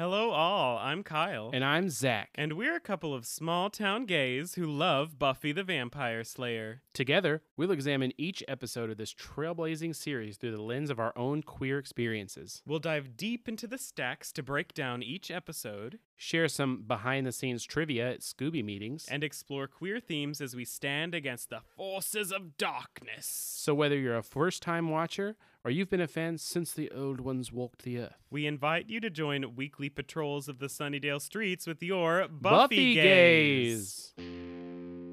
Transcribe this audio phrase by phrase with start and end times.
[0.00, 0.78] Hello, all.
[0.78, 1.50] I'm Kyle.
[1.52, 2.30] And I'm Zach.
[2.36, 6.82] And we're a couple of small town gays who love Buffy the Vampire Slayer.
[6.94, 11.42] Together, we'll examine each episode of this trailblazing series through the lens of our own
[11.42, 12.62] queer experiences.
[12.64, 17.32] We'll dive deep into the stacks to break down each episode, share some behind the
[17.32, 22.30] scenes trivia at Scooby meetings, and explore queer themes as we stand against the forces
[22.30, 23.26] of darkness.
[23.26, 25.34] So, whether you're a first time watcher
[25.68, 29.00] or you've been a fan since the old ones walked the earth, we invite you
[29.00, 34.14] to join weekly patrols of the Sunnydale streets with your Buffy, Buffy gays.
[34.16, 35.07] gays.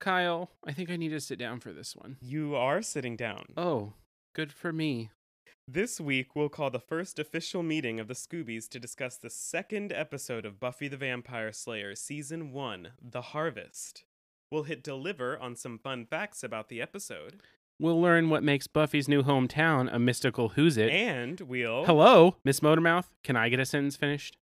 [0.00, 2.16] Kyle, I think I need to sit down for this one.
[2.20, 3.52] You are sitting down.
[3.56, 3.92] Oh,
[4.34, 5.10] good for me.
[5.68, 9.92] This week, we'll call the first official meeting of the Scoobies to discuss the second
[9.92, 14.04] episode of Buffy the Vampire Slayer, Season 1 The Harvest.
[14.50, 17.40] We'll hit deliver on some fun facts about the episode.
[17.78, 20.90] We'll learn what makes Buffy's new hometown a mystical who's it.
[20.90, 21.84] And we'll.
[21.84, 23.06] Hello, Miss Motormouth.
[23.22, 24.36] Can I get a sentence finished?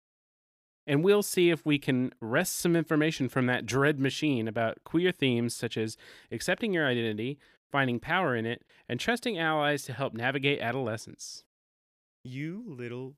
[0.86, 5.10] And we'll see if we can wrest some information from that dread machine about queer
[5.10, 5.96] themes such as
[6.30, 7.38] accepting your identity,
[7.70, 11.42] finding power in it, and trusting allies to help navigate adolescence.
[12.22, 13.16] You little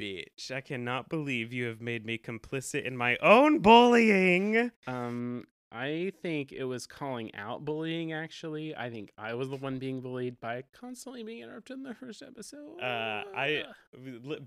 [0.00, 0.50] bitch.
[0.50, 4.70] I cannot believe you have made me complicit in my own bullying.
[4.86, 8.74] Um, I think it was calling out bullying, actually.
[8.74, 12.22] I think I was the one being bullied by constantly being interrupted in the first
[12.22, 12.80] episode.
[12.82, 13.62] Uh, I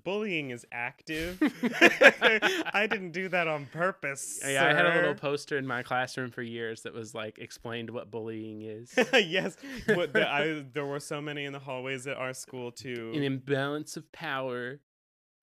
[0.04, 1.40] bullying is active.
[2.74, 4.42] I didn't do that on purpose.
[4.42, 4.68] Yeah, sir.
[4.68, 8.12] I had a little poster in my classroom for years that was like explained what
[8.12, 8.94] bullying is.
[9.14, 9.56] yes,
[9.88, 13.14] what the, I, there were so many in the hallways at our school too.
[13.16, 14.82] An imbalance of power.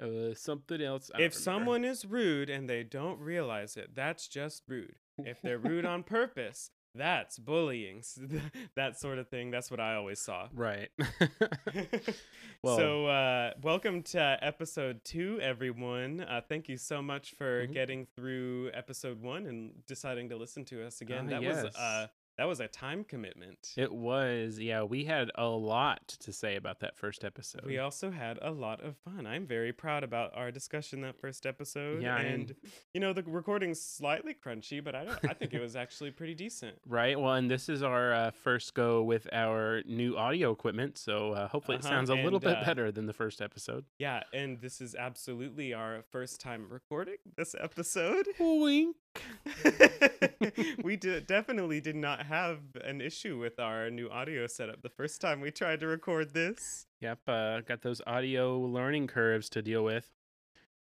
[0.02, 1.10] Uh, something else.
[1.18, 4.94] if someone is rude and they don't realize it, that's just rude
[5.26, 8.02] if they're rude on purpose, that's bullying.
[8.76, 9.50] that sort of thing.
[9.50, 10.48] That's what I always saw.
[10.54, 10.90] Right.
[12.62, 16.20] well, so, uh, welcome to episode two, everyone.
[16.20, 17.72] Uh, thank you so much for mm-hmm.
[17.72, 21.26] getting through episode one and deciding to listen to us again.
[21.26, 21.64] Uh, that yes.
[21.64, 22.06] was uh,
[22.38, 23.74] that was a time commitment.
[23.76, 24.58] It was.
[24.58, 27.64] Yeah, we had a lot to say about that first episode.
[27.66, 29.26] We also had a lot of fun.
[29.26, 32.02] I'm very proud about our discussion that first episode.
[32.02, 32.54] Yeah, and
[32.94, 35.18] you know the recording's slightly crunchy, but I don't.
[35.28, 36.76] I think it was actually pretty decent.
[36.86, 37.18] Right.
[37.20, 41.48] Well, and this is our uh, first go with our new audio equipment, so uh,
[41.48, 43.84] hopefully it Uh-huh, sounds a and, little bit uh, better than the first episode.
[43.98, 48.26] Yeah, and this is absolutely our first time recording this episode.
[48.38, 48.96] Wink.
[50.82, 55.20] we did, definitely did not have an issue with our new audio setup the first
[55.20, 56.86] time we tried to record this.
[57.00, 60.10] Yep, uh, got those audio learning curves to deal with.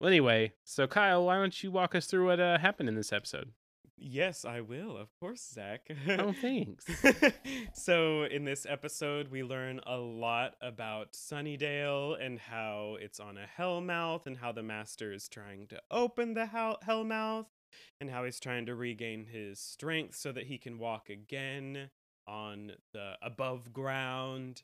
[0.00, 3.12] Well, anyway, so Kyle, why don't you walk us through what uh, happened in this
[3.12, 3.52] episode?
[4.04, 5.86] Yes, I will, of course, Zach.
[6.18, 6.86] oh, thanks.
[7.72, 13.46] so, in this episode, we learn a lot about Sunnydale and how it's on a
[13.46, 17.46] hellmouth, and how the master is trying to open the hell- hellmouth,
[18.00, 21.90] and how he's trying to regain his strength so that he can walk again
[22.26, 24.62] on the above ground.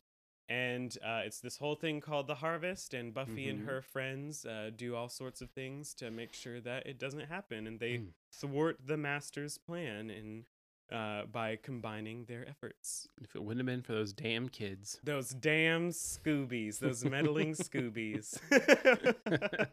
[0.48, 3.50] And uh, it's this whole thing called the harvest, and Buffy Mhm.
[3.50, 7.26] and her friends uh, do all sorts of things to make sure that it doesn't
[7.28, 8.12] happen, and they Mm.
[8.32, 10.46] thwart the master's plan and
[10.92, 13.08] uh, by combining their efforts.
[13.20, 15.00] If it wouldn't have been for those damn kids.
[15.04, 18.38] Those damn Scoobies, those meddling Scoobies.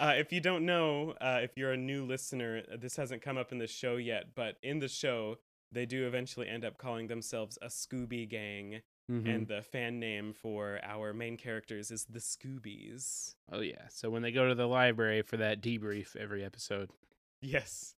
[0.00, 3.52] uh, if you don't know, uh, if you're a new listener, this hasn't come up
[3.52, 5.36] in the show yet, but in the show,
[5.72, 9.26] they do eventually end up calling themselves a Scooby Gang, Mhm.
[9.34, 13.34] and the fan name for our main characters is the Scoobies.
[13.50, 16.90] oh yeah, so when they go to the library for that debrief every episode,
[17.40, 17.94] Yes.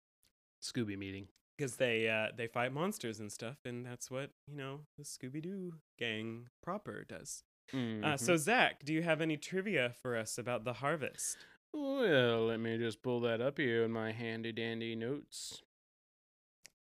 [0.62, 1.28] Scooby meeting.
[1.60, 5.42] Because they uh, they fight monsters and stuff, and that's what you know the Scooby
[5.42, 7.44] Doo gang proper does.
[8.04, 11.38] Uh, so Zach, do you have any trivia for us about the harvest?
[11.72, 15.62] Well, let me just pull that up here in my handy dandy notes.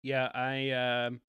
[0.03, 1.21] Yeah, I um,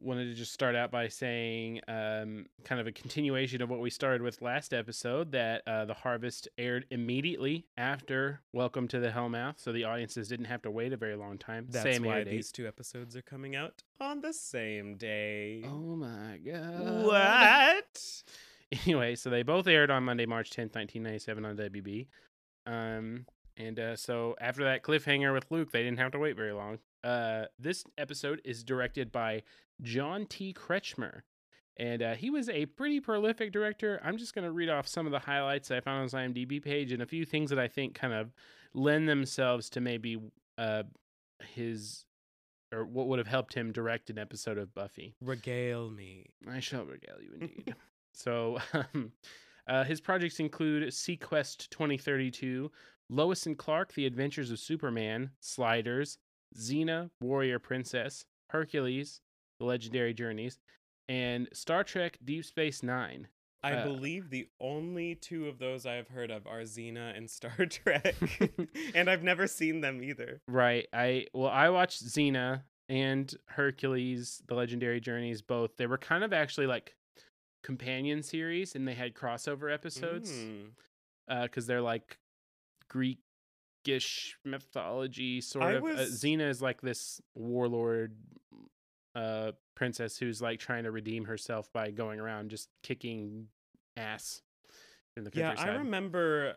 [0.00, 3.90] wanted to just start out by saying um, kind of a continuation of what we
[3.90, 9.58] started with last episode that uh, the harvest aired immediately after Welcome to the Hellmouth,
[9.58, 11.66] so the audiences didn't have to wait a very long time.
[11.70, 15.64] That's Same why these two episodes are coming out on the same day.
[15.66, 17.04] Oh my god!
[17.04, 18.22] What?
[18.84, 22.06] anyway, so they both aired on Monday, March 10th, 1997 on WB.
[22.66, 23.26] Um,
[23.56, 26.78] and uh, so after that cliffhanger with Luke, they didn't have to wait very long.
[27.04, 29.42] Uh, this episode is directed by
[29.82, 30.54] John T.
[30.54, 31.20] Kretschmer.
[31.76, 34.00] And uh, he was a pretty prolific director.
[34.02, 36.62] I'm just going to read off some of the highlights I found on his IMDb
[36.62, 38.32] page and a few things that I think kind of
[38.74, 40.18] lend themselves to maybe
[40.56, 40.84] uh,
[41.54, 42.06] his
[42.72, 45.14] or what would have helped him direct an episode of Buffy.
[45.20, 46.26] Regale me.
[46.48, 47.74] I shall regale you indeed.
[48.12, 49.12] so, um,
[49.68, 52.70] uh, his projects include SeaQuest 2032,
[53.10, 56.18] Lois and Clark: The Adventures of Superman, Sliders,
[56.58, 59.20] Xena: Warrior Princess, Hercules:
[59.58, 60.58] The Legendary Journeys,
[61.08, 63.28] and Star Trek: Deep Space Nine.
[63.62, 67.30] I Uh, believe the only two of those I have heard of are Xena and
[67.30, 68.14] Star Trek.
[68.94, 70.40] and I've never seen them either.
[70.48, 70.86] Right.
[70.92, 75.40] I well, I watched Xena and Hercules: The Legendary Journeys.
[75.40, 76.94] Both they were kind of actually like
[77.62, 80.30] companion series, and they had crossover episodes.
[80.30, 80.66] Mm.
[81.42, 82.18] because they're like
[83.84, 85.82] Greekish mythology sort I of.
[85.82, 88.16] was- Uh, Xena is like this warlord
[89.14, 93.46] uh princess who's like trying to redeem herself by going around just kicking
[93.96, 94.42] ass
[95.16, 95.54] in the Yeah.
[95.56, 96.56] I remember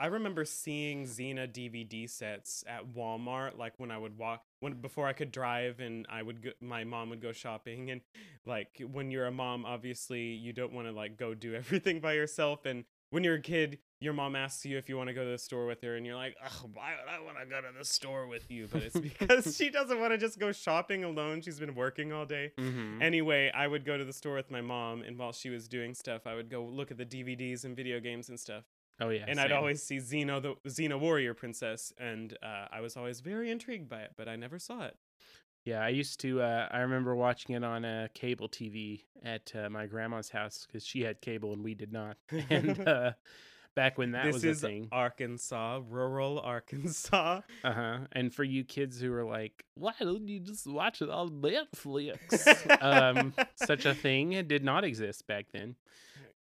[0.00, 5.06] I remember seeing Xena DVD sets at Walmart like when I would walk when before
[5.06, 8.00] I could drive and I would go, my mom would go shopping and
[8.46, 12.14] like when you're a mom obviously you don't want to like go do everything by
[12.14, 15.24] yourself and when you're a kid your mom asks you if you want to go
[15.24, 17.60] to the store with her and you're like Ugh, why would I want to go
[17.60, 21.04] to the store with you but it's because she doesn't want to just go shopping
[21.04, 23.02] alone she's been working all day Mhm.
[23.02, 25.94] Anyway, I would go to the store with my mom, and while she was doing
[25.94, 28.64] stuff, I would go look at the DVDs and video games and stuff.
[29.00, 32.96] oh yeah, and I'd always see Xena, the Xena Warrior Princess, and uh, I was
[32.96, 34.96] always very intrigued by it, but I never saw it.
[35.64, 36.40] Yeah, I used to.
[36.40, 40.84] Uh, I remember watching it on uh, cable TV at uh, my grandma's house because
[40.86, 42.16] she had cable and we did not.
[42.50, 43.12] And uh,
[43.78, 47.42] back when that this was is a thing, Arkansas, rural Arkansas.
[47.64, 47.98] uh huh.
[48.10, 52.82] And for you kids who are like, "Why don't you just watch it on Netflix?"
[52.82, 55.76] um, such a thing did not exist back then.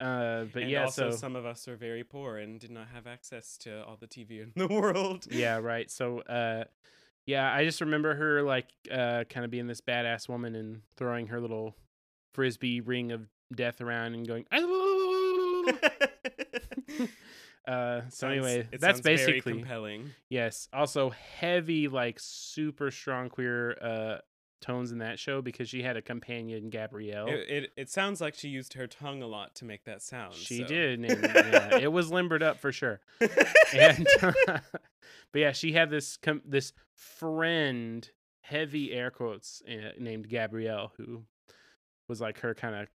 [0.01, 2.87] Uh, but and yeah, also so some of us are very poor and did not
[2.95, 5.27] have access to all the TV in the world.
[5.29, 5.91] yeah, right.
[5.91, 6.65] So uh,
[7.27, 11.27] yeah, I just remember her like uh, kind of being this badass woman and throwing
[11.27, 11.75] her little
[12.33, 14.47] frisbee ring of death around and going.
[17.67, 20.11] Uh, so Sounds- anyway, that's basically compelling.
[20.29, 20.69] yes.
[20.73, 24.19] Also, heavy like super strong queer uh
[24.61, 27.29] tones in that show because she had a companion Gabrielle.
[27.29, 30.35] It, it it sounds like she used her tongue a lot to make that sound.
[30.35, 33.01] she so- did, and yeah, it was limbered up for sure.
[33.75, 34.63] And but
[35.35, 38.09] yeah, she had this com- this friend,
[38.41, 41.25] heavy air quotes, uh, named Gabrielle, who
[42.09, 42.89] was like her kind of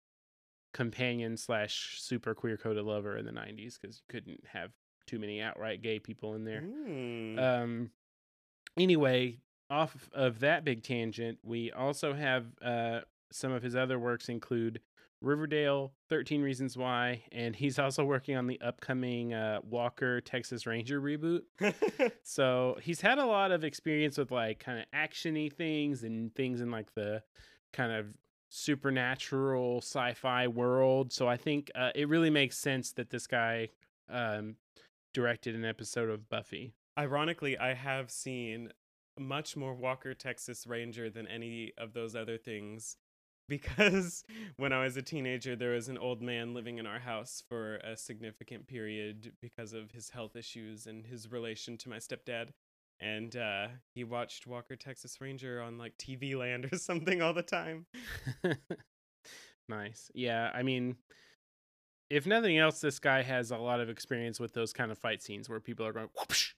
[0.73, 4.71] companion slash super queer coded lover in the '90s because you couldn't have
[5.07, 6.63] too many outright gay people in there.
[6.63, 7.39] Mm.
[7.39, 7.91] Um.
[8.77, 9.39] Anyway,
[9.71, 13.01] off of that big tangent, we also have uh
[13.33, 14.81] some of his other works include
[15.21, 21.01] Riverdale, 13 Reasons Why, and he's also working on the upcoming uh, Walker Texas Ranger
[21.01, 21.43] reboot.
[22.23, 26.61] So he's had a lot of experience with like kind of actiony things and things
[26.61, 27.23] in like the
[27.73, 28.07] kind of
[28.49, 31.13] supernatural sci-fi world.
[31.13, 33.69] So I think uh, it really makes sense that this guy
[34.09, 34.57] um,
[35.13, 36.73] directed an episode of Buffy.
[36.99, 38.71] Ironically, I have seen
[39.19, 42.97] much more Walker Texas Ranger than any of those other things
[43.49, 44.25] because
[44.59, 47.77] when I was a teenager, there was an old man living in our house for
[47.77, 52.49] a significant period because of his health issues and his relation to my stepdad.
[53.01, 57.43] And uh, he watched Walker Texas Ranger on like TV Land or something all the
[57.43, 57.87] time.
[59.69, 60.11] nice.
[60.15, 60.97] Yeah, I mean,
[62.11, 65.23] if nothing else, this guy has a lot of experience with those kind of fight
[65.23, 66.09] scenes where people are going.
[66.19, 66.53] Whoopsh,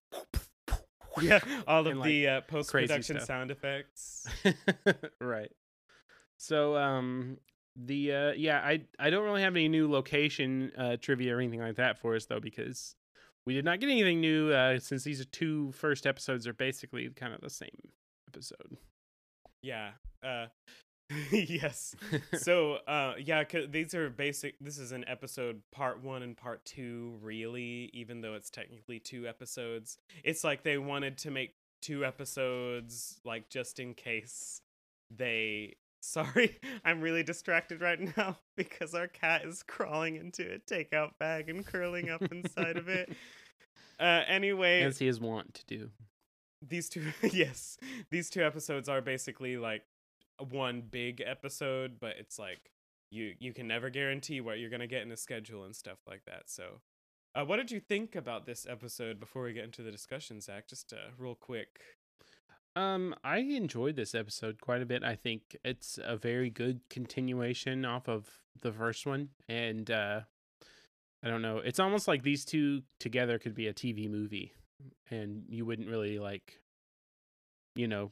[1.20, 4.26] Yeah, all of like, the uh, post production sound effects.
[5.20, 5.50] right.
[6.36, 7.38] So um
[7.76, 11.60] the uh yeah, I I don't really have any new location uh trivia or anything
[11.60, 12.94] like that for us though because
[13.46, 17.32] we did not get anything new uh since these two first episodes are basically kind
[17.34, 17.68] of the same
[18.28, 18.76] episode.
[19.62, 19.90] Yeah.
[20.22, 20.46] Uh,
[21.32, 21.94] yes.
[22.38, 27.18] so uh yeah these are basic this is an episode part one and part two
[27.20, 33.18] really even though it's technically two episodes it's like they wanted to make two episodes
[33.24, 34.60] like just in case
[35.10, 41.10] they sorry i'm really distracted right now because our cat is crawling into a takeout
[41.18, 43.12] bag and curling up inside of it.
[43.98, 45.90] Uh anyway As he is wont to do.
[46.66, 47.02] these two
[47.32, 47.76] yes
[48.10, 49.82] these two episodes are basically like
[50.48, 52.70] one big episode but it's like
[53.10, 56.22] you you can never guarantee what you're gonna get in a schedule and stuff like
[56.24, 56.80] that so
[57.34, 60.66] uh, what did you think about this episode before we get into the discussion zach?
[60.66, 61.78] Just uh, real quick
[62.76, 65.02] Um, I enjoyed this episode quite a bit.
[65.02, 68.28] I think it's a very good continuation off of
[68.62, 70.20] the first one, and uh,
[71.22, 71.58] I don't know.
[71.58, 74.52] It's almost like these two together could be a TV movie,
[75.10, 76.60] and you wouldn't really like,
[77.74, 78.10] you know,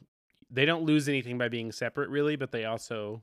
[0.51, 3.23] they don't lose anything by being separate, really, but they also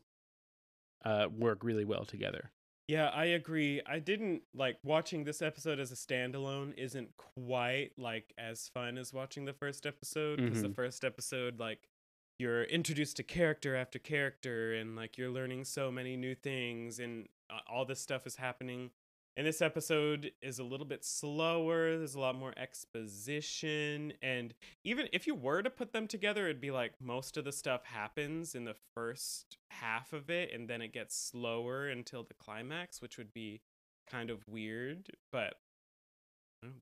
[1.03, 2.51] uh, work really well together.
[2.87, 3.81] Yeah, I agree.
[3.85, 9.11] I didn't like watching this episode as a standalone isn't quite like as fun as
[9.11, 10.75] watching the first episode because the Mhm.
[10.75, 11.89] first episode like
[12.37, 17.27] you're introduced to character after character and like you're learning so many new things and
[17.49, 18.91] uh, all this stuff is happening.
[19.37, 21.97] And this episode is a little bit slower.
[21.97, 26.61] There's a lot more exposition and even if you were to put them together it'd
[26.61, 30.81] be like most of the stuff happens in the first half of it and then
[30.81, 33.61] it gets slower until the climax which would be
[34.09, 35.55] kind of weird but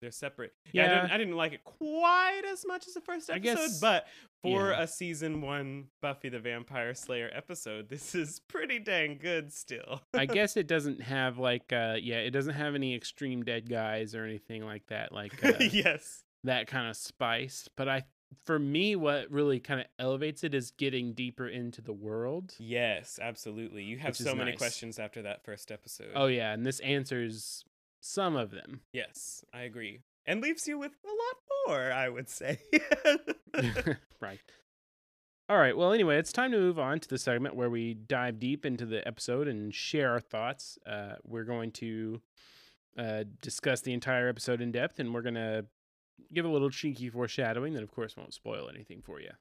[0.01, 3.29] they're separate yeah, I, didn't, I didn't like it quite as much as the first
[3.29, 4.07] episode guess- but
[4.41, 4.81] for yeah.
[4.81, 10.25] a season one buffy the vampire slayer episode this is pretty dang good still I
[10.25, 14.23] guess it doesn't have like, uh, yeah, it doesn't have any extreme dead guys or
[14.25, 17.69] anything like that, like uh, yes that kind of spice.
[17.77, 18.03] But I,
[18.45, 22.55] for me, what really kind of elevates it is getting deeper into the world.
[22.59, 24.57] yes absolutely you have so many nice.
[24.57, 27.63] questions after that first episode Oh yeah, and this answers
[28.03, 28.81] some of them.
[28.91, 29.99] Yes, I agree.
[30.25, 32.59] And leaves you with a lot more, I would say.
[34.21, 34.39] right.
[35.49, 35.75] All right.
[35.75, 38.85] Well, anyway, it's time to move on to the segment where we dive deep into
[38.85, 40.77] the episode and share our thoughts.
[40.85, 42.21] Uh, we're going to
[42.97, 45.65] uh, discuss the entire episode in depth, and we're going to
[46.33, 49.31] give a little cheeky foreshadowing that, of course, won't spoil anything for you.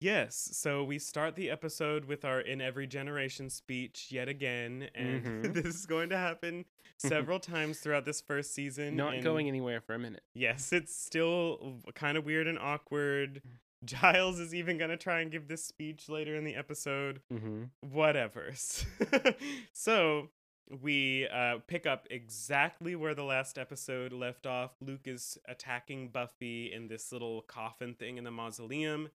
[0.00, 4.88] Yes, so we start the episode with our In Every Generation speech yet again.
[4.94, 5.54] And Mhm.
[5.54, 6.64] this is going to happen
[6.98, 8.96] several times throughout this first season.
[8.96, 10.22] Not and going anywhere for a minute.
[10.34, 13.42] Yes, it's still kind of weird and awkward.
[13.84, 17.20] Giles is even going to try and give this speech later in the episode.
[17.32, 17.64] Mm-hmm.
[17.90, 18.52] whatever.
[19.72, 20.30] so
[20.82, 24.72] we uh, pick up exactly where the last episode left off.
[24.80, 29.10] Luke is attacking Buffy in this little coffin thing in the mausoleum.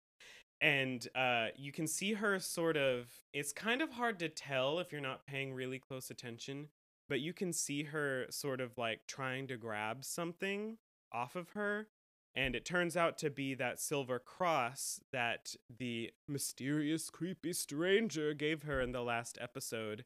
[0.61, 3.07] And uh, you can see her sort of.
[3.33, 6.67] It's kind of hard to tell if you're not paying really close attention,
[7.09, 10.77] but you can see her sort of like trying to grab something
[11.11, 11.87] off of her.
[12.35, 18.63] And it turns out to be that silver cross that the mysterious, creepy stranger gave
[18.63, 20.05] her in the last episode.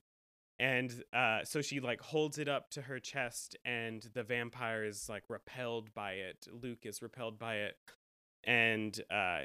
[0.58, 5.10] And uh, so she like holds it up to her chest, and the vampire is
[5.10, 6.48] like repelled by it.
[6.50, 7.76] Luke is repelled by it,
[8.46, 9.42] and uh,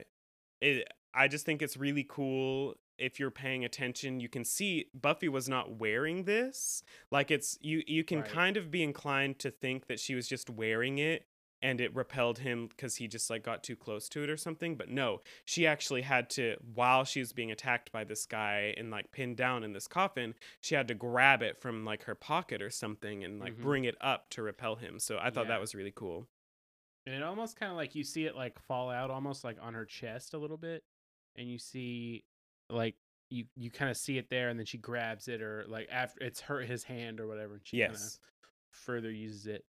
[0.61, 0.87] it.
[1.15, 2.75] I just think it's really cool.
[2.99, 6.83] If you're paying attention, you can see Buffy was not wearing this.
[7.11, 7.83] Like it's you.
[7.87, 8.31] You can Right.
[8.31, 11.25] kind of be inclined to think that she was just wearing it
[11.63, 14.77] and it repelled him because he just like got too close to it or something
[14.77, 18.91] but no she actually had to while she was being attacked by this guy and
[18.91, 22.63] like pinned down in this coffin she had to grab it from like her pocket
[22.63, 23.61] or something and like Mhm.
[23.61, 25.49] bring it up to repel him so i thought Yeah.
[25.49, 26.27] that was really cool
[27.05, 29.75] And it almost kind of like you see it like fall out almost like on
[29.75, 30.83] her chest a little bit.
[31.37, 32.25] And you see
[32.69, 32.95] like
[33.31, 36.23] you you kind of see it there and then she grabs it or like after
[36.25, 38.19] it's her his hand or whatever and she yes
[38.71, 39.65] further uses it.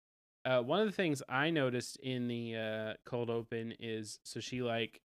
[0.46, 4.62] Uh, one of the things I noticed in the uh, cold open is so she
[4.62, 5.01] like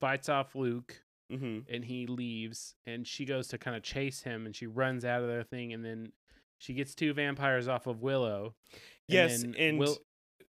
[0.00, 4.46] fights off Luke hmm and he leaves and she goes to kind of chase him
[4.46, 6.10] and she runs out of their thing and then
[6.56, 8.54] she gets two vampires off of Willow.
[9.08, 9.98] yes then and Will-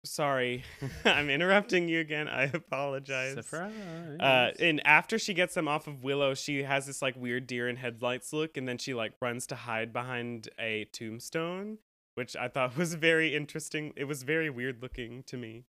[0.05, 0.63] sorry
[1.05, 3.73] i'm interrupting you again i apologize surprise.
[4.19, 7.67] Uh, and after she gets them off of Willow, she has this like weird deer
[7.67, 11.79] in headlights look, and then she like runs to hide behind a tombstone,
[12.15, 13.91] which I thought was very interesting.
[13.95, 15.65] It was very weird looking to me.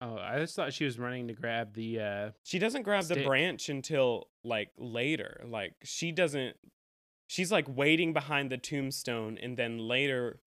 [0.00, 2.00] oh, I just thought she was running to grab the.
[2.00, 5.44] uh She doesn't grab the branch until like later.
[5.48, 6.56] Like she doesn't.
[7.28, 10.40] She's like waiting behind the tombstone, and then later,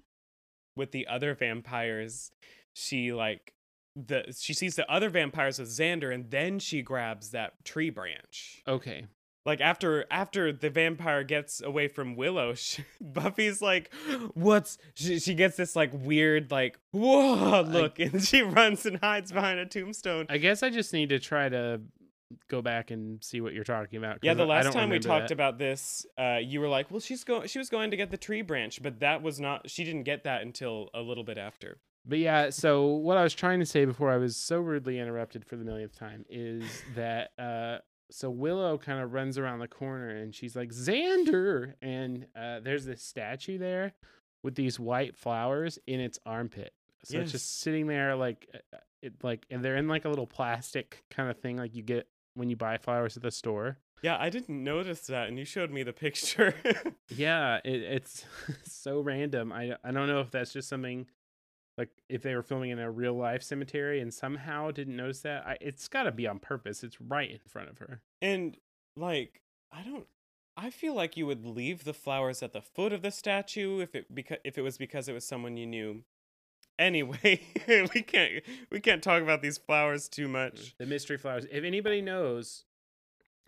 [0.79, 2.31] with the other vampires,
[2.73, 3.53] she like
[3.95, 8.63] the she sees the other vampires with Xander, and then she grabs that tree branch.
[8.67, 9.05] Okay.
[9.45, 13.91] like after after the vampire gets away from willow sh buffy's like
[14.33, 19.31] what's she, she gets this like weird like whoa look and she runs and hides
[19.31, 21.81] behind a tombstone I guess I just need to try to
[22.47, 24.19] go back and see what you're talking about.
[24.21, 25.33] Yeah, the I last time we talked that.
[25.33, 28.17] about this uh you were like well she's going she was going to get the
[28.17, 31.77] tree branch but that was not she didn't get that until a little bit after
[32.05, 35.45] But yeah, so what I was trying to say before I was so rudely interrupted
[35.45, 36.63] for the millionth time is
[36.95, 37.79] that uh
[38.11, 42.85] so Willow kind of runs around the corner and she's like Xander and uh there's
[42.85, 43.93] this statue there
[44.43, 46.73] with these white flowers in its armpit.
[47.03, 50.27] So it's just sitting there like uh, it like and they're in like a little
[50.27, 53.77] plastic kind of thing like you get when you buy flowers at the store.
[54.01, 56.55] Yeah, I didn't notice that, and you showed me the picture.
[57.09, 58.23] Yeah, it, it's
[58.65, 59.51] so random.
[59.51, 61.07] I I don't know if that's just something
[61.77, 65.45] like if they were filming in a real life cemetery and somehow didn't notice that.
[65.47, 66.83] I, it's got to be on purpose.
[66.83, 68.01] It's right in front of her.
[68.21, 68.57] and
[68.95, 70.05] like, I don't.
[70.55, 73.95] I feel like you would leave the flowers at the foot of the statue if
[73.95, 76.03] it because if it was because it was someone you knew.
[76.79, 77.41] Anyway,
[77.93, 80.75] we can't we can't talk about these flowers too much.
[80.77, 81.45] The mystery flowers.
[81.51, 82.63] If anybody knows,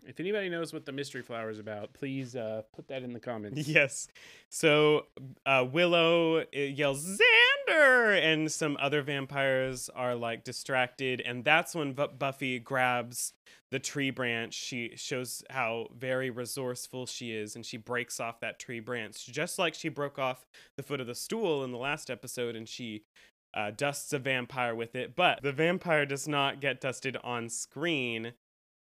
[0.04, 3.20] if anybody knows what the mystery flower is about, please uh, put that in the
[3.20, 3.66] comments.
[3.72, 4.08] Yes.
[4.50, 5.06] So
[5.46, 7.18] uh, Willow uh, yells
[7.68, 13.32] Xander, and some other vampires are like distracted, and that's when Bu- Buffy grabs
[13.70, 14.54] the tree branch.
[14.54, 19.58] She shows how very resourceful she is, and she breaks off that tree branch, just
[19.58, 20.44] like she broke off
[20.76, 23.02] the foot of the stool in the last episode, and she.
[23.54, 28.32] Uh, dusts a vampire with it, but the vampire does not get dusted on screen.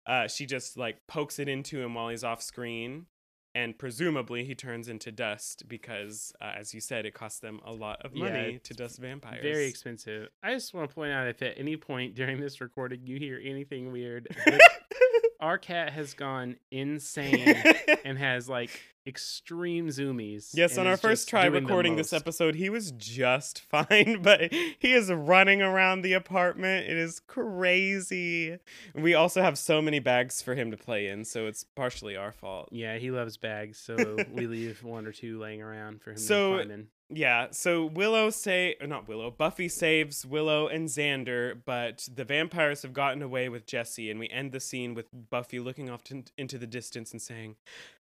[0.08, 3.06] Uh, she just like pokes it into him while he's off screen,
[3.56, 7.72] and presumably he turns into dust because, uh, as you said, it costs them a
[7.72, 9.44] lot of money it's to dust vampires.
[9.44, 10.30] Very expensive.
[10.42, 13.40] I just want to point out if at any point during this recording you hear
[13.44, 14.28] anything weird,
[15.44, 17.62] our cat has gone insane
[18.06, 18.70] and has like
[19.06, 20.52] extreme zoomies.
[20.54, 25.12] Yes, on our first try recording this episode, he was just fine, but he is
[25.12, 26.88] running around the apartment.
[26.90, 28.58] It is crazy.
[28.96, 32.32] We also have so many bags for him to play in, so it's partially our
[32.32, 32.70] fault.
[32.72, 36.52] Yeah, he loves bags, so we leave one or two laying around for him So-
[36.52, 36.88] to climb in.
[37.16, 42.94] Yeah, so Willow say not Willow, Buffy saves Willow and Xander, but the vampires have
[42.94, 46.58] gotten away with Jesse, and we end the scene with Buffy looking off to, into
[46.58, 47.56] the distance and saying,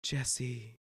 [0.03, 0.79] "Jesse."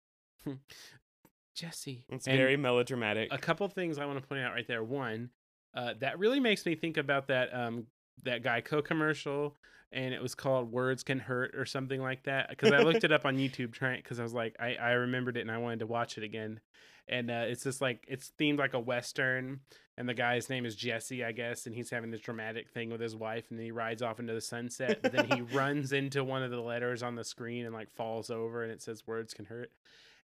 [1.55, 2.05] Jesse.
[2.09, 3.33] It's And very melodramatic.
[3.33, 4.83] a couple things I want to point out right there.
[4.83, 5.29] One,
[5.73, 7.87] uh, that really makes me think about that um
[8.23, 9.55] that Geico commercial,
[9.95, 12.49] and it was called "Words Can Hurt" or something like that.
[12.49, 15.37] Because I looked it up on YouTube trying because I was like, I I remembered
[15.37, 16.59] it and I wanted to watch it again.
[17.07, 19.61] And uh, it's just like it's themed like a western,
[19.97, 22.99] and the guy's name is Jesse, I guess, and he's having this dramatic thing with
[22.99, 24.99] his wife, and then he rides off into the sunset.
[25.01, 28.29] But then he runs into one of the letters on the screen and like falls
[28.29, 29.71] over, and it says "Words Can Hurt."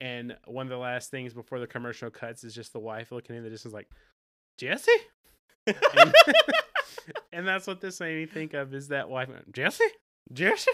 [0.02, 3.36] And one of the last things before the commercial cuts is just the wife looking
[3.36, 3.88] in the distance, like,
[4.58, 4.92] Jesse?
[5.68, 6.14] And,
[7.34, 9.84] and that's what this made me think of is that wife, Jesse?
[10.34, 10.72] Jesse?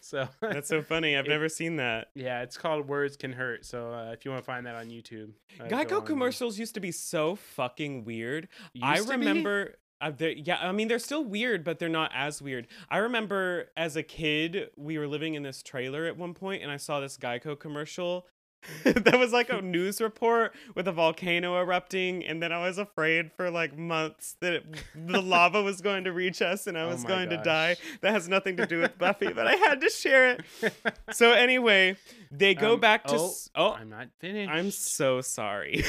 [0.00, 1.16] So, That's so funny.
[1.16, 2.08] I've It- never seen that.
[2.14, 3.64] yeah, it's called Words Can Hurt.
[3.66, 6.00] So, uh, if you want to find that on YouTube, uh, Geico there.
[6.00, 8.48] commercials used to be so fucking weird.
[8.82, 9.16] I Used be?
[9.16, 9.74] remember.
[10.00, 12.68] Uh, yeah, I mean they're still weird, but they're not as weird.
[12.88, 16.70] I remember as a kid, we were living in this trailer at one point, and
[16.70, 18.24] I saw this Geico commercial.
[18.84, 23.30] that was like a news report with a volcano erupting, and then I was afraid
[23.36, 26.88] for like months that it, the lava was going to reach us, and I Oh
[26.88, 27.76] was my going to die.
[28.02, 30.74] That has nothing to do with Buffy, but I had to share it.
[31.12, 31.96] So anyway,
[32.30, 33.14] they go Um, back to.
[33.14, 34.50] oh, s- oh I'm not finished.
[34.50, 35.82] I'm so sorry.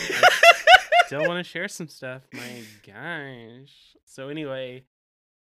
[1.08, 2.22] still want to share some stuff.
[2.34, 3.74] My gosh.
[4.06, 4.84] So anyway,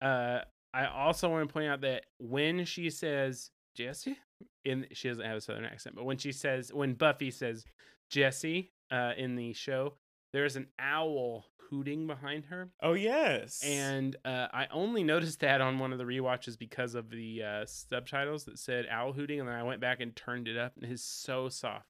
[0.01, 0.41] uh,
[0.73, 4.17] I also want to point out that when she says Jesse,
[4.65, 7.65] in she doesn't have a southern accent, but when she says when Buffy says
[8.11, 9.95] Jesse, uh, in the show,
[10.33, 13.63] there's an owl hooting behind her, oh yes.
[13.65, 17.67] and uh, I only noticed that on one of the rewatches because of the uh,
[17.67, 20.85] subtitles that said owl hooting, and then I went back and turned it up, and
[20.85, 21.87] it is so soft.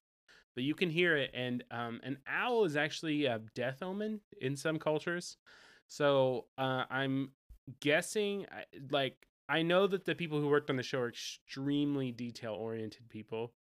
[0.55, 4.55] But you can hear it, and um, an owl is actually a death omen in
[4.55, 5.37] some cultures.
[5.87, 7.29] So uh, I'm
[7.79, 8.47] guessing,
[8.89, 13.09] like, I know that the people who worked on the show are extremely detail oriented
[13.09, 13.53] people,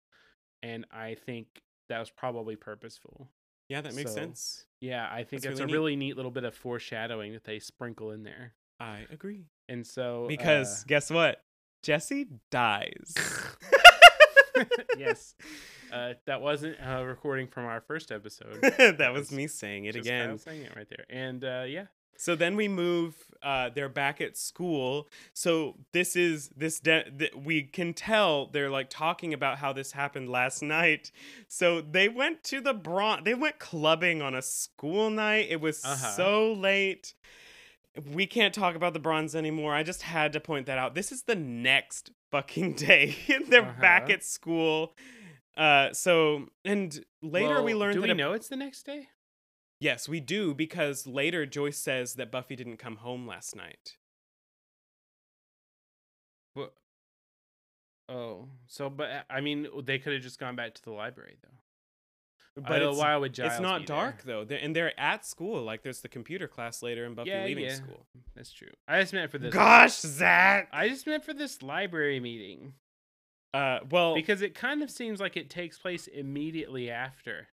[0.64, 1.48] and I think
[1.90, 3.30] that was probably purposeful.
[3.70, 4.66] yeah, that makes so- sense.
[4.82, 7.60] Yeah, I think That's it's really a really neat little bit of foreshadowing that they
[7.60, 8.54] sprinkle in there.
[8.80, 9.46] I agree.
[9.68, 11.42] And so Because uh, guess what?
[11.82, 13.14] Jesse dies.
[14.98, 15.36] yes,
[15.92, 18.60] uh, that wasn't a recording from our first episode.
[18.78, 20.38] that was was me saying it again.
[20.40, 21.86] Saying it right there, and uh, yeah,
[22.18, 23.16] So then we move.
[23.44, 25.08] Uh, they're back at school.
[25.34, 26.80] So this is this.
[26.80, 31.12] De- th- we can tell they're like talking about how this happened last night.
[31.48, 33.24] So they went to the Bron.
[33.24, 35.48] They went clubbing on a school night.
[35.50, 36.12] It was Uh-huh.
[36.16, 37.14] so late.
[38.12, 39.74] We can't talk about the bronze anymore.
[39.74, 40.96] I just had to point that out.
[40.96, 43.16] This is the next fucking day.
[43.48, 44.14] they're back Uh-huh.
[44.14, 44.96] at school.
[45.56, 48.84] Uh, so and later we Well, learned Do that we a- know it's the next
[48.86, 49.08] day?
[49.80, 53.98] Yes, we do because later Joyce says that Buffy didn't come home last night.
[58.08, 61.38] Oh, so but uh, I mean, they could have just gone back to the library
[61.42, 62.62] though.
[62.62, 64.36] But Uh, it's, why would Giles it's not dark there?
[64.36, 65.64] though, They're, and they're at school.
[65.64, 67.74] Like there's the computer class later, and Buffy Yeah, leaving yeah.
[67.74, 68.06] school.
[68.36, 68.72] That's true.
[68.88, 69.54] I just meant for this.
[69.54, 70.70] Gosh, Zach!
[70.72, 72.74] I just meant for this library meeting.
[73.54, 77.48] Uh, well, because it kind of seems like it takes place immediately after.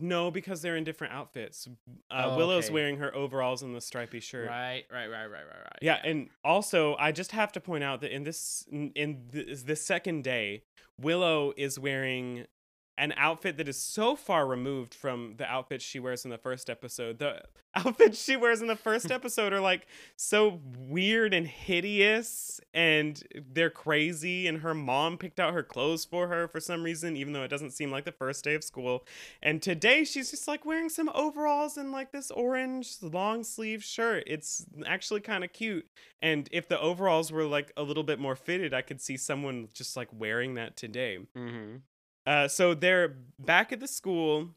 [0.00, 1.68] No, because they're in different outfits.
[2.10, 2.74] Uh, Oh, Willow's okay.
[2.74, 4.48] wearing her overalls and the stripy shirt.
[4.48, 5.78] Right, right, right, right, right, right.
[5.82, 9.84] Yeah, and also I just have to point out that in this in this, this
[9.84, 10.62] second day,
[11.00, 12.46] Willow is wearing
[12.98, 16.68] an outfit that is so far removed from the outfit she wears in the first
[16.68, 17.18] episode.
[17.18, 17.42] The
[17.74, 23.70] outfits she wears in the first episode are like so weird and hideous and they're
[23.70, 27.42] crazy and her mom picked out her clothes for her for some reason even though
[27.42, 29.06] it doesn't seem like the first day of school.
[29.42, 34.24] And today she's just like wearing some overalls and like this orange long sleeve shirt.
[34.26, 35.86] It's actually kind of cute.
[36.20, 39.68] And if the overalls were like a little bit more fitted, I could see someone
[39.72, 41.18] just like wearing that today.
[41.36, 41.76] Mm-hmm.
[42.26, 44.50] Uh, so they're back at the school.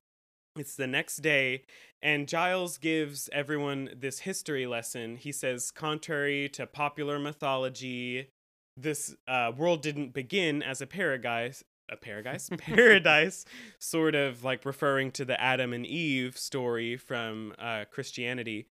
[0.57, 1.63] It's the next day,
[2.01, 5.17] and Giles gives everyone this history lesson.
[5.17, 8.29] He says, contrary to popular mythology,
[8.77, 11.63] this uh, world didn't begin as a paradise.
[11.89, 12.49] A paradise?
[12.57, 13.45] paradise,
[13.79, 18.67] sort of like referring to the Adam and Eve story from uh, Christianity.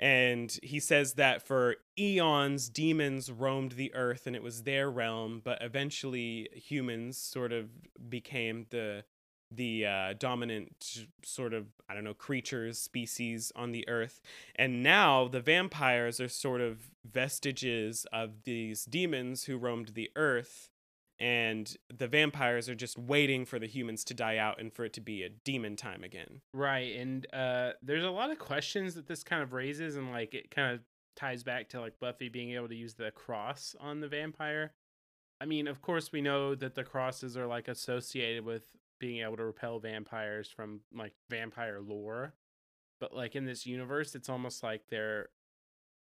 [0.00, 5.40] And he says that for eons, demons roamed the earth and it was their realm,
[5.44, 7.68] but eventually humans sort of
[8.08, 9.04] became the
[9.50, 14.20] the uh, dominant sort of I don't know creatures species on the earth,
[14.54, 20.68] and now the vampires are sort of vestiges of these demons who roamed the earth,
[21.20, 24.92] and the vampires are just waiting for the humans to die out and for it
[24.92, 26.40] to be a demon time again.
[26.54, 30.34] Right, and uh, there's a lot of questions that this kind of raises, and like
[30.34, 30.80] it kind of
[31.16, 34.72] ties back to like Buffy being able to use the cross on the vampire.
[35.40, 38.64] I mean, of course, we know that the crosses are like associated with
[39.00, 42.34] being able to repel vampires from like vampire lore,
[43.00, 45.28] but like in this universe, it's almost like they're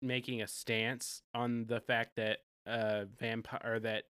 [0.00, 4.04] making a stance on the fact that uh vampire that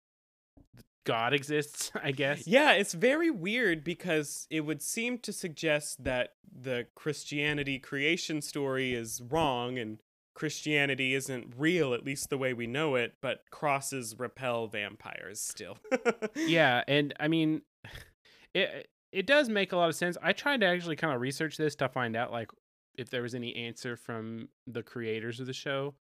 [1.04, 1.92] God exists.
[2.02, 2.46] I guess.
[2.46, 8.94] Yeah, it's very weird because it would seem to suggest that the Christianity creation story
[8.94, 9.98] is wrong and
[10.34, 15.78] Christianity isn't real, at least the way we know it, but crosses repel vampires still.
[16.36, 17.62] yeah and i mean
[18.54, 21.56] it it does make a lot of sense i tried to actually kind of research
[21.56, 22.50] this to find out like
[22.96, 25.94] if there was any answer from the creators of the show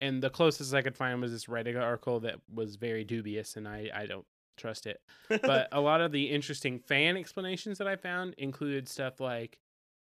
[0.00, 3.66] and the closest i could find was this reddit article that was very dubious and
[3.68, 5.00] i i don't trust it.
[5.28, 9.58] But a lot of the interesting fan explanations that i found included stuff like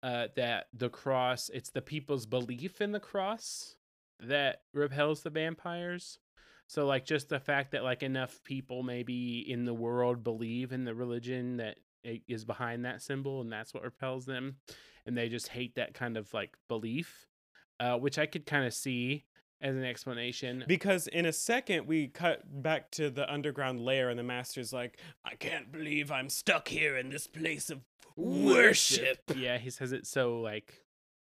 [0.02, 3.76] uh that the cross it's the people's belief in the cross
[4.22, 6.20] that repels the vampires.
[6.68, 10.84] So like just the fact that like enough people maybe in the world believe in
[10.84, 14.56] the religion that i- behind that symbol and that's what repels them
[15.06, 17.28] and they just hate that kind of like belief
[17.80, 19.26] uh, which i could kind of see
[19.62, 20.64] as an explanation.
[20.68, 25.00] Because in a second we cut back to the underground lair and the master's like,
[25.26, 27.82] I can't believe I'm stuck here in this place of
[28.16, 29.20] worship.
[29.36, 30.84] yeah he says it so like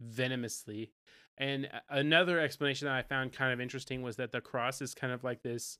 [0.01, 0.93] venomously.
[1.37, 5.13] And another explanation that i found kind of interesting was that the cross is kind
[5.13, 5.79] of like this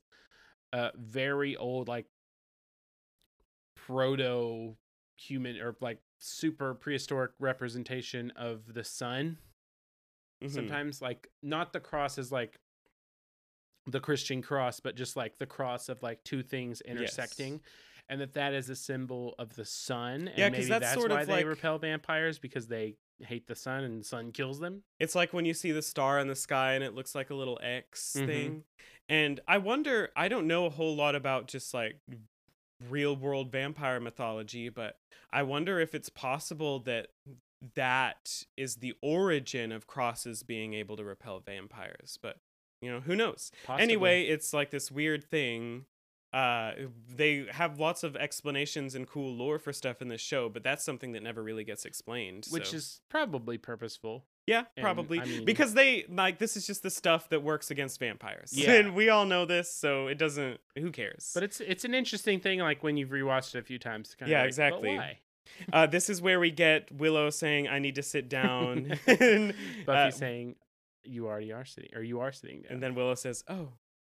[0.73, 2.07] uh very old like
[3.75, 4.75] proto
[5.15, 9.37] human or like super prehistoric representation of the sun
[10.43, 10.49] Mhm.
[10.51, 12.59] sometimes like not the cross is like
[13.87, 17.61] the christian cross but just like the cross of like two things intersecting
[18.09, 21.11] and that that is a symbol of the sun and Yeah, maybe that's that's, sort
[21.11, 24.59] why of they like- repel vampires because they hate the sun and the sun kills
[24.59, 27.29] them It's like when you see the star in the sky and it looks like
[27.29, 28.25] a little X Mhm.
[28.25, 28.63] thing.
[29.07, 32.01] And I wonder, I don't know a whole lot about just like
[32.89, 34.99] real world vampire mythology, but
[35.31, 37.07] I wonder if it's possible that
[37.75, 42.17] that is the origin of crosses being able to repel vampires.
[42.21, 42.37] But,
[42.81, 43.51] you know, who knows?
[43.65, 43.83] Possibly.
[43.83, 45.85] Anyway, it's like this weird thing.
[46.33, 46.73] Uh,
[47.15, 50.83] they have lots of explanations and cool lore for stuff in this show, but that's
[50.83, 52.45] something that never really gets explained.
[52.49, 56.67] which so- is probably purposeful yeah, And, probably I mean- because they like this is
[56.67, 58.51] just the stuff that works against vampires.
[58.53, 58.73] Yeah.
[58.79, 60.59] and we all know this, so it doesn't.
[60.77, 61.31] Who cares?
[61.33, 64.29] but it's it's an interesting thing like when you've rewatched it a few times kind
[64.31, 64.99] Yeah, like, exactly.
[65.71, 69.53] Uh, this is where we get Willow saying, "I need to sit down," and,
[69.85, 70.55] buffy uh, saying
[71.03, 73.73] you already are sitting or you are sitting down and then Willow says, "Oh."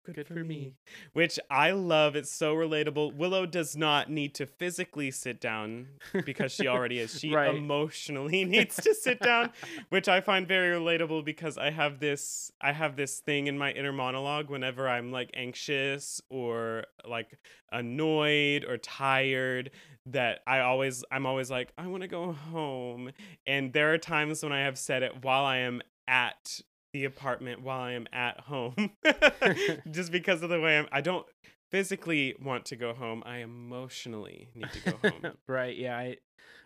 [0.09, 0.49] Good, Good for, for me.
[0.57, 0.73] me.
[1.13, 2.17] Which I love.
[2.17, 3.15] It's so relatable.
[3.15, 5.89] Willow does not need to physically sit down
[6.25, 7.13] because she already is.
[7.21, 7.55] She Right.
[7.55, 9.51] emotionally needs to sit down,
[9.91, 13.71] which I find very relatable because I have this I have this thing in my
[13.73, 17.39] inner monologue whenever I'm like anxious or like
[17.71, 19.71] annoyed or tired
[20.07, 23.11] that I always I'm always like I want to go home.
[23.47, 26.61] And there are times when I have said it while I am at
[26.99, 28.91] the apartment while I am at home.
[29.91, 31.25] Just because of the way I'm I don't
[31.71, 33.23] physically want to go home.
[33.25, 35.33] I emotionally need to go home.
[35.47, 35.77] right.
[35.77, 35.97] Yeah.
[35.97, 36.17] I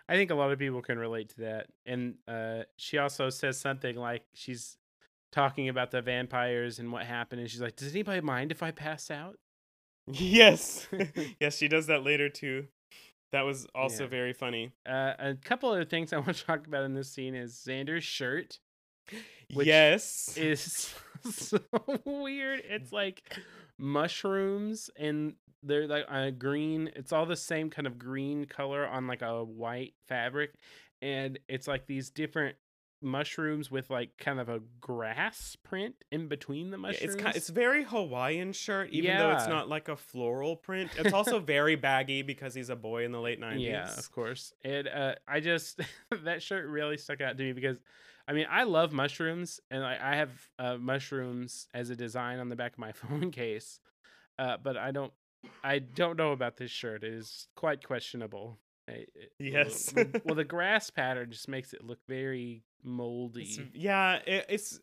[0.08, 1.66] I think a lot of people can relate to that.
[1.86, 4.76] And uh she also says something like she's
[5.32, 8.70] talking about the vampires and what happened and she's like, "Does anybody mind if I
[8.70, 9.36] pass out?"
[10.10, 10.88] yes.
[11.40, 12.66] yes, she does that later too.
[13.32, 14.10] That was also Yeah.
[14.10, 14.72] very funny.
[14.86, 18.04] Uh a couple other things I want to talk about in this scene is Xander's
[18.04, 18.58] shirt
[19.48, 20.34] yes.
[20.36, 20.94] is
[21.30, 21.58] so
[22.04, 22.62] weird.
[22.68, 23.22] It's like
[23.78, 26.90] mushrooms and they're like a green.
[26.96, 30.54] It's all the same kind of green color on like a white fabric,
[31.00, 32.56] and it's like these different
[33.04, 37.14] mushrooms with like kind of a grass print in between the Yeah, mushrooms.
[37.14, 40.90] it's kind, it's very Hawaiian shirt, even though it's not like a floral print.
[40.96, 43.66] It's also very baggy because he's a boy in the late nineties.
[43.68, 44.52] Yeah, of course.
[44.64, 45.80] And uh, I just
[46.24, 47.78] that shirt really stuck out to me because,
[48.28, 52.48] I mean, I love mushrooms, and I, I have uh, mushrooms as a design on
[52.48, 53.80] the back of my phone case,
[54.38, 55.12] uh, but I don't,
[55.64, 57.02] I don't know about this shirt.
[57.04, 58.58] It is quite questionable.
[58.88, 59.92] I- it- Yes.
[59.94, 63.42] Well, well, the grass pattern just makes it look very moldy.
[63.42, 64.80] It's- yeah, it, it's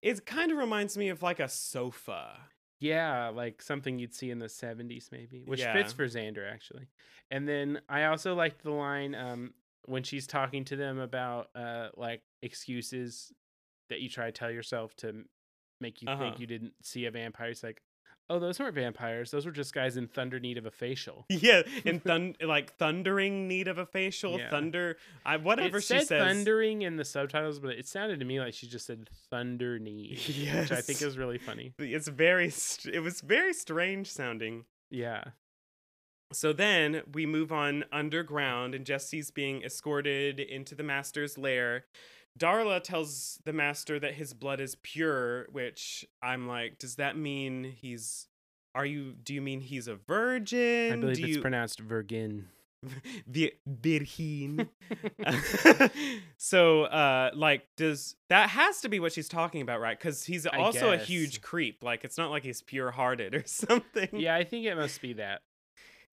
[0.00, 2.38] it kind of reminds me of like a sofa.
[2.80, 5.72] Yeah, like something you'd see in the 70s, maybe, which Yeah.
[5.72, 6.88] fits for Xander, actually.
[7.30, 9.54] And then I also liked the line um,
[9.86, 13.32] when she's talking to them about uh, like excuses
[13.90, 15.24] that you try to tell yourself to
[15.80, 16.22] make you Uh-huh.
[16.22, 17.48] think you didn't see a vampire.
[17.50, 17.82] It's like,
[18.30, 19.30] oh, those weren't vampires.
[19.32, 21.26] Those were just guys in thunder need of a facial.
[21.28, 24.48] Yeah, in thun- like thundering need of a facial Yeah.
[24.48, 24.96] thunder.
[25.26, 26.22] I whatever it she said says.
[26.22, 30.12] thundering in the subtitles, but it sounded to me like she just said thunder need,
[30.18, 31.02] which I think Yes.
[31.02, 31.74] is really funny.
[31.78, 32.48] It's very.
[32.50, 34.64] St- it was very strange sounding.
[34.90, 35.24] Yeah.
[36.32, 41.84] So then we move on underground, and Jesse's being escorted into the master's lair.
[42.38, 47.74] Darla tells the master that his blood is pure, which I'm like, does that mean
[47.78, 48.28] he's.
[48.74, 49.12] Are you.
[49.22, 50.92] Do you mean he's a virgin?
[50.92, 52.48] I believe do it's you, pronounced Virgin.
[53.26, 54.68] Vi- virgin.
[56.38, 58.16] so, uh, like, does.
[58.30, 59.98] That has to be what she's talking about, right?
[59.98, 61.82] Because he's I also a huge creep.
[61.84, 64.08] Like, it's not like he's pure hearted or something.
[64.12, 65.42] yeah, I think it must be that.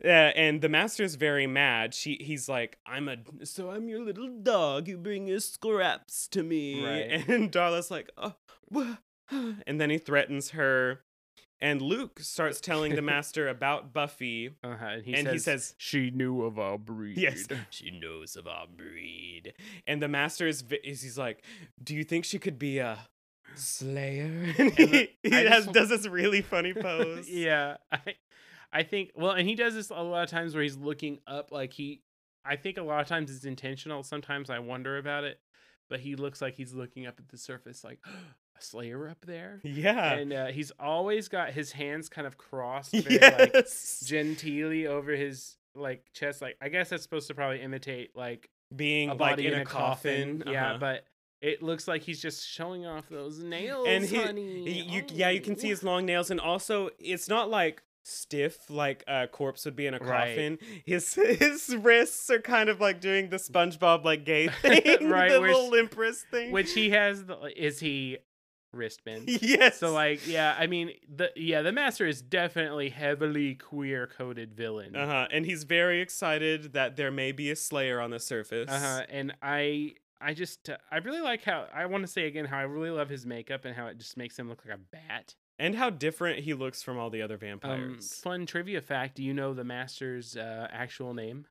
[0.03, 1.93] Yeah, and the master's very mad.
[1.93, 4.88] She he's like, I'm a so I'm your little dog.
[4.88, 6.83] You bring your scraps to me.
[6.85, 7.23] Right.
[7.29, 8.35] And Darla's like, oh,
[9.31, 11.01] and then he threatens her.
[11.62, 14.55] And Luke starts telling the master about Buffy.
[14.63, 14.85] Uh-huh.
[14.85, 17.17] And he and says, he says, she knew of our breed.
[17.17, 19.53] Yes, she knows of our breed.
[19.85, 21.43] And the master is, is he's like,
[21.83, 22.97] Do you think she could be a
[23.55, 24.53] slayer?
[24.57, 27.29] And he, the- he has, does this really funny pose.
[27.29, 27.75] yeah.
[27.91, 28.15] I,
[28.71, 31.51] I think well, and he does this a lot of times where he's looking up
[31.51, 32.01] like he
[32.45, 34.03] I think a lot of times it's intentional.
[34.03, 35.39] Sometimes I wonder about it.
[35.89, 37.99] But he looks like he's looking up at the surface like
[38.60, 39.60] a slayer up there.
[39.63, 40.13] Yeah.
[40.13, 44.03] And uh, he's always got his hands kind of crossed very like yes.
[44.05, 46.41] genteelly over his like chest.
[46.41, 49.65] Like I guess that's supposed to probably imitate like Being a like body in, a
[49.65, 50.43] coffin.
[50.45, 50.77] Yeah, uh-huh.
[50.79, 51.05] but
[51.41, 54.89] it looks like he's just showing off those nails, and he, honey.
[54.91, 55.69] you yeah you can see Oh.
[55.71, 59.93] his long nails and also it's not like stiff like a corpse would be in
[59.93, 60.29] a Right.
[60.35, 65.31] coffin his his wrists are kind of like doing the spongebob like gay thing Right,
[65.31, 67.25] the which- little limp wrist thing which he has.
[67.25, 68.17] The, is he
[68.73, 69.23] wristband?
[69.41, 74.53] yes So like, yeah, I mean, the yeah, the master is definitely heavily queer coded
[74.53, 74.95] villain.
[74.95, 79.03] uh-huh and he's very excited that there may be a slayer on the surface Uh-huh.
[79.09, 82.57] And I I just uh, I really like how I want to say again how
[82.59, 85.35] I really love his makeup and how it just makes him look like a bat.
[85.59, 89.23] And how different he looks from all the other Um, vampires fun trivia fact: Do
[89.23, 91.45] you know the master's uh, actual name?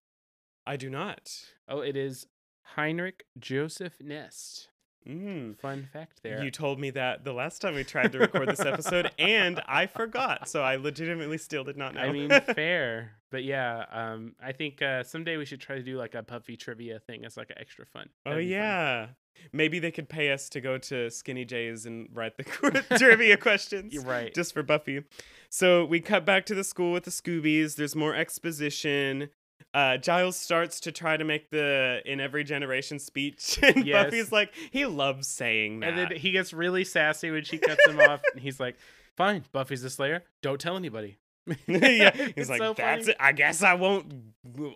[0.67, 1.31] i do not
[1.69, 2.27] Oh, it is
[2.75, 4.69] Heinrich Joseph Nest.
[5.07, 5.59] Mm.
[5.59, 6.43] Fun fact there.
[6.43, 9.87] You told me that the last time we tried to record this episode, and I
[9.87, 10.49] forgot.
[10.49, 12.01] So I legitimately still did not know.
[12.01, 15.97] I mean, fair, but yeah, um, I think uh, someday we should try to do
[15.97, 18.09] like a Buffy trivia thing as like an extra fun.
[18.27, 18.51] oh That'd fun.
[18.51, 19.07] yeah,
[19.53, 22.45] maybe they could pay us to go to Skinny J's and write the
[22.99, 23.93] trivia questions.
[23.95, 24.35] You're right.
[24.35, 25.05] Just for Buffy.
[25.49, 27.77] So we cut back to the school with the Scoobies.
[27.77, 29.31] There's more exposition.
[29.75, 34.05] Uh, Giles starts to try to make the in every generation speech, and Yes.
[34.07, 35.91] Buffy's like, he loves saying that.
[35.91, 38.77] and then he gets really sassy when she cuts him off, and he's like,
[39.17, 40.25] "Fine, Buffy's the Slayer.
[40.43, 41.19] Don't tell anybody."
[41.67, 43.13] yeah, he's It's like, so that's funny.
[43.13, 43.17] it.
[43.21, 44.13] I guess I won't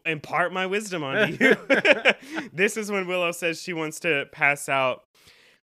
[0.07, 1.57] impart my wisdom on you.
[2.53, 5.03] this is when Willow says she wants to pass out.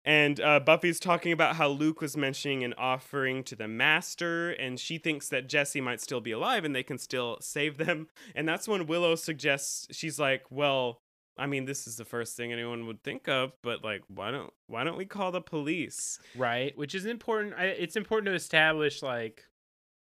[0.09, 4.81] And uh, Buffy's talking about how Luke was mentioning an offering to the Master, and
[4.81, 8.09] she thinks that Jesse might still be alive and they can still save them.
[8.35, 11.03] And that's when Willow suggests she's like, "Well,
[11.37, 14.53] I mean, this is the first thing anyone would think of, but like, why don't
[14.67, 17.55] why don't we call the police?" Right, which is important.
[17.59, 19.45] I, it's important to establish like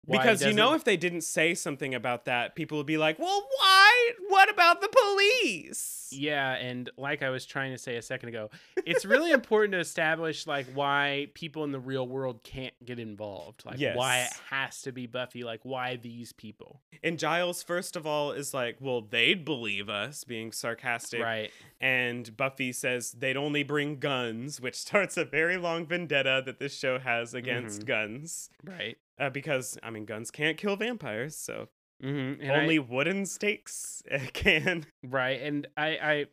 [0.05, 3.19] why because you know if they didn't say something about that, people would be like,
[3.19, 4.11] "Well, why?
[4.29, 8.49] What about the police?" Yeah, and like I was trying to say a second ago,
[8.85, 13.63] it's really important to establish like why people in the real world can't get involved.
[13.65, 16.81] Like why it has to be Buffy, like why these people.
[17.03, 21.21] And Giles, first of all, is like, "Well, they'd believe us," being sarcastic.
[21.21, 21.51] Right.
[21.79, 26.75] And Buffy says they'd only bring guns, which starts a very long vendetta that this
[26.77, 27.85] show has against Mhm.
[27.85, 28.49] guns.
[28.63, 28.97] Right.
[29.21, 31.69] Uh, because I mean, guns can't kill vampires, so
[32.03, 32.49] Mm-hmm.
[32.49, 34.87] only wooden stakes uh, can.
[35.03, 36.25] Right, and I, I,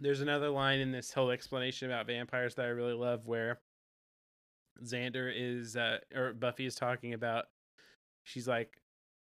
[0.00, 3.60] there's another line in this whole explanation about vampires that I really love, where
[4.82, 7.44] Xander is, uh, or Buffy is talking about.
[8.24, 8.80] She's like,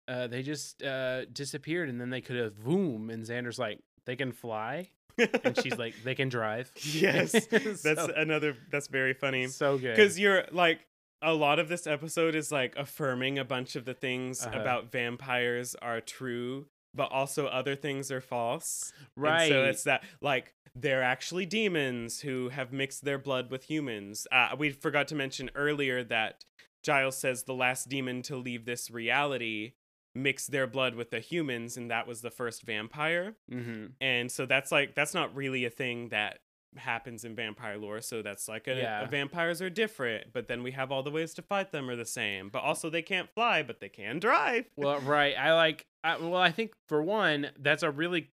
[0.07, 4.16] uh, they just uh disappeared, and then they could have boom, and Xander's like, they
[4.16, 6.70] can fly, and she's like, they can drive.
[6.92, 7.46] yes,
[7.83, 8.54] that's another.
[8.70, 9.46] That's very funny.
[9.46, 10.81] so good because you're like
[11.22, 14.61] a lot of this episode is like affirming a bunch of the things Uh-huh.
[14.61, 19.48] about vampires are true but also other things are false And right.
[19.48, 24.50] so it's that like they're actually demons who have mixed their blood with humans uh,
[24.59, 26.44] we forgot to mention earlier that
[26.85, 29.72] giles says the last demon to leave this reality
[30.14, 34.46] mixed their blood with the humans and that was the first vampire hmm and so
[34.46, 36.38] that's like that's not really a thing that
[36.76, 39.07] happens in vampire lore so that's like a, Yeah.
[39.07, 42.04] vampires are different but then we have all the ways to fight them are the
[42.04, 45.35] same but also they can't fly but they can drive Well, right.
[45.37, 45.87] I like.
[46.04, 48.31] I, well, I think for one, that's a really,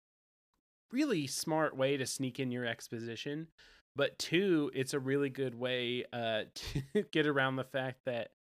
[0.91, 3.47] really smart way to sneak in your exposition.
[3.95, 6.43] But two, it's a really good way uh,
[6.93, 8.31] to get around the fact that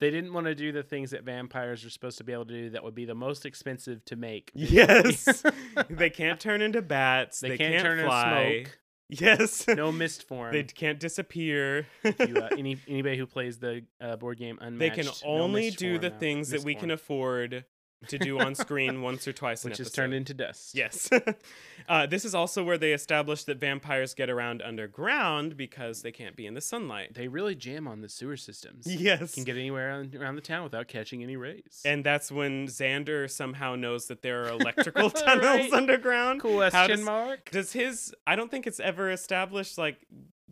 [0.00, 2.52] they didn't want to do the things that vampires are supposed to be able to
[2.52, 4.50] do that would be the most expensive to make.
[4.54, 5.42] yes
[5.88, 8.78] they can't turn into bats they, they, can't, turn fly into smoke.
[9.08, 9.66] Yes.
[9.68, 10.52] No mist form.
[10.52, 11.86] they can't disappear.
[12.02, 15.66] If you, uh, any anybody who plays the uh, board game unmatched, they can only
[15.66, 17.64] mist do form, the no things that mist we can afford
[18.08, 20.74] to do on screen once or twice an which is turned into dust.
[20.74, 21.08] Yes.
[21.88, 26.36] uh, this is also where they establish that vampires get around underground because they can't
[26.36, 27.14] be in the sunlight.
[27.14, 28.86] they really jam on the sewer systems.
[28.86, 29.34] Yes.
[29.34, 31.82] can get anywhere around, around the town without catching any rays.
[31.84, 35.14] and that's when Xander somehow knows that there are electrical Right.
[35.24, 36.40] tunnels underground.
[36.40, 37.50] Question does, mark.
[37.50, 39.98] does his I don't think it's ever established like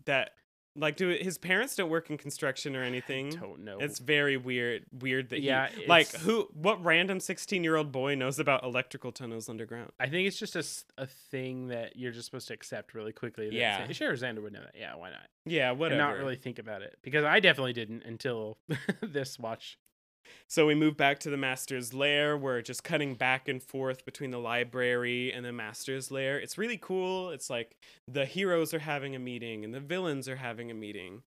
[0.05, 0.31] that
[0.75, 3.29] like do his parents don't work in construction or anything.
[3.29, 3.77] Don't know.
[3.79, 8.63] It's very weird weird that Yeah, he like who what random 16-year-old boy knows about
[8.63, 9.91] electrical tunnels underground.
[9.99, 13.49] I think it's just a, a thing that you're just supposed to accept really quickly.
[13.51, 13.89] Yeah.
[13.91, 14.75] sure, Xander would know that.
[14.77, 15.27] Yeah, why not?
[15.45, 16.01] Yeah, whatever.
[16.01, 18.57] And not really think about it because I definitely didn't until
[19.01, 19.77] this watch.
[20.47, 22.37] So we move back to the master's lair.
[22.37, 26.39] We're just cutting back and forth between the library and the master's lair.
[26.39, 27.31] It's really cool.
[27.31, 27.75] It's like
[28.07, 31.23] the heroes are having a meeting and the villains are having a meeting.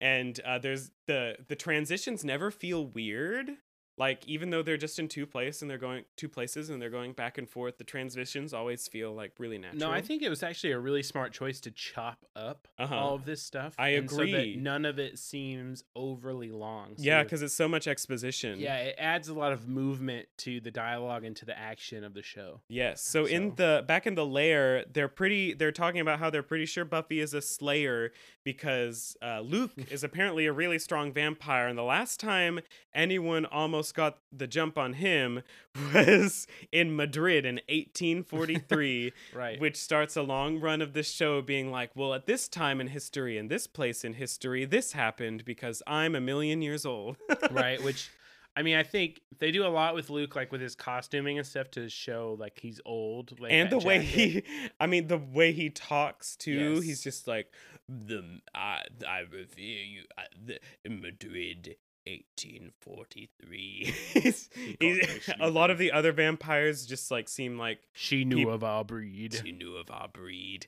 [0.00, 3.50] And uh, there's the the transitions never feel weird.
[3.98, 6.90] Like even though they're just in two places and they're going two places and they're
[6.90, 9.80] going back and forth, the transitions always feel like really natural.
[9.80, 12.94] No, I think it was actually a really smart choice to chop up Uh-huh.
[12.94, 13.74] all of this stuff.
[13.78, 14.56] I and so that agree.
[14.56, 16.96] none of it seems overly long.
[16.98, 18.58] So yeah, because it's so much exposition.
[18.60, 22.12] yeah, it adds a lot of movement to the dialogue and to the action of
[22.12, 22.60] the show.
[22.68, 23.00] Yes.
[23.02, 25.54] So, in the back in the lair, they're pretty.
[25.54, 28.12] They're talking about how they're pretty sure Buffy is a Slayer
[28.44, 32.60] because uh, Luke is apparently a really strong vampire, and the last time
[32.94, 35.42] anyone almost got the jump on him
[35.94, 39.12] was in Madrid in 1843.
[39.34, 39.60] Right.
[39.60, 42.88] Which starts a long run of this show being like, well, at this time in
[42.88, 47.16] history, in this place in history, this happened because I'm a million years old.
[47.50, 48.10] right which
[48.56, 51.46] i mean i think they do a lot with luke like with his costuming and
[51.46, 54.44] stuff to show like he's old like and the way jacket.
[54.46, 56.84] he i mean the way he talks too Yes.
[56.84, 57.52] he's just like
[57.88, 58.22] the
[58.54, 64.48] i i revere you uh, the, in madrid 1843 he's,
[64.80, 68.64] he's- a lot of the other vampires just like seem like she knew peop- of
[68.64, 69.40] our breed.
[69.44, 70.66] she knew of our breed.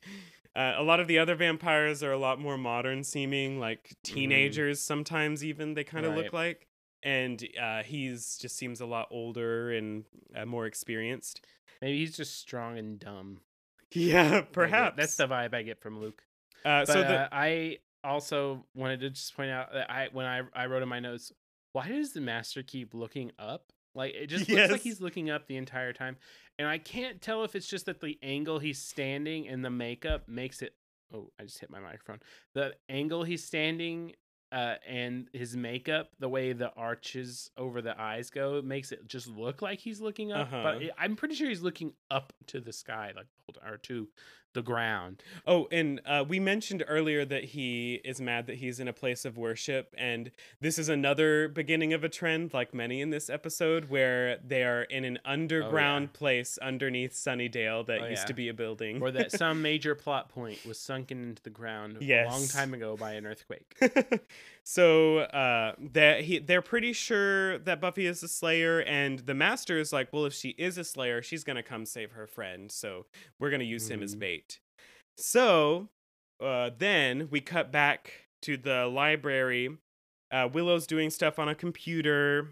[0.55, 4.79] Uh, a lot of the other vampires are a lot more modern seeming like teenagers
[4.79, 6.67] sometimes even they kind of look like.
[7.01, 10.03] And uh, he's just seems a lot older and
[10.35, 11.45] uh, more experienced.
[11.81, 13.39] Maybe he's just strong and dumb.
[13.93, 14.97] Yeah I get- perhaps.
[14.97, 16.23] that's the vibe i get from luke.
[16.65, 20.25] Uh, but so the uh, i also wanted to just point out that i when
[20.25, 21.31] i i wrote in my notes
[21.73, 25.47] why does the master keep looking up like it just looks like he's looking up
[25.47, 26.17] the entire time
[26.57, 30.27] and i can't tell if it's just that the angle he's standing and the makeup
[30.27, 30.73] makes it
[31.13, 32.19] oh i just hit my microphone
[32.53, 34.13] the angle he's standing
[34.51, 39.27] uh, and his makeup, the way the arches over the eyes go, makes it just
[39.27, 40.47] look like he's looking up.
[40.47, 40.63] Uh-huh.
[40.63, 43.27] But it, I'm pretty sure he's looking up to the sky, like
[43.63, 44.07] or to
[44.53, 45.21] the ground.
[45.45, 49.23] Oh, and uh, we mentioned earlier that he is mad that he's in a place
[49.25, 53.89] of worship, and this is another beginning of a trend, like many in this episode,
[53.89, 58.25] where they are in an underground place underneath Sunnydale that Oh, used yeah.
[58.25, 59.01] to be a building.
[59.01, 62.97] or that some major plot point was sunken into the ground a long time ago
[62.97, 63.77] by an earthquake.
[64.63, 69.77] so uh that he they're pretty sure that Buffy is a slayer and the master
[69.79, 72.71] is like, well if she is a slayer, she's going to come save her friend.
[72.71, 73.05] So
[73.39, 74.19] we're going to use him as Mhm.
[74.19, 74.48] bait.
[75.19, 75.89] So
[76.41, 79.77] uh then we cut back to the library.
[80.31, 82.51] Uh Willow's doing stuff on a computer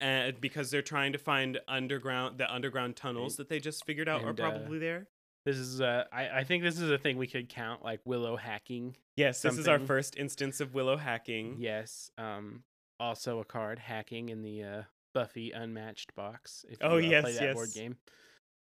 [0.00, 4.22] uh, because they're trying to find underground the underground tunnels that they just figured out
[4.24, 5.06] are and, uh, probably there.
[5.44, 8.36] This is uh I, I think this is a thing we could count like Willow
[8.36, 8.96] hacking.
[9.16, 11.56] Yes, this is our first instance of Willow hacking.
[11.58, 12.10] Yes.
[12.18, 12.64] Um
[12.98, 14.82] also a card hacking in the uh
[15.14, 16.64] Buffy unmatched box.
[16.68, 17.74] If Oh, you, play yes, that board yes.
[17.74, 17.96] game.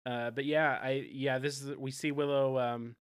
[0.06, 2.96] Uh but yeah, I yeah, this is we see Willow um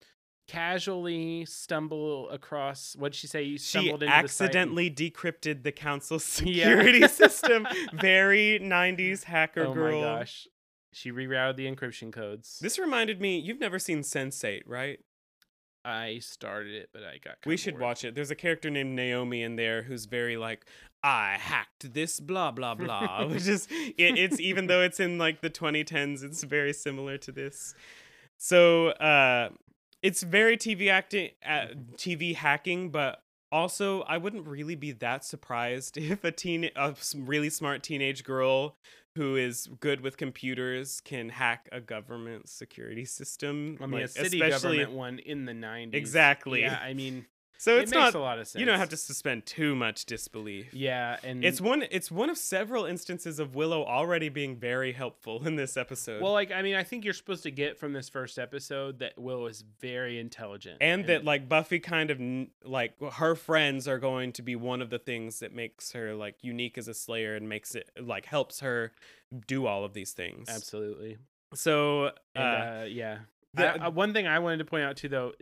[0.48, 3.42] casually stumble across what'd she say?
[3.42, 6.64] You she stumbled into the site accidentally decrypted the council's Yeah.
[6.64, 7.66] security system.
[7.92, 10.00] Very 90s hacker Oh girl.
[10.00, 10.48] my gosh.
[10.92, 12.58] She rerouted the encryption codes.
[12.60, 14.98] This reminded me, you've never seen Sense8, right?
[15.84, 17.82] I started it, but I got We should bored.
[17.82, 18.16] watch it.
[18.16, 20.66] There's a character named Naomi in there who's very like,
[21.02, 23.26] I hacked this, blah, blah, blah.
[23.28, 27.32] Which is, it, it's even though it's in like the 2010s, it's very similar to
[27.32, 27.74] this.
[28.38, 29.50] So, uh,
[30.02, 33.22] it's very TV acting, uh, TV hacking, but
[33.52, 38.76] also I wouldn't really be that surprised if a teen, a really smart teenage girl
[39.16, 43.76] who is good with computers can hack a government security system.
[43.80, 45.94] I mean, a city especially- government one in the 90s.
[45.94, 46.60] Exactly.
[46.62, 47.26] Yeah, I mean,
[47.62, 48.58] So it it's makes not a lot of sense.
[48.58, 50.72] you don't have to suspend too much disbelief.
[50.72, 55.46] Yeah, and It's one it's one of several instances of Willow already being very helpful
[55.46, 56.22] in this episode.
[56.22, 59.18] well, like I mean, I think you're supposed to get from this first episode that
[59.18, 62.18] Willow is very intelligent, and that like Buffy kind of
[62.64, 66.36] like her friends are going to be one of the things that makes her like
[66.42, 68.92] unique as a slayer and makes it like helps her
[69.46, 70.48] do all of these things.
[70.48, 71.18] absolutely.
[71.52, 73.18] So uh, And uh, yeah,
[73.52, 75.32] the- I- uh, one thing I wanted to point out too, though,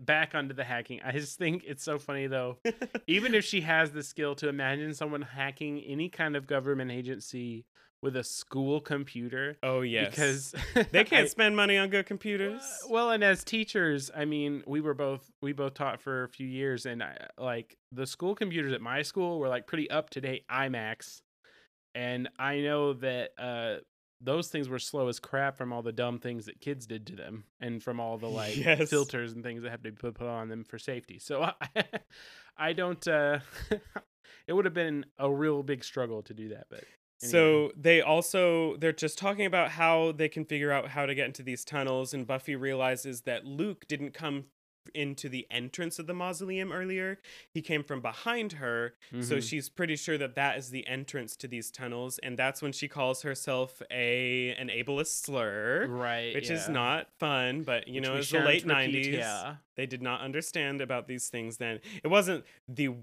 [0.00, 2.58] back onto the hacking, I just think it's so funny though.
[3.06, 7.64] Even if she has the skill to imagine someone hacking any kind of government agency
[8.02, 10.10] with a school computer, oh yes.
[10.10, 10.54] because
[10.92, 12.60] they can't I- spend money on good computers.
[12.62, 16.28] Uh, Well, and as teachers, I mean, we were both we both taught for a
[16.28, 20.10] few years, and I, like the school computers at my school were like pretty up
[20.10, 21.22] to date iMacs,
[21.94, 23.76] and I know that uh,
[24.20, 27.16] those things were slow as crap from all the dumb things that kids did to
[27.16, 28.88] them, and from all the like Yes.
[28.90, 31.18] filters and things that have to be put, on them for safety.
[31.18, 31.42] So
[31.76, 31.84] I,
[32.56, 33.06] I don't.
[33.06, 33.40] Uh,
[34.46, 36.84] it would have been a real big struggle to do that, but
[37.22, 37.30] anyway.
[37.30, 41.26] So they also they're just talking about how they can figure out how to get
[41.26, 44.44] into these tunnels and Buffy realizes that Luke didn't come
[44.96, 47.20] into the entrance of the mausoleum earlier.
[47.52, 49.48] He came from behind her, so Mhm.
[49.48, 52.88] she's pretty sure that that is the entrance to these tunnels and that's when she
[52.88, 55.86] calls herself a an ableist slur.
[55.86, 59.06] right, Which is not fun, but you Which know, it's the late repeat, 90s.
[59.18, 59.56] Yeah.
[59.76, 61.80] They did not understand about these things then.
[62.02, 62.94] It wasn't the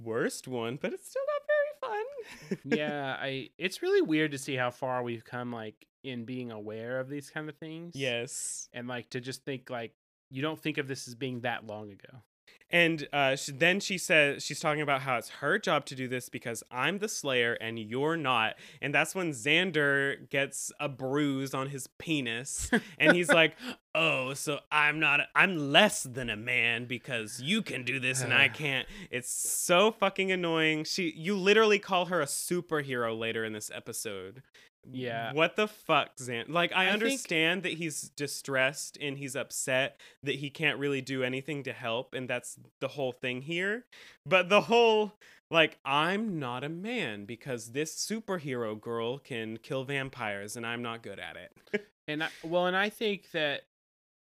[0.00, 2.58] worst one, but it's still not very fun.
[2.78, 7.00] yeah, I it's really weird to see how far we've come like in being aware
[7.00, 7.94] of these kind of things.
[7.96, 8.68] yes.
[8.72, 9.92] And like to just think like
[10.30, 12.22] you don't think of this as being that long ago.
[12.70, 16.06] And uh, she, then she says she's talking about how it's her job to do
[16.06, 18.56] this because I'm the Slayer and you're not.
[18.82, 23.56] And that's when Xander gets a bruise on his penis, and he's like,
[23.94, 25.20] "Oh, so I'm not.
[25.34, 29.90] I'm less than a man because you can do this and I can't." It's so
[29.90, 30.84] fucking annoying.
[30.84, 34.42] She, you literally call her a superhero later in this episode.
[34.90, 35.32] Yeah.
[35.32, 36.48] What the fuck, Xan?
[36.48, 41.00] Like, I, I think- understand that he's distressed and he's upset that he can't really
[41.00, 43.84] do anything to help, and that's the whole thing here.
[44.26, 45.14] But the whole,
[45.50, 51.02] like, I'm not a man because this superhero girl can kill vampires and I'm not
[51.02, 51.86] good at it.
[52.08, 53.64] And I, well, and I think that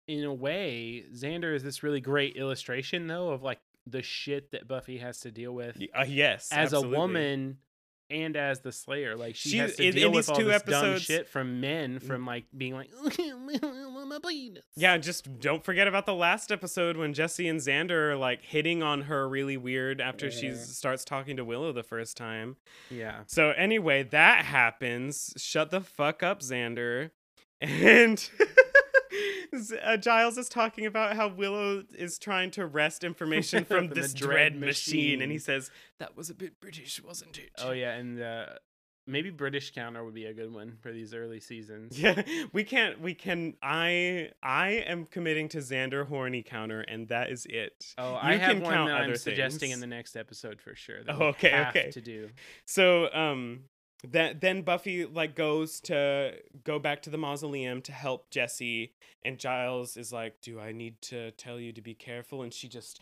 [0.07, 4.69] in a way, Xander is this really great illustration though of like the shit that
[4.69, 6.51] Buffy has to deal with uh, yes.
[6.53, 6.95] as absolutely.
[6.95, 7.59] a woman
[8.11, 9.17] and as the Slayer.
[9.17, 11.03] Like she, She- has to in- deal in with these all two this dumb episodes-
[11.03, 12.03] shit from men, mm.
[12.03, 12.91] from like being like.
[14.77, 18.83] Yeah, just don't forget about the last episode when Jesse and Xander are like hitting
[18.83, 22.57] on her really weird after she starts talking to Willow the first time.
[22.91, 23.21] yeah.
[23.27, 25.33] So anyway, that happens.
[25.37, 27.11] Shut the fuck up, Xander.
[27.61, 28.29] And
[29.83, 34.55] Uh, Giles is talking about how Willow is trying to wrest information from this dread
[34.55, 35.21] dread machine.
[35.23, 37.51] and he says that was a bit British, wasn't it?
[37.59, 38.47] Oh yeah, and uh,
[39.07, 41.99] maybe British counter would be a good one for these early seasons.
[41.99, 43.01] Yeah, we can't.
[43.01, 43.55] We can.
[43.63, 47.95] I I am committing to Xander horny counter, and that is it.
[47.99, 50.61] Oh, You I have can one count that I'm other suggesting in the next episode
[50.61, 51.03] for sure.
[51.05, 51.91] That Oh, we okay, have okay.
[51.91, 52.31] To do.
[52.67, 53.65] So um
[54.09, 56.35] that then Buffy like goes to
[56.65, 58.93] go back to the mausoleum to help Jesse
[59.25, 62.69] and Giles is like, "Do I need to tell you to be careful?" and she
[62.69, 63.01] just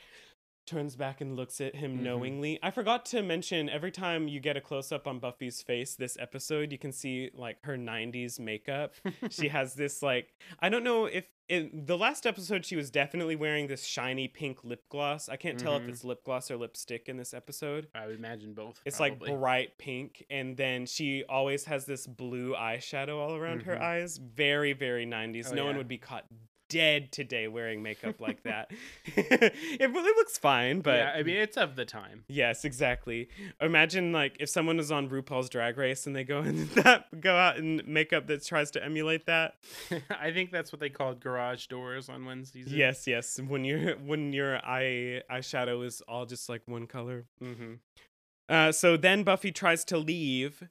[0.68, 2.02] turns back and looks at him Mhm.
[2.02, 2.58] knowingly.
[2.62, 6.16] I forgot to mention every time you get a close up on Buffy's face this
[6.20, 8.94] episode, you can see like her 90s makeup.
[9.30, 13.34] she has this like I don't know if in the last episode she was definitely
[13.34, 15.30] wearing this shiny pink lip gloss.
[15.30, 15.88] I can't tell if Mhm.
[15.88, 17.88] it's lip gloss or lipstick in this episode.
[17.94, 18.82] I would imagine both.
[18.84, 19.30] It's probably.
[19.30, 23.80] like bright pink, and then she always has this blue eyeshadow all around her Mhm.
[23.80, 24.18] eyes.
[24.18, 25.50] Very, very 90s.
[25.50, 26.26] Oh, no one would be caught
[26.68, 28.70] dead today wearing makeup like that.
[29.06, 32.24] it really looks fine, but yeah, I mean, it's of the time.
[32.28, 33.28] yes, exactly.
[33.60, 37.36] Imagine like if someone was on RuPaul's Drag Race and they go and that go
[37.36, 39.54] out in makeup that tries to emulate that.
[40.10, 42.72] I think that's what they called garage doors on Wednesdays.
[42.72, 43.40] Yes, yes.
[43.40, 47.26] When your when your eye eyeshadow is all just like one color.
[47.42, 47.74] Mm-hmm.
[48.48, 50.62] Uh, so then Buffy tries to leave,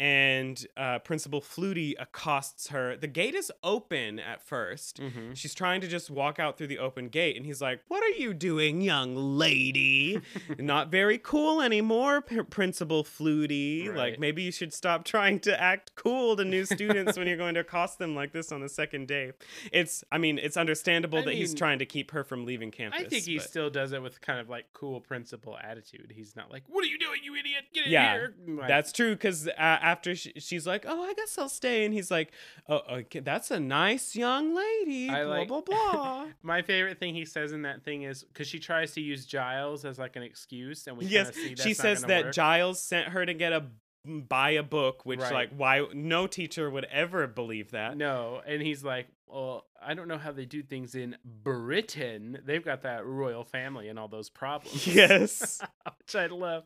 [0.00, 2.96] and uh, Principal Flutie accosts her.
[2.96, 5.00] The gate is open at first.
[5.00, 5.34] Mm-hmm.
[5.34, 8.16] She's trying to just walk out through the open gate, and he's like, What are
[8.18, 10.20] you doing, young lady?
[10.58, 13.94] Not very cool anymore, P- Principal Flutie.
[13.94, 17.54] Like, maybe you should stop trying to act cool to new students when you're going
[17.54, 19.32] to accost them like this on the second day.
[19.72, 22.46] It's, I mean, it's understandable I that he's mean, try trying to keep her from
[22.46, 23.00] leaving campus.
[23.00, 26.12] I think he but- still does it with kind of like cool principal attitude.
[26.16, 27.64] He's not like, "What are you doing, you idiot?
[27.72, 29.52] Get in Yeah, here!" Like, That's true because uh,
[29.90, 32.32] after she, she's like, "Oh, I guess I'll stay," and he's like,
[32.68, 36.26] "Oh, okay, that's a nice young lady." I blah like- blah blah.
[36.42, 39.84] My favorite thing he says in that thing is because she tries to use Giles
[39.84, 42.34] as like an excuse, and we yes, kinda see that's she says that work.
[42.34, 43.64] Giles sent her to get a
[44.06, 45.32] buy a book, which Right.
[45.32, 47.96] like why no teacher would ever believe that.
[47.98, 52.38] No, and he's like, "Well, I don't know how they do things in Britain.
[52.44, 55.60] They've got that royal family and all those problems." Yes,
[55.98, 56.64] which I love.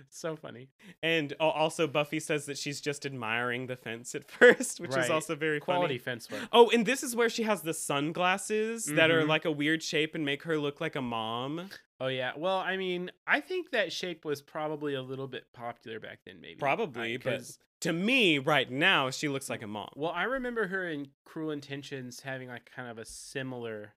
[0.00, 0.68] It's so funny.
[1.02, 5.34] and also Buffy says that she's just admiring the fence at first, which is also
[5.34, 6.16] very Quality funny.
[6.16, 6.48] fence work.
[6.52, 9.28] Oh, and this is where she has the sunglasses that are Mhm.
[9.28, 11.70] like a weird shape and make her look like a mom.
[12.00, 12.32] Oh yeah.
[12.36, 16.40] Well, I mean, I think that shape was probably a little bit popular back then,
[16.40, 16.56] maybe.
[16.56, 19.90] Probably, I- but 'cause- to me, right now, she looks like a mom.
[19.96, 23.94] well, I remember her in Cruel Intentions having like kind of a similar,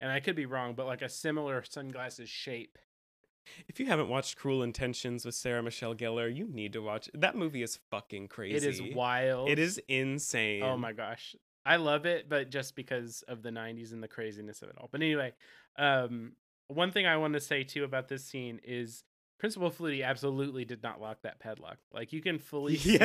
[0.00, 2.78] and I could be wrong, but like a similar sunglasses shape.
[3.66, 7.36] If you haven't watched Cruel Intentions with Sarah Michelle Gellar, you need to watch that
[7.36, 7.62] movie.
[7.62, 8.56] Is fucking crazy.
[8.56, 9.48] It is wild.
[9.48, 10.62] It is insane.
[10.62, 11.34] Oh my gosh.
[11.64, 14.88] I love it, but just because of the 90s and the craziness of it all.
[14.90, 15.32] But anyway,
[15.78, 16.32] um,
[16.68, 19.04] one thing I want to say too about this scene is
[19.42, 21.78] Principal Flutie absolutely did not lock that padlock.
[21.92, 22.96] Like you can fully see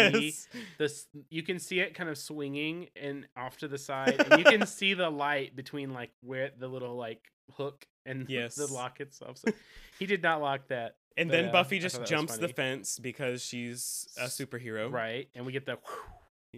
[0.77, 4.45] this, you can see it kind of swinging and off to the side, and you
[4.45, 7.23] can see the light between like where the little like
[7.53, 8.53] hook and Yes.
[8.53, 9.39] the lock itself.
[9.39, 9.51] So
[9.97, 10.97] he did not lock that.
[11.17, 14.25] And But, then uh, Buffy just thought that was jumps the fence because she's a
[14.25, 14.91] superhero.
[14.91, 15.79] Right, and we get the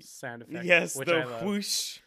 [0.02, 0.66] sound effect.
[0.66, 2.00] Yes, the whoosh.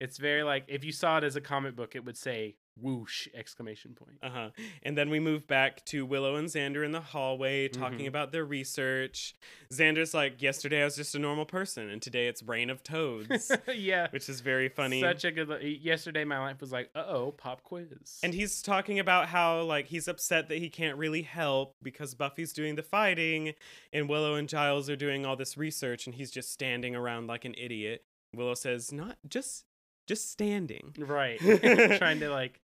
[0.00, 3.28] It's very like if you saw it as a comic book, it would say whoosh
[3.34, 4.18] exclamation point.
[4.22, 4.50] Uh huh.
[4.82, 8.08] And then we move back to Willow and Xander in the hallway talking Mhm.
[8.08, 9.34] about their research.
[9.72, 13.52] Xander's like, yesterday I was just a normal person, and today it's rain of Toads,
[13.74, 15.00] yeah, which is very funny.
[15.00, 15.62] Such a good.
[15.62, 18.20] Yesterday, my life was like, uh oh, pop quiz.
[18.22, 22.52] And he's talking about how like he's upset that he can't really help because Buffy's
[22.52, 23.54] doing the fighting
[23.92, 27.44] and Willow and Giles are doing all this research and he's just standing around like
[27.44, 28.04] an idiot.
[28.34, 29.64] Willow says, "Not just
[30.06, 31.38] just standing." right,
[31.98, 32.60] trying to like,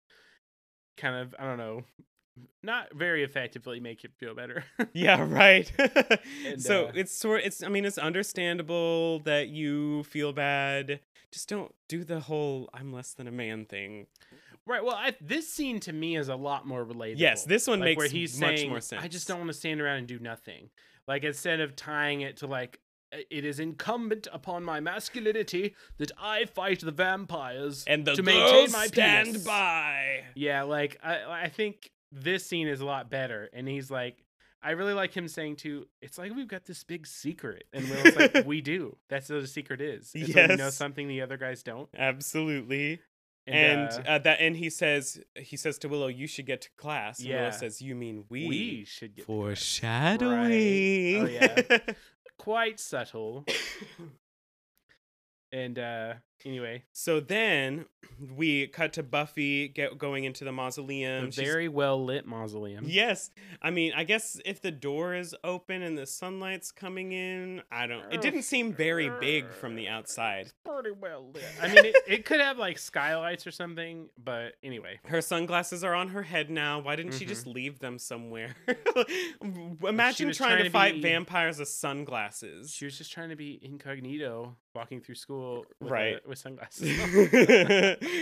[0.97, 1.83] kind of, I don't know,
[2.63, 4.63] not very effectively make it feel better.
[4.93, 5.71] yeah, right.
[6.45, 10.99] And, so uh, it's sort it's I mean it's understandable that you feel bad.
[11.31, 14.07] Just don't do the whole I'm less than a man thing.
[14.65, 14.83] right.
[14.83, 17.19] Well, I, this scene to me is a lot more relatable.
[17.19, 19.03] Yes, this one like, makes where he's much saying, more sense.
[19.03, 20.69] I just don't want to stand around and do nothing.
[21.07, 26.12] Like instead of tying it to like "I- it is incumbent upon my masculinity that
[26.20, 30.24] I fight the vampires and the to girls maintain my stand penis." by.
[30.36, 34.24] Yeah, like I I think this scene is a lot better, and he's like.
[34.60, 35.86] I really like him saying too.
[36.01, 38.97] It's like we've got this big secret, and Willow's like, "We do.
[39.08, 40.12] That's what the secret is.
[40.16, 42.99] It's when you know something the other guys don't." Absolutely.
[43.45, 46.62] And, and uh, uh, that and he says he says to Willow, "You should get
[46.62, 47.49] to class." And Willow Yeah.
[47.51, 51.24] says, "You mean we?" we should get to class." Foreshadowing.
[51.24, 51.39] Right.
[51.39, 51.78] Oh, yeah.
[52.38, 53.45] quite subtle.
[55.53, 56.15] And uh
[56.45, 57.85] Anyway, So then
[58.35, 61.25] we cut to Buffy get going into the mausoleum.
[61.25, 62.85] a very well lit mausoleum.
[62.88, 63.31] Yes.
[63.61, 67.88] I mean, I guess if the door is open and the sunlight's coming in, I
[67.88, 68.11] don't.
[68.13, 70.51] It didn't seem very big from the outside.
[70.63, 71.43] Pretty well lit.
[71.61, 74.99] I mean, it, it could have like skylights or something, but anyway.
[75.05, 76.79] Her sunglasses are on her head now.
[76.79, 77.55] Why didn't she just mm-hmm.
[77.55, 78.55] leave them somewhere?
[79.41, 82.71] Imagine trying, trying to to fight be- vampires with sunglasses.
[82.73, 86.19] She was just trying to be incognito, walking through school with, Right.
[86.25, 86.89] a, with sunglasses.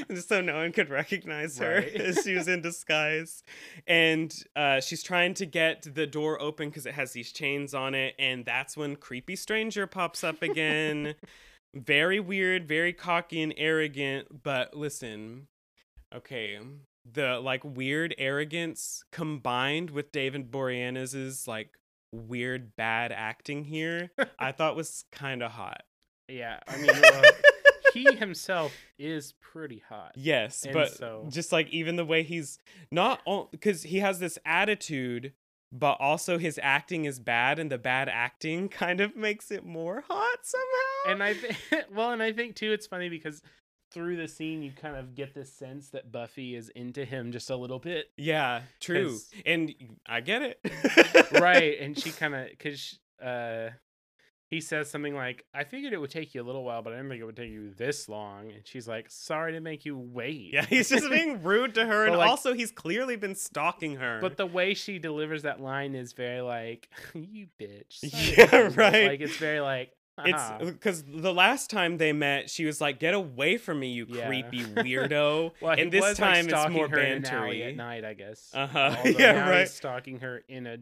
[0.09, 1.95] just so no one could recognize her Right.
[1.95, 3.43] as she was in disguise
[3.87, 7.95] and uh, she's trying to get the door open because it has these chains on
[7.95, 11.15] it and that's when creepy stranger pops up again
[11.73, 15.47] very weird very cocky and arrogant but listen
[16.15, 16.57] okay
[17.11, 21.71] the like weird arrogance combined with david boreanaz's like
[22.13, 25.81] weird bad acting here i thought was kind of hot
[26.27, 26.89] yeah, I mean,
[27.95, 30.11] he himself is pretty hot.
[30.15, 32.59] Yes, And but so- just like even the way he's
[32.91, 33.21] not
[33.51, 35.33] because he has this attitude,
[35.71, 40.03] but also his acting is bad, and the bad acting kind of makes it more
[40.07, 41.11] hot somehow.
[41.13, 41.57] And I think,
[41.95, 43.41] well, and I think too, it's funny because
[43.91, 47.49] through the scene, you kind of get this sense that Buffy is into him just
[47.49, 49.73] a little bit, yeah, true and
[50.05, 50.59] I get it.
[51.31, 51.79] right?
[51.79, 53.69] And she kind of, because uh,
[54.55, 56.95] he says something like, "I figured it would take you a little while, but I
[56.95, 59.97] didn't think it would take you this long." And she's like, "Sorry to make you
[59.97, 63.35] wait." Yeah, he's just being rude to her, But, and like- also he's clearly been
[63.35, 64.19] stalking her.
[64.21, 67.99] But the way she delivers that line is very like, "You bitch."
[68.37, 69.07] Yeah, make you wait." right.
[69.09, 69.91] Like it's very like,
[70.25, 73.89] it's "Ah." because the last time they met, she was like, "Get away from me,
[73.91, 74.27] you Yeah.
[74.27, 77.69] creepy weirdo." Well, and this was, like, time it's more her in an alley bantery.
[77.69, 78.51] at night, I guess.
[78.53, 78.95] Uh-huh.
[79.05, 79.59] Yeah, now right.
[79.61, 80.77] He's stalking her in a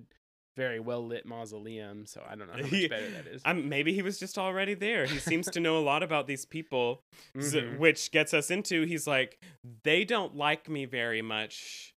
[0.55, 3.41] very well lit mausoleum, so I don't know how much better that is.
[3.45, 5.05] I'm, maybe he was just already there.
[5.05, 7.01] He seems to know a lot about these people,
[7.37, 7.77] s- Mhm.
[7.79, 9.39] which gets us into he's like,
[9.83, 11.89] they don't like me very much.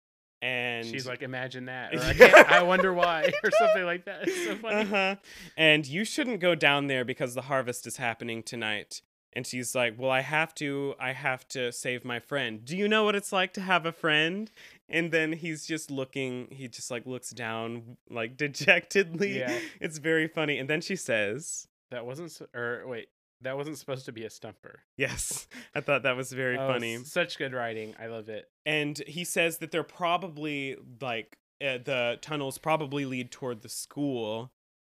[0.43, 1.95] And She's like, imagine that.
[1.95, 4.29] Or, I, I wonder why, or something like that.
[4.29, 4.83] It's so funny.
[4.83, 5.17] uh-huh.
[5.57, 9.01] And you shouldn't go down there because the harvest is happening tonight.
[9.37, 12.63] And she's like, Well, I have to, I have to save my friend.
[12.65, 14.51] Do you know what it's like to have a friend?
[14.89, 19.39] And then he's just looking, he just like looks down like dejectedly.
[19.39, 19.59] Yeah.
[19.80, 20.59] It's very funny.
[20.59, 23.09] And then she says, That wasn't, or wait,
[23.41, 24.80] that wasn't supposed to be a stumper.
[24.97, 26.97] Yes, I thought that was very Oh, funny.
[27.05, 27.95] Such good writing.
[28.01, 28.49] I love it.
[28.66, 34.51] And he says that they're probably like uh, the tunnels probably lead toward the school,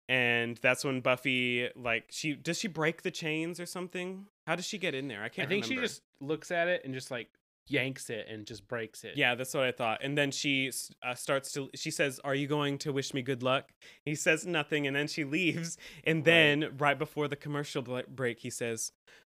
[0.09, 4.27] and that's when Buffy like she does she break the chains or something?
[4.45, 5.21] How does she get in there?
[5.21, 5.47] I I can't.
[5.47, 7.27] I think she just looks at it and just like
[7.67, 9.13] yanks it and just breaks it.
[9.15, 9.99] Yeah, that's what I thought.
[10.03, 10.71] And then she
[11.03, 11.69] uh, starts to.
[11.75, 13.71] She says, "Are you going to wish me good luck?"
[14.05, 15.77] He says nothing, and then she leaves.
[16.03, 16.25] And Right.
[16.25, 18.91] then right before the commercial break, he says,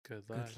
[0.09, 0.49] Good luck.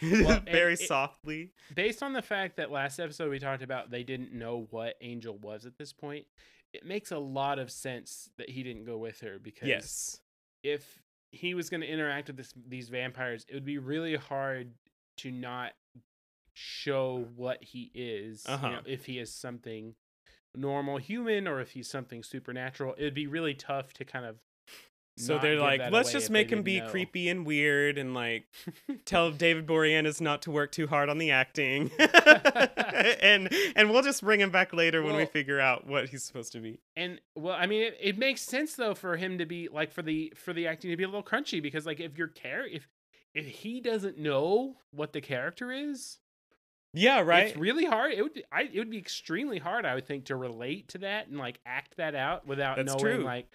[0.00, 1.52] "Good luck," Well, very it- softly.
[1.74, 5.36] based on the fact that last episode we talked about they didn't know what Angel
[5.38, 6.26] was at this point,
[6.72, 10.20] it makes a lot of sense that he didn't go with her because Yes.
[10.62, 11.00] if
[11.32, 14.72] he was going to interact with this, these vampires, it would be really hard
[15.18, 15.72] to not
[16.58, 18.44] show what he is.
[18.46, 18.68] Uh-huh.
[18.70, 19.94] know, if he is something
[20.54, 24.36] normal human or if he's something supernatural, it would be really tough to kind of.
[25.16, 28.44] So they're like, let's just make him be know." creepy and weird and like
[29.04, 31.90] tell David Boreanaz not to work too hard on the acting.
[31.98, 36.52] and and we'll just bring him back later when we figure out what he's supposed
[36.52, 36.78] to be.
[36.94, 40.02] And well, I mean, it, it makes sense though for him to be like for
[40.02, 42.86] the for the acting to be a little crunchy because like if your care if
[43.34, 46.18] if he doesn't know what the character is,
[46.94, 47.48] Yeah, right.
[47.48, 48.12] it's really hard.
[48.12, 51.28] It would I it would be extremely hard, I would think, to relate to that
[51.28, 53.24] and like act that out without That's knowing true.
[53.24, 53.46] like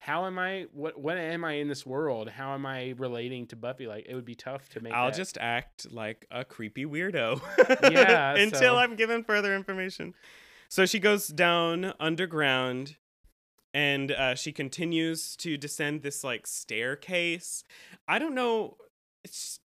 [0.00, 2.28] how am I what what am I in this world?
[2.28, 3.86] How am I relating to Buffy?
[3.86, 4.92] Like it would be tough to make.
[4.92, 7.40] I'll that- just act like a creepy weirdo.
[7.90, 10.14] Yeah, until so- I'm given further information.
[10.68, 12.96] So she goes down underground
[13.74, 17.62] and uh, she continues to descend this like staircase.
[18.08, 18.76] I don't know.
[19.22, 19.60] It's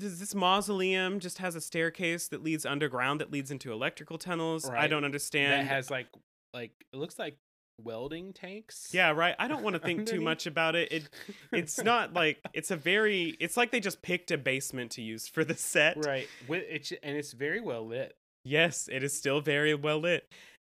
[0.00, 4.68] this mausoleum just has a staircase that leads underground that leads into electrical tunnels?
[4.68, 5.52] I don't understand.
[5.66, 6.06] that has like
[6.54, 7.36] like it looks like
[7.82, 8.90] welding tanks.
[8.92, 9.34] yeah, right.
[9.38, 10.92] I don't want to think too much about it.
[10.92, 11.08] It
[11.52, 15.28] it's not like it's a very it's like they just picked a basement to use
[15.28, 16.04] for the set.
[16.04, 16.28] right.
[16.48, 18.14] With it's and it's very well lit.
[18.44, 20.24] Yes, it is still very well lit.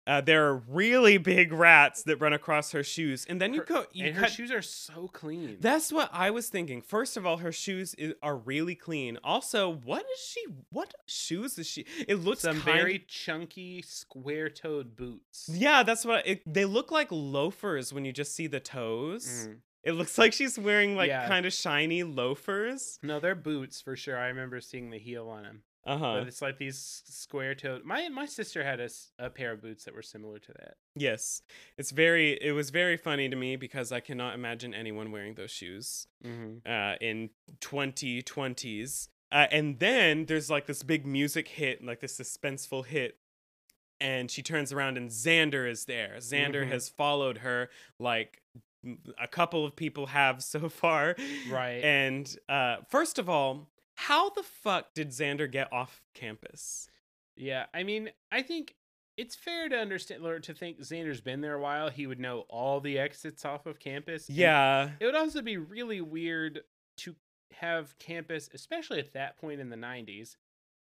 [0.09, 3.65] Uh, there are really big rats that run across her shoes, and then you Her-
[3.65, 3.85] go.
[3.93, 5.57] You and her shoes are so clean.
[5.59, 6.81] That's what I was thinking.
[6.81, 9.19] First of all, her shoes i are really clean.
[9.23, 10.43] Also, what is she?
[10.71, 11.85] What shoes is she?
[12.07, 15.47] It looks some kind- very chunky square-toed boots.
[15.53, 19.47] Yeah, that's what it, they look like loafers when you just see the toes.
[19.47, 19.57] Mhm.
[19.83, 21.27] It looks like she's wearing like Yeah.
[21.27, 22.97] kind of shiny loafers.
[23.03, 24.17] No, they're boots for sure.
[24.17, 25.63] I remember seeing the heel on them.
[25.85, 26.15] Uh huh.
[26.19, 27.85] But it's like these square toed.
[27.85, 30.75] My my sister had a, a pair of boots that were similar to that.
[30.95, 31.41] Yes,
[31.77, 32.33] it's very.
[32.41, 36.69] It was very funny to me because I cannot imagine anyone wearing those shoes Mm-hmm.
[36.69, 37.29] uh, in
[37.61, 39.07] 2020s.
[39.31, 43.17] Uh, and then there's like this big music hit, like this suspenseful hit.
[44.01, 46.15] And she turns around and Xander is there.
[46.19, 46.69] Xander Mhm.
[46.69, 47.69] has followed her
[47.99, 48.41] like
[49.21, 51.15] a couple of people have so far.
[51.49, 51.83] Right.
[51.83, 53.69] And uh, first of all,
[54.07, 56.87] how the fuck did Xander get off campus?
[57.35, 58.75] Yeah, I mean, I think
[59.17, 61.89] it's fair to understand or to think Xander's been there a while.
[61.89, 64.29] He would know all the exits off of campus.
[64.29, 64.91] Yeah.
[64.99, 66.61] it would also be really weird
[66.97, 67.15] to
[67.53, 70.37] have campus, especially at that point in the '90s,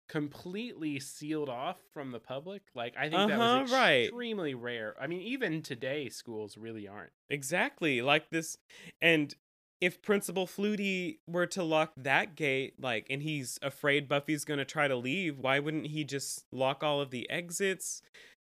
[0.08, 2.62] completely sealed off from the public.
[2.74, 4.04] Like, I think that Uh-huh, was right.
[4.04, 4.94] extremely rare.
[5.00, 7.12] I mean, even today, schools really aren't.
[7.28, 8.02] Exactly.
[8.02, 8.56] Like this
[9.00, 9.34] and
[9.80, 14.88] if Principal Flutie were to lock that gate, like and he's afraid Buffy's gonna try
[14.88, 18.02] to leave, why wouldn't he just lock all of the exits?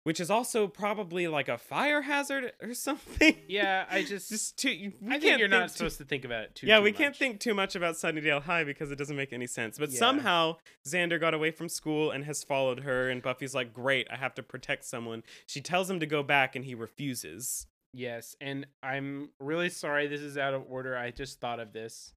[0.03, 3.37] Which is also probably like a fire hazard or something.
[3.47, 6.67] Yeah, I just, just too I think you're not supposed to think about it too.
[6.67, 9.47] yeah, too we can't think too much about Sunnydale High because it doesn't make any
[9.47, 9.79] sense.
[9.79, 9.97] But Yeah.
[9.97, 10.57] somehow
[10.87, 14.35] Xander got away from school and has followed her, and Buffy's like, "Great, I have
[14.35, 17.65] to protect someone." She tells him to go back, and he refuses.
[17.97, 20.97] Yes, and I'm really sorry this is out of order.
[20.97, 22.13] I just thought of this.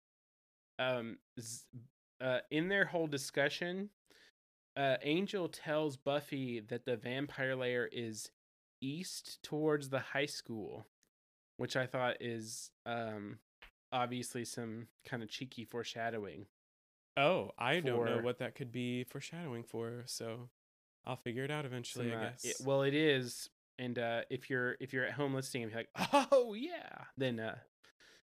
[0.80, 1.64] Um z-
[2.20, 3.90] uh in their whole discussion,
[4.76, 8.30] uh Angel tells Buffy that the vampire lair is
[8.80, 10.84] east towards the high school,
[11.58, 13.38] which I thought is um
[13.92, 16.46] obviously some kind of cheeky foreshadowing.
[17.16, 20.48] Oh, I don't know what that could be foreshadowing for, so
[21.06, 22.44] I'll figure it out eventually, Some, I uh, guess.
[22.44, 23.48] it- well, it is,
[23.78, 27.40] and uh, if you're if you're at home listening and you're like, oh yeah, then
[27.40, 27.56] uh,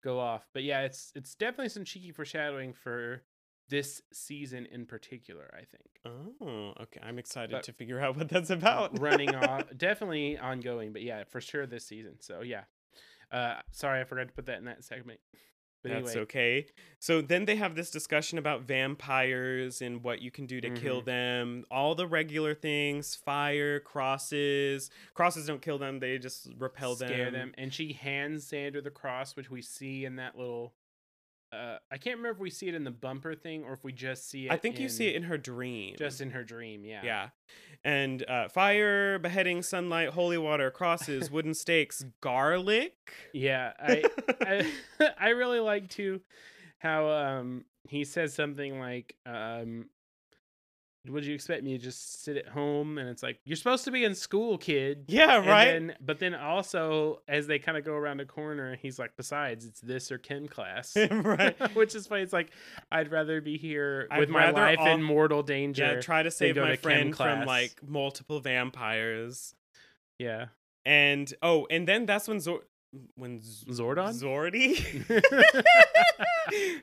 [0.03, 0.47] go off.
[0.53, 3.23] But yeah, it's it's definitely some cheeky foreshadowing for
[3.69, 5.49] this season in particular.
[5.53, 6.99] I think oh, okay.
[7.03, 8.99] I'm excited But- to figure out what that's about.
[8.99, 10.91] running off, definitely ongoing.
[10.93, 12.15] But yeah, for sure this season.
[12.19, 12.63] So yeah,
[13.31, 15.19] uh, sorry I forgot to put that in that segment.
[15.83, 16.65] But That's anyway, okay.
[16.99, 21.01] So then they have this discussion about vampires and what you can do to kill
[21.01, 21.05] Mhm.
[21.05, 21.65] them.
[21.71, 24.91] All the regular things, fire, crosses.
[25.15, 27.33] Crosses don't kill them, they just repel scare them.
[27.33, 27.53] them.
[27.57, 30.73] And she hands Xander the cross, which we see in that little.
[31.51, 33.91] Uh, I can't remember if we see it in the bumper thing or if we
[33.91, 34.51] just see it.
[34.53, 35.95] I think you see it in- in her dream.
[35.97, 36.85] just in her dream.
[36.85, 37.01] Yeah.
[37.03, 37.29] Yeah.
[37.83, 42.93] And uh, fire, beheading, sunlight, holy water, crosses, wooden stakes, garlic.
[43.33, 44.03] Yeah, I,
[44.41, 44.71] I
[45.19, 46.21] I really like too
[46.79, 49.89] how um he says something like um
[51.07, 53.91] would you expect me to just sit at home and it's like you're supposed to
[53.91, 55.65] be in school kid yeah, right.
[55.71, 59.65] then- but then also as they kind of go around a corner he's like besides
[59.65, 61.55] it's this or chem class right.
[61.75, 62.51] which is funny it's like
[62.91, 66.29] i'd rather be here I'd with my life all- in mortal danger Yeah, try to
[66.29, 69.55] save my to friend from like multiple vampires.
[70.19, 70.45] yeah
[70.85, 72.61] And oh, and then that's when Zor
[73.15, 74.75] when Z- zordon Zordy.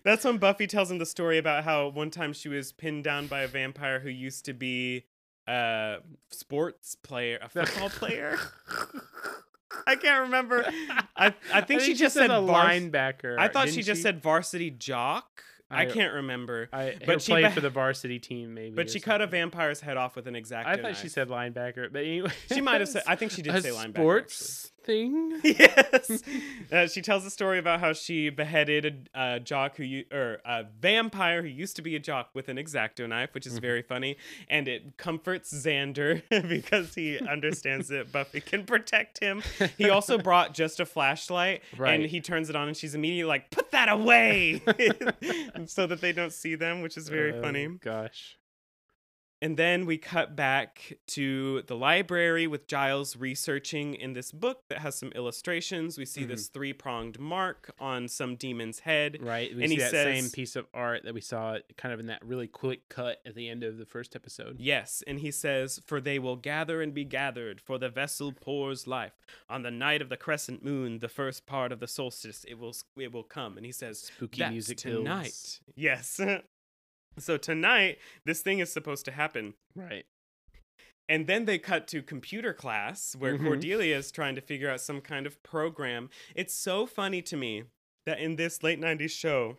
[0.05, 3.27] That's when Buffy tells him the story about how one time she was pinned down
[3.27, 5.05] by a vampire who used to be
[5.47, 5.97] a
[6.31, 8.39] sports player, a football player.
[9.87, 10.65] I can't remember.
[11.17, 13.39] I I think she just said a vars- linebacker.
[13.39, 15.43] I thought she didn't just said varsity jock.
[15.71, 16.69] I, I- can't remember.
[16.73, 18.75] I, but she she played for the varsity team, maybe.
[18.75, 21.93] But she cut a vampire's head off with an exacto I thought she said linebacker,
[21.93, 23.03] but anyway, She might have said.
[23.07, 23.93] I think she did a say linebacker.
[23.95, 25.41] sports thing.
[25.45, 26.23] yes.
[26.71, 30.39] Uh, she tells a story about how she beheaded a, a jock who, u- or
[30.45, 33.63] a vampire who used to be a jock with an exacto knife, which is Mhm.
[33.63, 34.19] very funny,
[34.51, 39.43] and it comforts Xander because he understands that Buffy can protect him.
[39.79, 43.51] He also brought just a flashlight, and he turns it on, and she's immediately like,
[43.51, 44.61] "Put that away,"
[45.67, 47.67] so that they don't see them, which is very Oh, funny.
[47.81, 48.37] Gosh.
[49.41, 54.79] And then we cut back to the library with Giles researching in this book that
[54.79, 55.97] has some illustrations.
[55.97, 56.29] We see Mhm.
[56.29, 59.19] this three pronged mark on some demon's head.
[59.21, 59.55] Right.
[59.55, 62.25] We And he that same piece of art that we saw kind of in that
[62.25, 64.57] really quick cut at the end of the first episode.
[64.59, 68.89] Yes, and he says, For they will gather and be gathered, for the vessel pours
[68.89, 69.25] life.
[69.49, 72.75] On the night of the crescent moon, the first part of the solstice, it will
[72.97, 73.57] it will come.
[73.57, 75.61] And he says, Spooky music tonight.
[75.77, 76.21] Yes.
[77.23, 79.55] so tonight, this thing is supposed to happen.
[79.75, 80.05] Right.
[81.09, 83.47] And then they cut to computer class where Mhm.
[83.47, 86.11] Cordelia is trying to figure out some kind of program.
[86.35, 87.65] It's so funny to me
[88.05, 89.59] that in this late 90s show,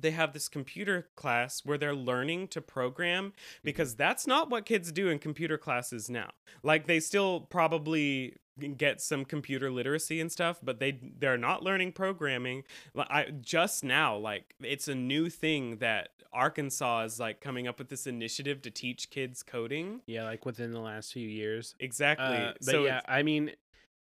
[0.00, 3.30] they have this computer class where they're learning to program Mm-hmm.
[3.64, 6.30] because that's not what kids do in computer classes now.
[6.62, 8.36] Like they still probably
[8.76, 12.64] get some computer literacy and stuff, but they they're not learning programming.
[12.96, 17.88] I just now like it's a new thing that Arkansas is like coming up with
[17.88, 20.00] this initiative to teach kids coding.
[20.06, 21.74] Yeah, like within the last few years.
[21.80, 22.26] Exactly.
[22.36, 23.52] Uh, but so yeah, I mean,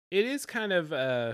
[0.09, 0.91] it is kind of.
[0.93, 1.33] uh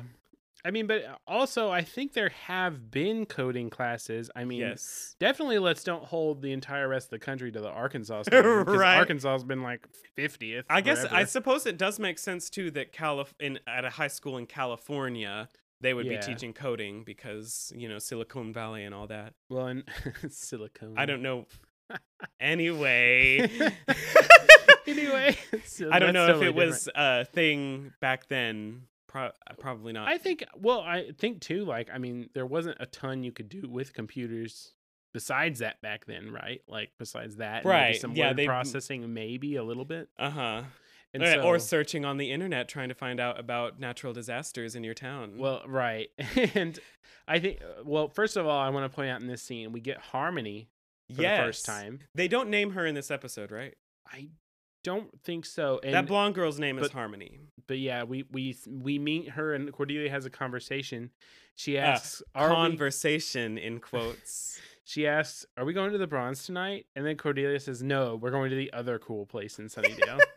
[0.66, 4.30] I mean, but uh, also I think there have been coding classes.
[4.36, 5.16] I mean, yes.
[5.20, 8.98] definitely let's don't hold the entire rest of the country to the Arkansas standard Right.
[8.98, 10.66] Arkansas's been like fiftieth.
[10.70, 14.08] I guess I suppose it does make sense too that Calif- in at a high
[14.10, 15.48] school in California
[15.80, 16.20] they would Yeah.
[16.20, 19.34] be teaching coding because you know Silicon Valley and all that.
[19.50, 19.84] well, in
[20.30, 20.96] silicone.
[20.98, 21.46] I don't know.
[22.40, 23.50] Anyway,
[24.88, 26.56] anyway, so I don't know if it different.
[26.56, 28.82] was a thing back then.
[29.18, 30.08] Pro- probably not.
[30.08, 30.44] I think.
[30.56, 31.66] Well, I think too.
[31.66, 34.74] Like, I mean, there wasn't a ton you could do with computers
[35.14, 36.62] besides that back then, right?
[36.68, 40.10] Like, besides that, maybe Right, Some yeah, word they- processing, maybe a little bit.
[40.20, 40.64] uh huh.
[41.14, 44.84] And Or, or searching on the internet trying to find out about natural disasters in
[44.84, 45.38] your town.
[45.38, 46.10] Well, right.
[46.54, 46.78] and
[47.28, 49.72] I think, uh, well, first of all, I want to point out in this scene,
[49.72, 50.70] we get Harmony
[51.10, 52.00] for the first time.
[52.14, 53.74] They don't name her in this episode, right?
[54.06, 54.28] I
[54.88, 55.82] don't think so.
[55.84, 57.42] And, that blonde girl's name is Harmony.
[57.68, 61.12] but yeah, we we we meet her and Cordelia has a conversation.
[61.56, 64.60] She asks, "Are we?" Conversation in quotes.
[64.86, 68.32] She asks, "Are we going to the Bronze tonight?" And then Cordelia says, "No, we're
[68.32, 70.22] going to the other cool place in Sunnydale."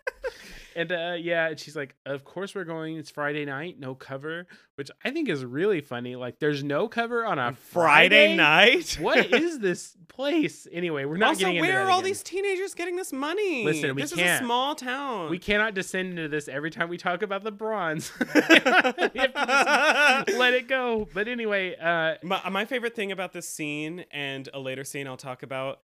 [0.76, 2.96] and uh, yeah, and she's like, "Of course we're going.
[2.96, 4.46] It's Friday night, no cover,"
[4.76, 6.16] which I think is really funny.
[6.16, 8.96] Like, there's no cover on a Friday night.
[9.00, 10.66] what is this place?
[10.72, 12.10] Anyway, we're not also, getting where are all again.
[12.10, 13.64] these teenagers getting this money?
[13.64, 14.42] Listen, we this is can't.
[14.42, 15.30] a small town.
[15.30, 18.12] We cannot descend into this every time we talk about the bronze.
[18.20, 21.08] We have to just let it go.
[21.12, 25.16] But anyway, uh, my, my favorite thing about this scene and a later scene I'll
[25.16, 25.80] talk about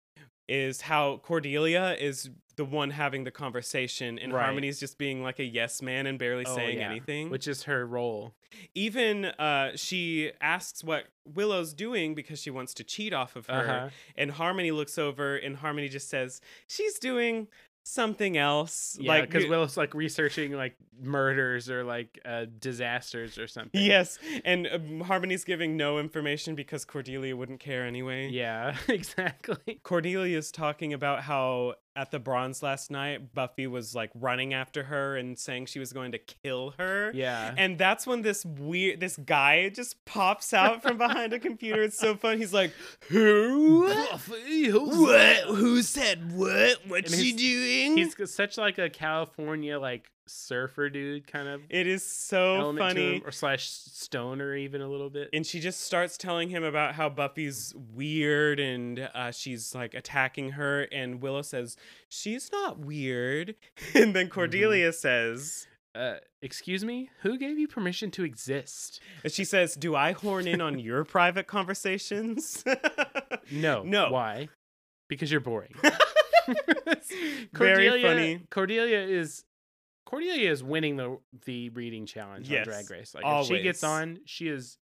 [0.47, 4.45] is how Cordelia is the one having the conversation and Right.
[4.45, 7.29] Harmony's just being like a yes man and barely oh, saying yeah, anything.
[7.29, 8.33] which is her role.
[8.73, 13.53] Even uh, she asks what Willow's doing because she wants to cheat off of her.
[13.53, 13.89] Uh-huh.
[14.15, 17.47] And Harmony looks over and Harmony just says, She's doing
[17.85, 18.97] something else.
[18.99, 23.81] Yeah, like because Willow's like researching like murders or like uh, disasters or something.
[23.81, 28.29] Yes, and um, Harmony's giving no information because Cordelia wouldn't care anyway.
[28.29, 29.79] Yeah, exactly.
[29.83, 35.15] Cordelia's talking about how at the bronze last night, Buffy was like running after her
[35.15, 37.11] and saying she was going to kill her.
[37.13, 37.53] Yeah.
[37.57, 41.83] And that's when this weird, this guy just pops out from behind a computer.
[41.83, 42.37] It's so fun.
[42.37, 42.73] He's like,
[43.09, 43.87] "Who?
[43.87, 45.41] What?
[45.47, 46.79] Who said what?
[46.87, 51.85] What's And she doing?" He's such like a California like surfer dude kind of it
[51.87, 53.15] is so funny.
[53.17, 55.29] him, or slash stoner even a little bit.
[55.33, 60.51] and she just starts telling him about how Buffy's weird and uh, she's like attacking
[60.51, 60.83] her.
[60.91, 61.77] And Willow says,
[62.09, 63.55] She's not weird.
[63.93, 68.99] And then Cordelia says, uh, excuse me, who gave you permission to exist?
[69.23, 72.63] and she says, Do I horn in on your private conversations?
[73.51, 74.09] No, No.
[74.11, 74.49] Why?
[75.07, 75.75] Because you're boring.
[77.53, 78.41] Very funny.
[78.49, 79.43] Cordelia is
[80.05, 83.15] Cordelia is winning the the reading challenge Yes, on Drag Race.
[83.15, 84.77] Like if she gets on, she is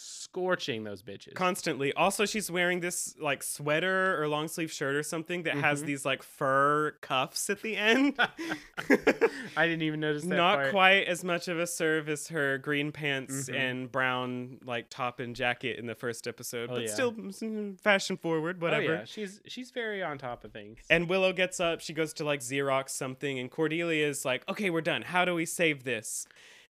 [0.00, 1.34] scorching those bitches.
[1.34, 1.92] Constantly.
[1.94, 5.86] Also, she's wearing this like sweater or long sleeve shirt or something that has Mhm.
[5.86, 8.14] these like fur cuffs at the end.
[9.56, 10.36] I didn't even notice that.
[10.36, 10.70] not part.
[10.70, 13.54] quite as much of a serve as her green pants Mhm.
[13.56, 16.92] and brown like top and jacket in the first episode, Oh, but yeah.
[16.94, 18.82] still mm, fashion forward, Oh, whatever.
[18.94, 19.04] yeah.
[19.04, 20.78] She's she's very on top of things.
[20.88, 24.70] And Willow gets up, she goes to like Xerox something, and Cordelia is like, "Okay,
[24.70, 25.02] we're done.
[25.02, 26.26] How do we save this?"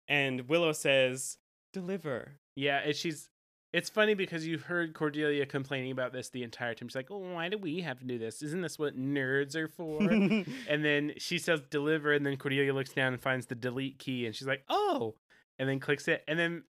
[0.08, 1.38] And Willow says,
[1.74, 3.30] "Deliver." Yeah, and she's.
[3.74, 6.88] It's funny because you've heard Cordelia complaining about this the entire time.
[6.88, 8.42] She's like, "Oh, why do we have to do this?
[8.42, 10.00] Isn't this what nerds are for?"
[10.70, 14.26] And then she says deliver, and then Cordelia looks down and finds the delete key,
[14.26, 15.16] and she's like, "Oh!"
[15.60, 16.64] and then clicks it, and then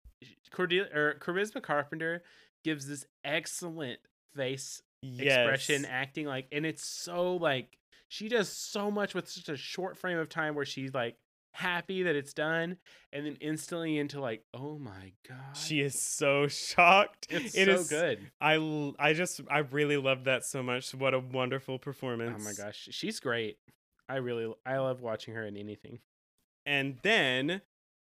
[0.50, 2.22] Cordelia or Charisma Carpenter
[2.64, 3.98] gives this excellent
[4.34, 7.76] face expression, acting like, and it's so like
[8.08, 11.16] she does so much with such a short frame of time where she's like
[11.54, 12.76] happy that it's done,
[13.12, 17.26] and then instantly into like, "Oh my god!" She is so shocked.
[17.30, 18.30] it's It so is- good.
[18.40, 20.94] I just I really love that so much.
[20.94, 22.36] What a wonderful performance.
[22.40, 23.58] Oh my gosh, she's great.
[24.08, 26.00] I really I love watching her in anything.
[26.66, 27.62] And then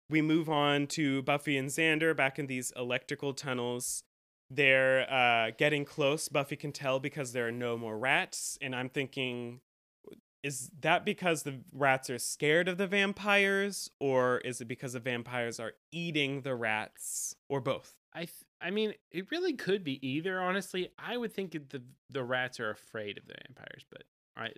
[0.09, 4.03] we move on to Buffy and Xander back in these electrical tunnels.
[4.49, 6.27] They're uh, getting close.
[6.29, 8.57] Buffy can tell because there are no more rats.
[8.61, 9.61] And I'm thinking,
[10.43, 13.89] is that because the rats are scared of the vampires?
[13.99, 17.35] Or is it because the vampires are eating the rats?
[17.49, 17.95] Or both?
[18.13, 18.31] I th-
[18.61, 20.39] I mean, it really could be either.
[20.39, 24.03] Honestly, I would think the the rats are afraid of the vampires, but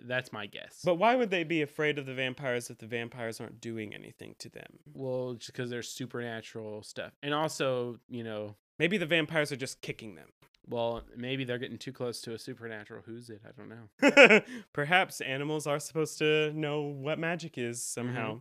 [0.04, 0.80] that's my guess.
[0.84, 4.34] But why would they be afraid of the vampires if the vampires aren't doing anything
[4.40, 4.78] to them?
[4.94, 9.80] well, just because they're supernatural stuff, and also, you know, Maybe the vampires are just
[9.80, 10.28] kicking them.
[10.68, 13.02] Well, maybe they're getting too close to a supernatural.
[13.06, 13.40] Who's it?
[13.46, 14.40] I don't know.
[14.72, 18.28] Perhaps animals are supposed to know what magic is somehow.
[18.30, 18.38] Mm-hmm.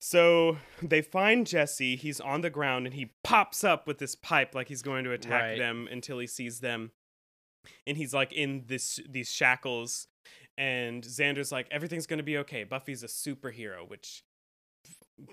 [0.00, 1.96] So they find Jesse.
[1.96, 5.12] He's on the ground and he pops up with this pipe like he's going to
[5.12, 5.58] attack Right.
[5.58, 6.90] them until he sees them.
[7.86, 10.08] And he's like in this these shackles.
[10.58, 12.64] And Xander's like, everything's gonna be okay.
[12.64, 14.23] Buffy's a superhero, which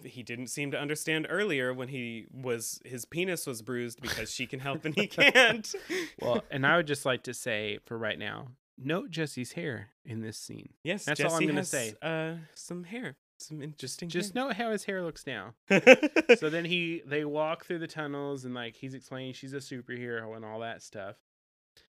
[0.03, 4.45] he didn't seem to understand earlier when he was his penis was bruised because she
[4.45, 5.73] can help and he can't.
[6.21, 10.21] Well, and I would just like to say for right now, note Jesse's hair in
[10.21, 10.69] this scene.
[10.83, 11.93] yes, that's all I'm gonna say.
[12.01, 14.07] Uh, some hair, some interesting.
[14.09, 15.55] Just note how his hair looks now.
[16.37, 20.35] so then he they walk through the tunnels and like he's explaining she's a superhero
[20.35, 21.15] and all that stuff.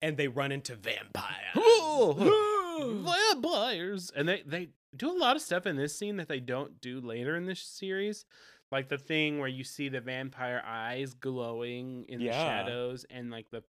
[0.01, 1.53] and they run into vampires.
[3.33, 6.79] vampires and they they do a lot of stuff in this scene that they don't
[6.81, 8.25] do later in this series
[8.71, 13.49] like the thing where you see the vampire eyes glowing in the shadows and like
[13.51, 13.63] the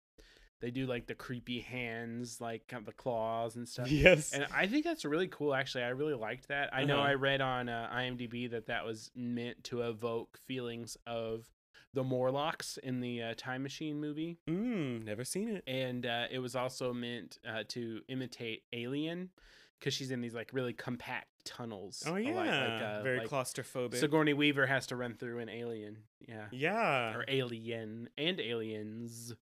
[0.60, 4.32] they do like the creepy hands like kind of the claws and stuff yes.
[4.32, 7.08] and i think that's really cool actually i really liked that i know Uh-huh.
[7.10, 11.50] i read on uh, imdb that that was meant to evoke feelings of
[11.92, 15.62] the morlocks in the uh, time machine movie mm, never seen it.
[15.66, 19.30] and uh, it was also meant uh, to imitate Alien
[19.85, 22.03] because she's in these like really compact tunnels.
[22.07, 22.49] Oh yeah, like,
[22.82, 23.97] uh, very like claustrophobic.
[23.97, 29.35] Sigourney Weaver has to run through an Alien, yeah, yeah, or Alien and Aliens.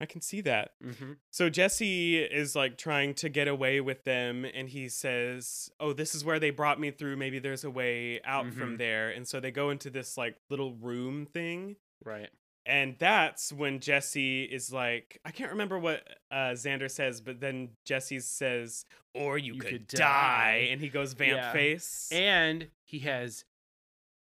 [0.00, 0.72] I can see that.
[0.84, 1.12] Mm-hmm.
[1.30, 6.14] So Jesse is like trying to get away with them, and he says, "Oh, this
[6.14, 7.16] is where they brought me through.
[7.16, 8.78] Maybe there's a way out from Mhm.
[8.78, 12.28] there." And so they go into this like little room thing, Right.
[12.66, 17.70] And that's when Jesse is like, I can't remember what uh, Xander says, but then
[17.84, 18.84] Jesse says,
[19.14, 19.98] "Or you, You could, could die.
[19.98, 20.68] die.
[20.70, 21.52] and he goes vamp Yeah.
[21.52, 22.08] face.
[22.12, 23.44] And he has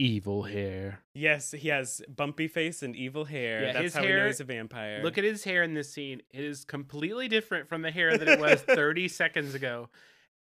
[0.01, 1.01] evil hair.
[1.15, 3.63] Yes, he has bumpy face and evil hair.
[3.65, 5.03] Yeah, That's how we know hair- he's a vampire.
[5.03, 6.23] Look at his hair in this scene.
[6.31, 9.89] It is completely different from the hair that it was 30 seconds ago.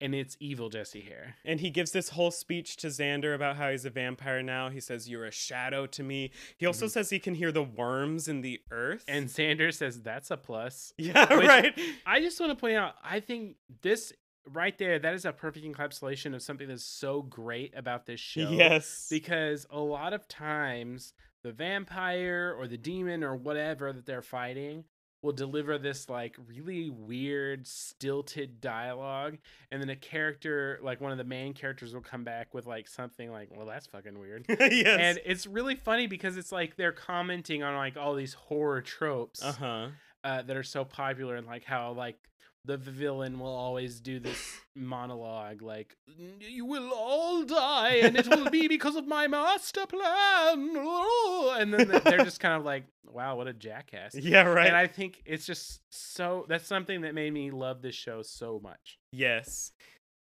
[0.03, 1.37] And it's evil Jesse hair.
[1.45, 4.69] and he gives this whole speech to Xander about how he's a vampire now.
[4.69, 6.33] He says, You're a shadow to me.
[6.59, 6.91] He also Mhm.
[6.91, 9.05] says he can hear the worms in the earth.
[9.07, 10.93] And Xander says that's a plus.
[10.99, 11.79] yeah, Which- right.
[12.05, 14.13] I just want to point out, I think this
[14.45, 18.51] right there, that is a perfect encapsulation of something that's so great about this show.
[18.51, 19.07] Yes.
[19.09, 21.13] Because a lot of times
[21.45, 24.85] the vampire or the demon or whatever that they're fighting
[25.23, 29.39] will deliver this like really weird stilted dialogue
[29.71, 32.89] and then a character like one of the main characters will come back with like
[32.89, 34.99] something like well that's fucking weird yes.
[35.01, 39.43] and it's really funny because it's like they're commenting on like all these horror tropes
[39.43, 39.87] uh huh.
[40.25, 42.19] uh, that are so popular and like how like
[42.65, 45.97] the villain will always do this monologue like
[46.41, 50.77] you will all die and it will be because of my master plan
[51.59, 54.67] and then they're just kind of like wow what a jackass Yeah, right.
[54.69, 58.61] and i think it's just so that's something that made me love this show so
[58.63, 59.73] much yes.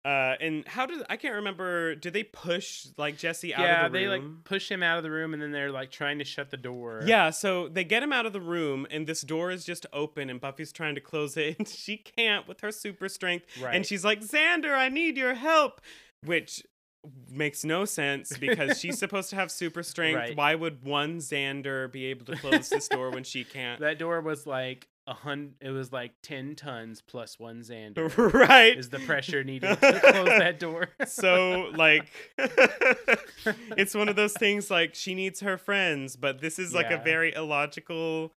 [0.03, 1.93] Uh, and how did I can't remember?
[1.93, 4.09] Did they push like Jesse out yeah of the room?
[4.09, 4.35] they room?
[4.35, 6.57] like push him out of the room and then they're like trying to shut the
[6.57, 9.85] door Yeah, so they get him out of the room, and this door is just
[9.93, 13.45] open, and Buffy's trying to close it, and she can't with her super strength.
[13.61, 15.81] right And she's like, Xander, I need your help.
[16.23, 16.63] Which
[17.31, 20.17] makes no sense because she's supposed to have super strength.
[20.17, 20.37] Right.
[20.37, 23.79] Why would one Xander be able to close this door when she can't?
[23.81, 28.77] that door was like a hundred it was like 10 tons plus one xander right.
[28.77, 30.89] is the pressure needed to close that door.
[31.07, 32.07] so like
[33.77, 36.97] it's one of those things like she needs her friends but this is like a
[36.97, 38.31] very illogical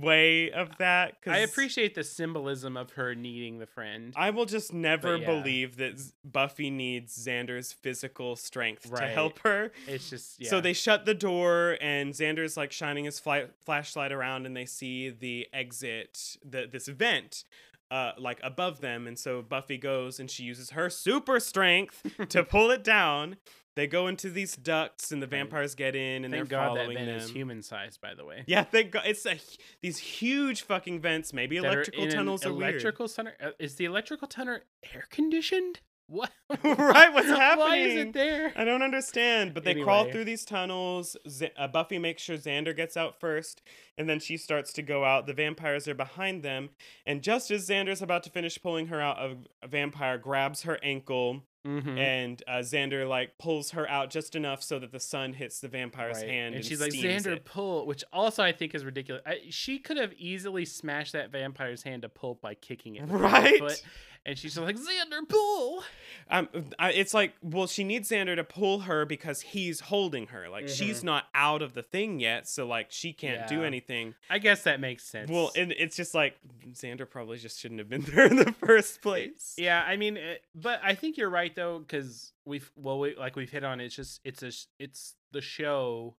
[0.00, 4.12] way of that Cause I appreciate the symbolism of her needing the friend.
[4.16, 5.26] I will just never yeah.
[5.26, 9.72] believe that Buffy needs Xander's physical strength to help her.
[9.86, 10.50] It's just yeah.
[10.50, 14.66] So they shut the door, and Xander's like shining his fly- flashlight around, and they
[14.66, 17.44] see the exit, the this vent,
[17.90, 19.06] uh, like above them.
[19.06, 23.36] And so Buffy goes, and she uses her super strength to pull it down.
[23.78, 26.80] They go into these ducts, and the vampires get in, and Thank they're God that
[26.80, 27.16] following vent them.
[27.20, 28.42] is human sized, by the way.
[28.48, 29.04] Yeah, thank God.
[29.06, 29.38] It's a
[29.80, 31.32] these huge fucking vents.
[31.32, 32.70] Maybe That electrical tunnels are weird.
[32.72, 33.34] electrical tunnel.
[33.40, 34.58] uh, Is the electrical tunnel
[34.92, 35.78] air conditioned?
[36.10, 36.30] What?
[36.64, 37.68] Right, what's happening?
[37.68, 38.50] Why is it there?
[38.56, 41.18] I don't understand, but they crawl through these tunnels.
[41.28, 43.60] Z- uh, Buffy makes sure Xander gets out first,
[43.98, 45.26] and then she starts to go out.
[45.26, 46.70] The vampires are behind them,
[47.04, 50.78] and just as Xander's about to finish pulling her out, a, a vampire grabs her
[50.82, 51.98] ankle Mhm.
[51.98, 55.68] and uh, Xander like pulls her out just enough so that the sun hits the
[55.68, 56.28] vampire's Right.
[56.28, 57.44] hand, and and, she's like Xander it.
[57.44, 59.22] pull, which also I think is ridiculous.
[59.26, 63.82] I, she could have easily smashed that vampire's hand to pulp by kicking it, Right?
[64.28, 65.82] Foot, and she's like Xander pull.
[66.30, 66.48] Um,
[66.80, 70.48] it's like, well, she needs Xander to pull her because he's holding her.
[70.50, 73.64] Like she's not out of the thing yet, so like she can't do Mm-hmm.
[73.64, 74.14] Anything.
[74.28, 75.30] I guess that makes sense.
[75.30, 76.36] Well, and it's just like
[76.72, 79.54] Xander probably just shouldn't have been there in the first place.
[79.56, 83.34] yeah, I mean, it, but I think you're right though, because we've well, we, like
[83.36, 83.80] we've hit on.
[83.80, 86.14] It's just it's a it's the show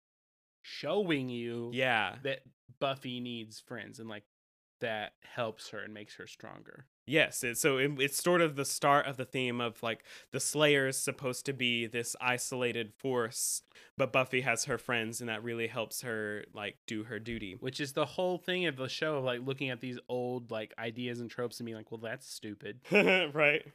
[0.62, 2.16] showing you Yeah.
[2.24, 2.40] that
[2.80, 4.24] Buffy needs friends and like
[4.82, 6.86] that helps her and makes her stronger.
[7.10, 7.44] Yes.
[7.44, 10.88] It, so it, it's sort of the start of the theme of like the Slayer
[10.88, 13.64] is supposed to be this isolated force,
[13.98, 17.56] but Buffy has her friends, and that really helps her like do her duty.
[17.60, 20.74] which is the whole thing of the show of like looking at these old like
[20.78, 23.66] ideas and tropes and being like well that's stupid right.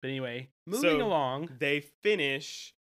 [0.00, 2.72] but anyway moving So- along they finish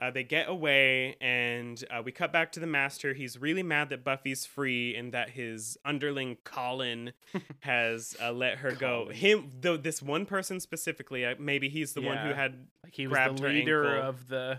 [0.00, 3.14] uh, they get away and uh, we cut back to the master.
[3.14, 7.12] He's really mad that buffy's free and that his underling colin
[7.60, 9.08] has uh, let her go.
[9.10, 13.06] Him though this one person specifically uh, maybe he's the one who had like he
[13.06, 14.58] was grabbed the her leader of the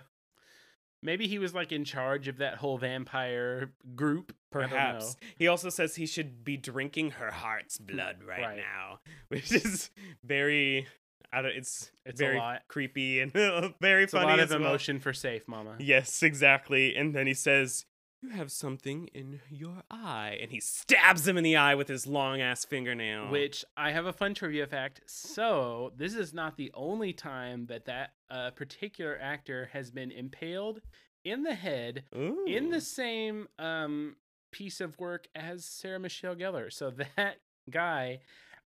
[1.03, 4.33] maybe he was like in charge of that whole vampire group.
[4.51, 5.17] Perhaps.
[5.37, 8.57] He also says he should be drinking her heart's blood right, Right.
[8.57, 9.91] now which is
[10.23, 10.87] very
[11.33, 12.61] I don't, it's It's a very lot.
[12.67, 13.31] creepy and
[13.81, 14.69] very it's a funny lot as of well.
[14.69, 16.95] emotion for safe mama Yes, exactly.
[16.95, 17.85] And then he says,
[18.21, 20.37] You have something in your eye.
[20.41, 23.29] And he stabs him in the eye with his long ass fingernail.
[23.29, 27.85] which i have a fun trivia fact so this is not the only time that
[27.85, 30.81] that uh, particular actor has been impaled
[31.23, 32.03] in the head
[32.47, 34.15] in the same um
[34.51, 36.71] piece of work as Sarah Michelle Gellar.
[36.71, 38.19] So that guy,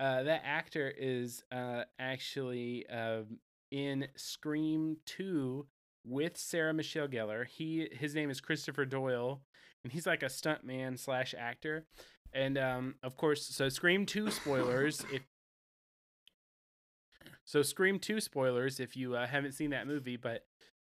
[0.01, 3.39] uh, that actor is uh actually um
[3.71, 5.67] in Scream 2
[6.05, 7.47] with Sarah Michelle Gellar.
[7.47, 9.41] He his name is Christopher Doyle,
[9.83, 11.85] and he's like a stuntman slash actor.
[12.33, 15.05] And um, of course, so Scream 2 spoilers.
[15.13, 15.23] if
[17.45, 20.47] so, Scream 2 spoilers if you uh, haven't seen that movie, but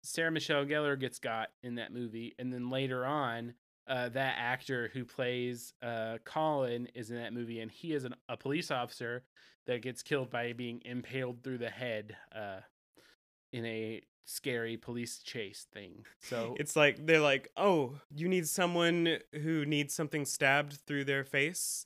[0.03, 3.53] Sarah Michelle Gellar gets got in that movie, and then later on,
[3.87, 8.15] uh, that actor who plays uh, Colin is in that movie, and he is an,
[8.29, 9.23] a police officer
[9.67, 12.59] that gets killed by being impaled through the head uh,
[13.53, 16.05] in a scary police chase thing.
[16.21, 21.23] So It's like, they're like, Oh, you need someone who needs something stabbed through their
[21.23, 21.85] face?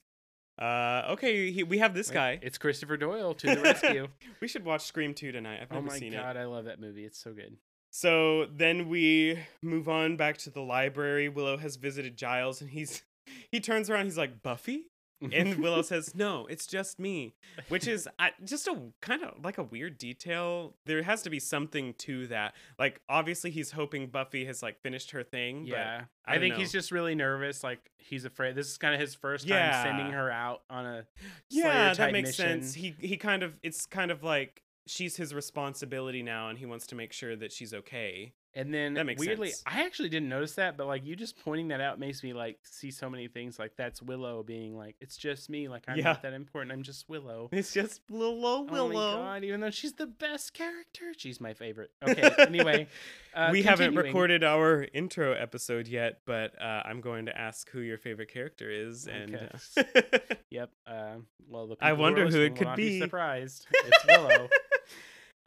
[0.57, 2.39] Uh, okay, he, we have this guy.
[2.41, 4.07] it's Christopher Doyle to the rescue.
[4.39, 5.59] we should watch Scream 2 tonight.
[5.61, 6.17] I've oh never my seen it.
[6.17, 7.03] god, I love that movie.
[7.03, 7.57] It's so good.
[7.95, 11.29] So then we move on back to the library.
[11.29, 13.03] Willow has visited Giles and he's
[13.51, 14.87] he turns around, he's like, Buffy?
[15.31, 17.35] And Willow says, "No, it's just me,"
[17.69, 18.05] which is
[18.43, 20.75] just a kind of like a weird detail.
[20.85, 22.53] There has to be something to that.
[22.77, 25.65] Like, obviously, he's hoping Buffy has like finished her thing.
[25.65, 27.63] Yeah, I I, think he's just really nervous.
[27.63, 28.55] Like he's afraid.
[28.55, 29.83] This is kind of his first time Yeah.
[29.83, 31.05] sending her out on a
[31.49, 32.61] yeah, that makes mission.
[32.61, 32.73] sense.
[32.73, 36.87] He he kind of it's kind of like she's his responsibility now, and he wants
[36.87, 38.33] to make sure that she's okay.
[38.57, 39.63] And then That makes weirdly, sense.
[39.65, 42.57] I actually didn't notice that, but like you just pointing that out makes me like
[42.63, 43.59] see so many things.
[43.59, 45.67] Like that's Willow being like, it's just me.
[45.67, 46.05] Like I'm Yeah.
[46.05, 46.71] not that important.
[46.71, 47.49] I'm just Willow.
[47.51, 49.17] It's just little Oh my Willow.
[49.17, 49.43] god!
[49.43, 51.91] Even though she's the best character, she's my favorite.
[52.07, 52.31] Okay.
[52.39, 52.87] Anyway,
[53.33, 57.81] uh, we haven't recorded our intro episode yet, but uh, I'm going to ask who
[57.81, 59.49] your favorite character is, and Okay.
[60.31, 60.71] uh, Yep.
[60.87, 61.15] Uh,
[61.49, 62.99] well, the I wonder are who it could not be.
[63.01, 63.67] Surprised.
[63.73, 64.47] It's Willow.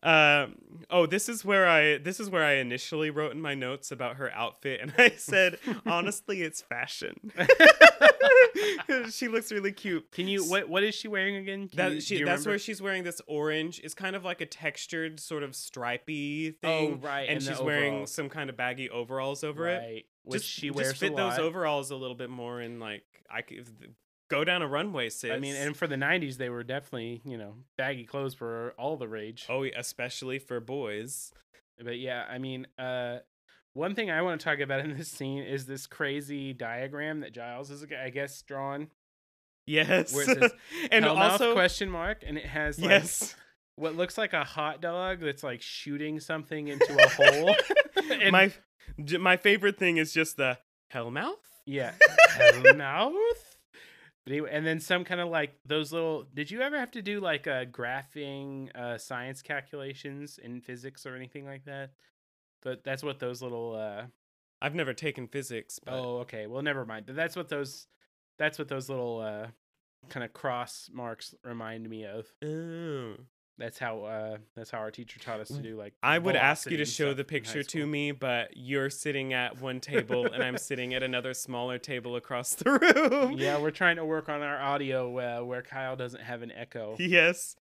[0.03, 0.57] Um,
[0.91, 4.17] oh, this is where I this is where I initially wrote in my notes about
[4.17, 7.33] her outfit, and I said honestly, it's fashion.
[9.11, 10.11] she looks really cute.
[10.13, 10.45] Can you?
[10.45, 10.69] What?
[10.69, 11.69] What is she wearing again?
[11.69, 12.51] Can That you- she, that's remember?
[12.51, 13.81] where she's wearing this orange.
[13.83, 16.59] It's kind of like a textured, sort of stripy thing.
[16.71, 17.01] Oh, thing.
[17.01, 17.29] right.
[17.29, 19.79] and the she's wearing some kind of baggy overalls over it.
[19.79, 22.81] right, Which just, she just wears fit a those overalls a little bit more and
[22.81, 23.67] like I could
[24.29, 25.31] go down a runway, sis.
[25.33, 28.97] I mean, and for the '90s, they were definitely, you know, baggy clothes were all
[28.97, 29.47] the rage.
[29.49, 31.33] oh, especially for boys.
[31.83, 33.19] But yeah, I mean, uh,
[33.75, 37.33] one thing I want to talk about in this scene is this crazy diagram that
[37.33, 38.89] Giles is, I guess, drawn.
[39.67, 40.53] Yes, says,
[40.91, 43.37] and also question mark, and it has like yes,
[43.77, 47.55] what looks like a hot dog that's like shooting something into a hole.
[48.11, 48.53] and my
[49.21, 50.59] my favorite thing is just the
[50.93, 51.35] hellmouth.
[51.67, 51.93] yeah,
[52.31, 53.48] Hellmouth.
[54.29, 56.27] But anyway, and then some kind of like those little.
[56.35, 61.17] Did you ever have to do like uh, graphing uh, science calculations in physics or
[61.17, 61.93] anything like that?
[62.63, 63.75] But that's what those little.
[63.75, 64.05] Uh,
[64.61, 66.47] I've never taken physics, but oh, okay.
[66.47, 67.07] Well, never mind.
[67.07, 67.87] But that's what those.
[68.39, 69.47] That's what those little uh,
[70.11, 72.27] kind of cross marks remind me of.
[72.45, 73.15] Oh.
[73.59, 76.71] That's how uh that's how our teacher taught us to do like I would ask
[76.71, 80.57] you to show the picture to me, but you're sitting at one table and I'm
[80.57, 82.71] sitting at another smaller table across the
[83.21, 83.33] room.
[83.33, 86.97] Yeah, we're trying to work on our audio uh, where Kyle doesn't have an echo.
[86.99, 87.57] Yes.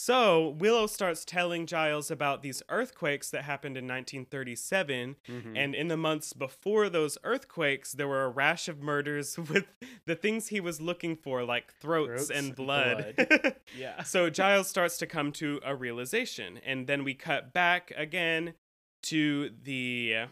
[0.00, 5.16] So Willow starts telling Giles about these earthquakes that happened in 1937.
[5.26, 5.58] Mhm.
[5.58, 9.66] And in the months before those earthquakes, there were a rash of murders with
[10.06, 13.56] the things he was looking for, like throats, Throats and and blood.
[13.76, 14.04] yeah.
[14.04, 16.58] so Giles starts to come to a realization.
[16.64, 18.54] And then we cut back again
[19.02, 20.26] to the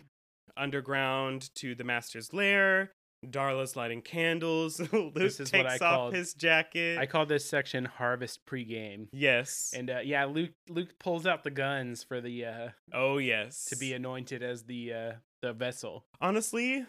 [0.57, 2.93] underground, to the master's lair.
[3.25, 4.81] Darla's lighting candles.
[4.93, 6.99] Luke This is takes what I off called- his jacket.
[6.99, 9.09] I call this section harvest pregame.
[9.13, 9.73] yes.
[9.77, 13.65] And uh, yeah, Luke Luke pulls out the guns for the uh oh, yes.
[13.67, 15.13] to be anointed as the uh
[15.43, 16.05] the vessel.
[16.21, 16.85] Honestly,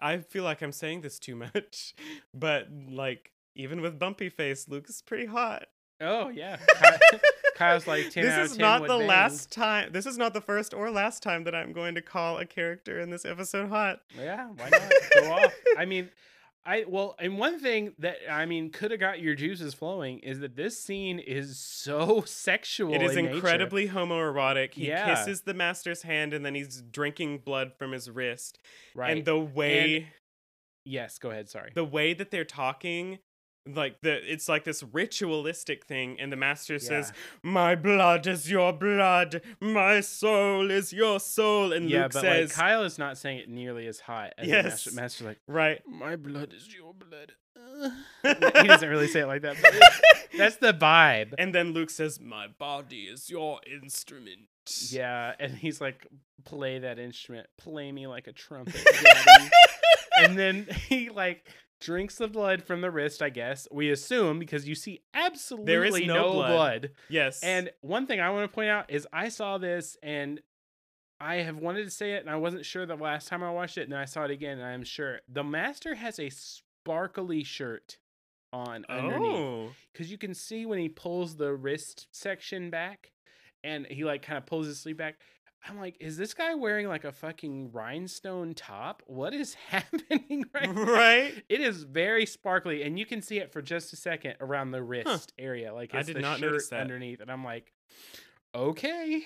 [0.00, 1.94] I feel like I'm saying this too much,
[2.34, 5.64] but like even with bumpy face, Luke is pretty hot.
[6.00, 6.58] Oh yeah.
[7.58, 9.90] Kyle's like 10 this out is 10 not the last time.
[9.92, 13.00] This is not the first or last time that I'm going to call a character
[13.00, 14.00] in this episode hot.
[14.16, 14.92] Yeah, why not?
[15.14, 15.54] Go off.
[15.76, 16.08] I mean,
[16.64, 20.40] I well, and one thing that I mean could have got your juices flowing is
[20.40, 22.94] that this scene is so sexual.
[22.94, 23.36] it is in nature.
[23.36, 24.74] incredibly homoerotic.
[24.74, 25.14] He Yeah.
[25.14, 28.58] kisses the master's hand and then he's drinking blood from his wrist.
[28.94, 29.16] right.
[29.16, 30.08] And the way
[30.84, 31.48] yes, go ahead.
[31.48, 31.72] Sorry.
[31.74, 33.18] the way that they're talking
[33.66, 37.12] like the it's like this ritualistic thing and the master says
[37.42, 42.50] my blood is your blood my soul is your soul and yeah, luke but says
[42.50, 44.62] like Kyle is not saying it nearly as hot as Yes.
[44.84, 44.92] the master.
[45.02, 47.32] Master's like, right my blood is your blood.
[47.56, 47.90] Uh."
[48.62, 49.74] he doesn't really say it like that, but
[50.38, 51.34] that's the vibe.
[51.38, 54.48] and then luke says my body is your instrument
[54.90, 56.06] Yeah, and he's like,
[56.44, 58.76] play that instrument, play me like a trumpet,
[60.18, 61.44] and then he like
[61.80, 63.68] drinks the blood from the wrist, I guess.
[63.70, 66.52] We assume because you see absolutely no no, blood.
[66.52, 66.90] blood.
[67.08, 70.40] yes And one thing I want to point out is I saw this and
[71.20, 73.78] I have wanted to say it and I wasn't sure the last time I watched
[73.78, 77.98] it and I saw it again and I'm sure the master has a sparkly shirt
[78.52, 83.12] on underneath oh because you can see when he pulls the wrist section back
[83.62, 85.16] and he like kind of pulls his sleeve back
[85.68, 90.74] i'm like is this guy wearing like a fucking rhinestone top what is happening right
[90.74, 90.82] now?
[90.84, 94.70] right it is very sparkly and you can see it for just a second around
[94.70, 96.80] the wrist area like I did not notice that.
[96.80, 97.72] underneath and i'm like
[98.54, 99.22] okay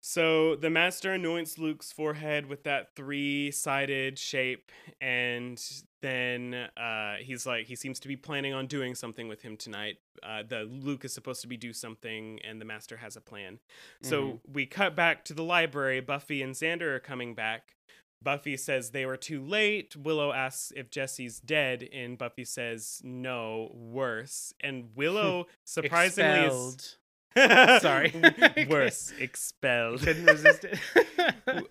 [0.00, 4.70] So the master anoints Luke's forehead with that three-sided shape,
[5.00, 5.60] and
[6.02, 9.96] then uh, he's like, he seems to be planning on doing something with him tonight.
[10.22, 13.58] Uh, the Luke is supposed to be do something, and the master has a plan.
[14.02, 14.40] So Mhm.
[14.52, 16.00] we cut back to the library.
[16.00, 17.72] Buffy and Xander are coming back.
[18.22, 19.94] Buffy says they were too late.
[19.94, 24.52] Willow asks if Jesse's dead, and Buffy says no, worse.
[24.60, 26.96] And Willow surprisingly is
[27.82, 28.14] Sorry.
[28.70, 30.00] worse, expelled.
[30.00, 30.78] couldn't resist it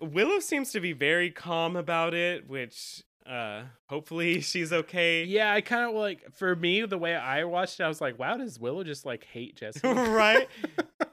[0.00, 5.24] Willow seems to be very calm about it, which uh hopefully she's okay.
[5.24, 8.18] Yeah, I kind of like for me the way I watched it, I was like,
[8.18, 10.48] "Wow, does Willow just like hate Jesse?" right?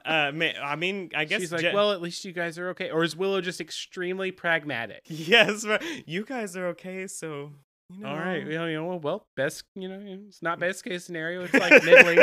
[0.06, 0.30] Uh
[0.62, 3.04] I mean, I guess She's like, Je- "Well, at least you guys are okay," or
[3.04, 5.00] is Willow just extremely pragmatic?
[5.06, 5.82] yes, right.
[6.06, 7.52] you guys are okay, so
[7.90, 8.08] you know.
[8.10, 11.44] All right, you know, you know, well, best, you know, it's not best case scenario.
[11.44, 12.18] It's like middling.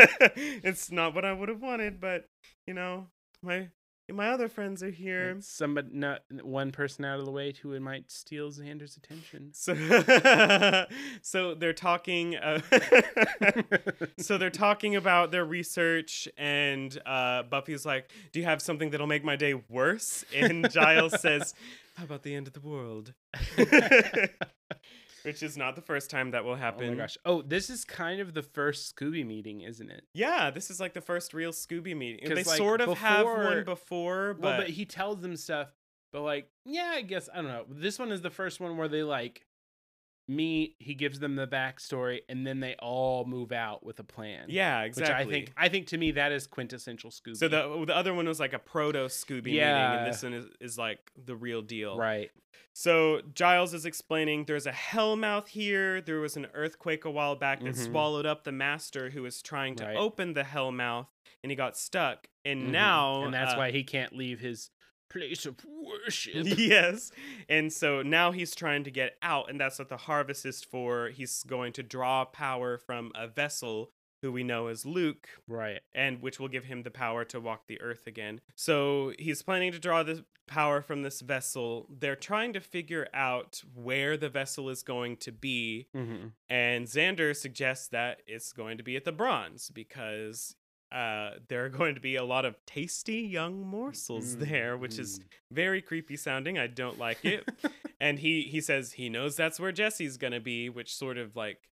[0.64, 2.26] it's not what I would have wanted, but
[2.68, 3.08] you know,
[3.42, 3.70] my
[4.14, 5.36] my other friends are here.
[5.38, 9.52] It's Somebody, not one person out of the way who might steal Xander's attention.
[9.62, 9.76] So,
[11.22, 12.36] so they're talking.
[12.36, 12.62] Uh,
[14.18, 19.08] so they're talking about their research, and uh, Buffy's like, "Do you have something that'll
[19.08, 21.54] make my day worse?" And Giles says,
[21.96, 23.14] "How about the end of the world?"
[25.24, 26.88] Which is not the first time that will happen.
[26.88, 27.18] Oh my gosh!
[27.26, 30.04] Oh, this is kind of the first Scooby meeting, isn't it?
[30.14, 32.28] Yeah, this is like the first real Scooby meeting.
[32.28, 35.74] They like, sort of have one before- before, but, Well, but he tells them stuff,
[36.12, 37.66] but like, yeah, I guess I don't know.
[37.70, 39.46] This one is the first one where they like
[40.32, 40.76] meet.
[40.80, 44.46] He gives them the backstory, and then they all move out with a plan.
[44.50, 45.16] yeah, which exactly.
[45.16, 47.38] I think I think to me that is quintessential Scooby.
[47.38, 50.46] So the the other one was like a proto Scooby meeting, and this one is,
[50.60, 51.98] is like the real deal.
[51.98, 52.32] right,
[52.74, 56.02] So Giles is explaining there's a hellmouth here.
[56.02, 57.92] There was an earthquake a while back that Mhm.
[57.92, 59.98] swallowed up the master who was trying to Right.
[59.98, 61.08] open the hellmouth,
[61.44, 62.28] and he got stuck.
[62.46, 62.72] And Mhm.
[62.72, 64.70] now, and that's uh, why he can't leave his
[65.12, 66.34] place of worship.
[66.58, 67.12] yes.
[67.50, 71.10] And so now he's trying to get out, and that's what the harvest is for.
[71.10, 75.80] He's going to draw power from a vessel who we know as Luke, right.
[75.96, 78.40] and which will give him the power to walk the earth again.
[78.56, 81.88] So he's planning to draw the power from this vessel.
[81.90, 87.36] They're trying to figure out where the vessel is going to be, hmm and Xander
[87.36, 90.56] suggests that it's going to be at the bronze because
[90.92, 95.20] uh, there are going to be a lot of tasty young morsels there, which is
[95.20, 95.24] Mhm.
[95.52, 96.58] very creepy sounding.
[96.60, 97.48] I don't like it.
[98.02, 101.70] and he he says he knows that's where Jesse's gonna be, which sort of like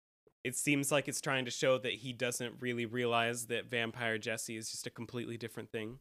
[0.44, 4.56] it seems like it's trying to show that he doesn't really realize that vampire Jesse
[4.56, 5.98] is just a completely different thing.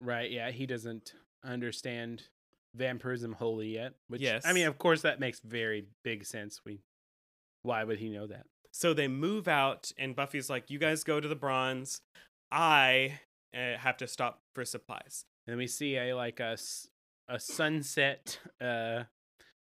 [0.00, 0.30] Right.
[0.30, 0.50] Yeah.
[0.52, 1.12] He doesn't
[1.44, 2.28] understand
[2.74, 3.94] vampirism wholly yet.
[4.06, 6.60] Which I mean, of course, that makes very big sense.
[6.64, 6.82] We.
[7.62, 8.46] Why would he know that?
[8.70, 12.00] So they move out, and Buffy's like, "You guys go to the bronze.
[12.50, 13.20] I
[13.54, 16.56] uh, have to stop for supplies." And then we see a like a
[17.28, 19.04] a sunset uh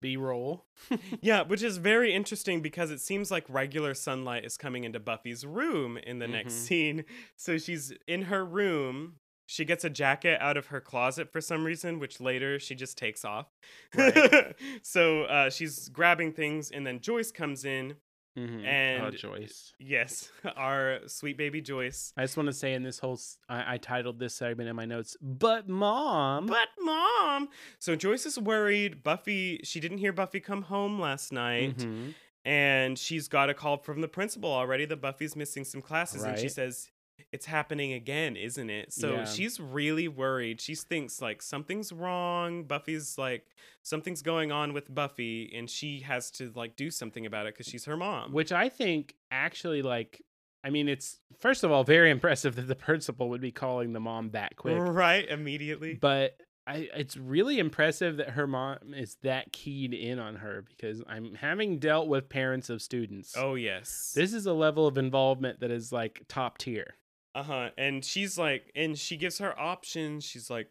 [0.01, 0.66] B roll.
[1.22, 5.46] Yeah, which is very interesting because it seems like regular sunlight is coming into Buffy's
[5.46, 6.66] room in the next Mhm.
[6.66, 7.05] scene.
[7.36, 9.16] So she's in her room.
[9.46, 12.96] She gets a jacket out of her closet for some reason, which later she just
[12.98, 13.46] takes off.
[13.94, 14.55] Right.
[14.82, 17.96] so uh, she's grabbing things, and then Joyce comes in.
[18.39, 18.59] Mm-hmm.
[18.61, 19.73] oh, And- Joyce.
[19.78, 22.12] Yes, our sweet baby Joyce.
[22.16, 25.16] I just want to say in this whole, I titled this segment in my notes,
[25.23, 26.47] but mom.
[26.47, 27.48] But mom.
[27.78, 29.02] So Joyce is worried.
[29.02, 31.78] Buffy, she didn't hear Buffy come home last night.
[31.78, 32.15] Mhm.
[32.47, 36.39] and she's got a call from the principal already that Buffy's missing some classes and
[36.39, 36.90] she says
[37.32, 38.93] it's happening again, isn't it?
[38.93, 39.24] So Yeah.
[39.24, 40.61] she's really worried.
[40.61, 42.65] She thinks like something's wrong.
[42.65, 43.47] Buffy's like
[43.82, 47.66] something's going on with Buffy and she has to like do something about it cuz
[47.66, 48.32] she's her mom.
[48.32, 50.23] Which I think actually, like,
[50.62, 54.01] I mean, it's first of all very impressive that the principal would be calling the
[54.01, 54.77] mom that quick.
[54.78, 55.95] right immediately.
[55.95, 56.36] But
[56.66, 61.35] I, it's really impressive that her mom is that keyed in on her because I'm
[61.35, 63.35] having dealt with parents of students.
[63.36, 64.12] Oh yes.
[64.15, 66.95] This is a level of involvement that is like top tier.
[67.35, 67.70] Uh-huh.
[67.77, 70.24] And she's like and she gives her options.
[70.24, 70.70] She's like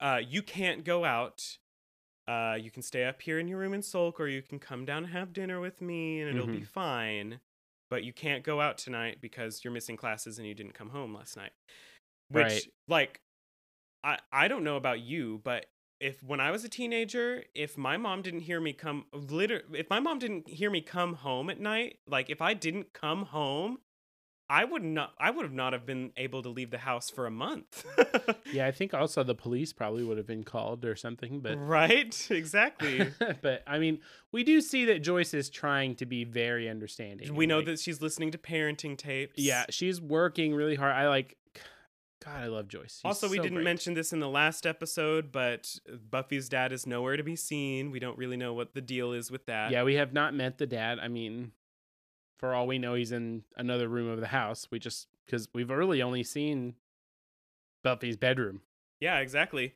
[0.00, 1.58] uh you can't go out.
[2.28, 4.84] Uh you can stay up here in your room and sulk or you can come
[4.84, 6.68] down and have dinner with me and it'll be Mhm.
[6.68, 7.40] fine.
[7.90, 11.14] But you can't go out tonight because you're missing classes and you didn't come home
[11.14, 11.52] last night.
[12.30, 12.72] Which Right.
[12.88, 13.20] like
[14.04, 15.66] I I don't know about you, but
[16.00, 19.88] if when I was a teenager, if my mom didn't hear me come liter if
[19.90, 23.78] my mom didn't hear me come home at night, like if I didn't come home,
[24.48, 27.26] I would not I would have not have been able to leave the house for
[27.26, 27.84] a month.
[28.52, 32.14] Yeah, I think also the police probably would have been called or something, but right?
[32.30, 33.10] Exactly.
[33.42, 33.98] but I mean,
[34.30, 37.34] we do see that Joyce is trying to be very understanding.
[37.34, 39.34] we know like, that she's listening to parenting tapes.
[39.36, 40.94] Yeah, she's working really hard.
[40.94, 41.36] I like
[42.24, 43.00] God, I love Joyce.
[43.00, 43.64] She's Also, we so didn't great.
[43.64, 45.74] mention this in the last episode, but
[46.10, 47.90] Buffy's dad is nowhere to be seen.
[47.90, 49.72] We don't really know what the deal is with that.
[49.72, 50.98] Yeah, we have not met the dad.
[51.00, 51.52] I mean,
[52.38, 54.68] for all we know, he's in another room of the house.
[54.70, 56.74] We just because we've really only seen
[57.82, 58.60] Buffy's bedroom.
[59.00, 59.74] Yeah, exactly.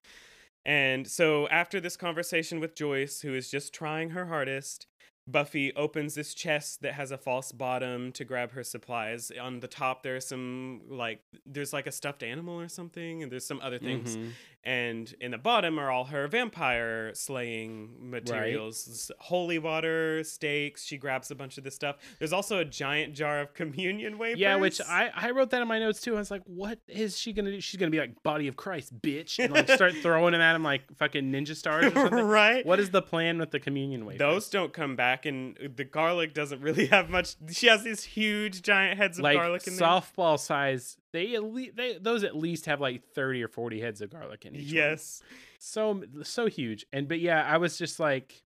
[0.65, 4.87] And so after this conversation with Joyce, who is just trying her hardest,
[5.31, 9.31] Buffy opens this chest that has a false bottom to grab her supplies.
[9.41, 13.45] On the top there's some like there's like a stuffed animal or something and there's
[13.47, 14.17] some other things.
[14.17, 14.31] Mhm.
[14.65, 18.89] And in the bottom are all her vampire slaying materials.
[18.89, 20.85] S- Holy water, stakes.
[20.85, 21.97] She grabs a bunch of this stuff.
[22.19, 24.41] There's also a giant jar of communion wafers.
[24.41, 26.17] Yeah, which I I wrote that in my notes too.
[26.17, 27.61] I was like, what is she gonna do?
[27.61, 30.63] She's gonna be like body of Christ, bitch, and like start throwing them at him
[30.65, 32.19] like fucking ninja stars or something.
[32.25, 32.67] right?
[32.67, 34.19] What is the plan with the communion wafers?
[34.19, 37.37] Those don't come back, and the garlic doesn't really have much.
[37.51, 39.87] She has these huge, giant heads of like garlic in there.
[39.89, 40.97] softball size.
[41.13, 44.45] They at least they those at least have like thirty or forty heads of garlic
[44.45, 44.67] in each.
[44.67, 44.75] one.
[44.75, 45.23] Yes.
[45.59, 46.87] so so huge.
[46.93, 48.43] And but yeah, I was just like,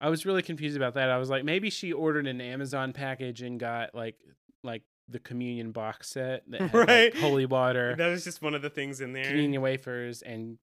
[0.00, 1.10] I was really confused about that.
[1.10, 4.16] I was like, maybe she ordered an Amazon package and got like
[4.64, 8.62] like the communion box set that had, like, holy water, That was just one of
[8.62, 9.24] the things in there.
[9.24, 10.56] communion wafers, and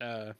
[0.00, 0.32] uh,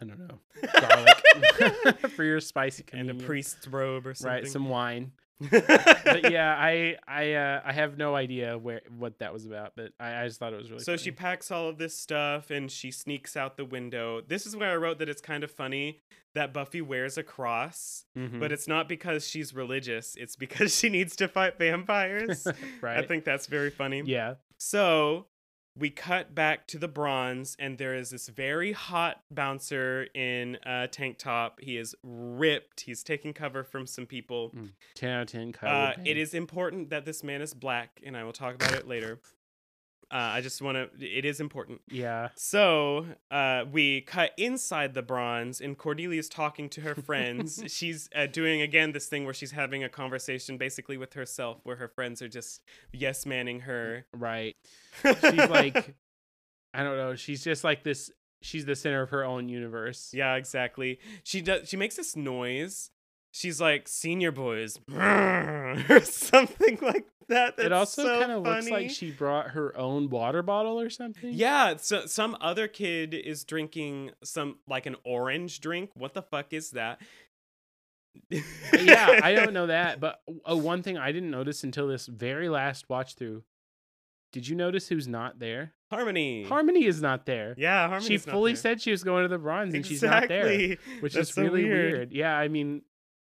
[0.00, 0.38] I don't know,
[0.80, 4.42] garlic for your spicy and a priest's robe or something.
[4.42, 4.48] right?
[4.48, 5.12] Some wine.
[5.50, 9.90] but yeah, I I uh, I have no idea where what that was about, but
[9.98, 10.82] I, I just thought it was really.
[10.84, 14.20] So she packs all of this stuff and she sneaks out the window.
[14.26, 16.00] This is where I wrote that it's kind of funny
[16.34, 18.38] that Buffy wears a cross, Mhm.
[18.40, 20.14] but it's not because she's religious.
[20.16, 22.46] It's because she needs to fight vampires.
[22.80, 22.98] right.
[22.98, 24.02] I think that's very funny.
[24.06, 24.34] yeah.
[24.58, 25.26] So
[25.76, 30.88] we cut back to the bronze, and there is this very hot bouncer in a
[30.88, 31.60] tank top.
[31.60, 32.82] He is ripped.
[32.82, 34.52] He's taking cover from some people.
[34.94, 35.52] Ten out of ten.
[35.52, 38.72] Kyle Uh, it is important that this man is black, and I will talk about
[38.72, 39.18] it later.
[40.14, 41.04] Uh, I just want to.
[41.04, 41.80] It is important.
[41.90, 42.28] Yeah.
[42.36, 47.64] So uh, we cut inside the bronze, and Cordelia's talking to her friends.
[47.66, 51.74] she's uh, doing again this thing where she's having a conversation basically with herself, where
[51.74, 52.62] her friends are just
[52.92, 54.06] yes manning her.
[54.16, 54.54] Right.
[55.02, 55.96] She's like,
[56.72, 57.16] I don't know.
[57.16, 58.12] She's just like this.
[58.40, 60.10] She's the center of her own universe.
[60.14, 61.00] yeah, exactly.
[61.24, 61.68] She does.
[61.68, 62.90] She makes this noise.
[63.32, 67.56] She's like senior boys or something like that.
[67.56, 70.90] That's it also so kind of looks like she brought her own water bottle or
[70.90, 71.32] something.
[71.32, 75.90] Yeah, so some other kid is drinking some like an orange drink.
[75.94, 77.00] What the fuck is that?
[78.30, 82.48] yeah, I don't know that, but uh, one thing I didn't notice until this very
[82.48, 83.42] last watch through.
[84.32, 85.74] Did you notice who's not there?
[85.90, 86.42] Harmony.
[86.44, 87.54] Harmony is not there.
[87.56, 88.08] Yeah, Harmony.
[88.08, 91.28] she fully said she was going to the bronze and she's not there, which That's
[91.28, 91.92] is so really weird.
[91.92, 92.12] weird.
[92.12, 92.82] Yeah, I mean,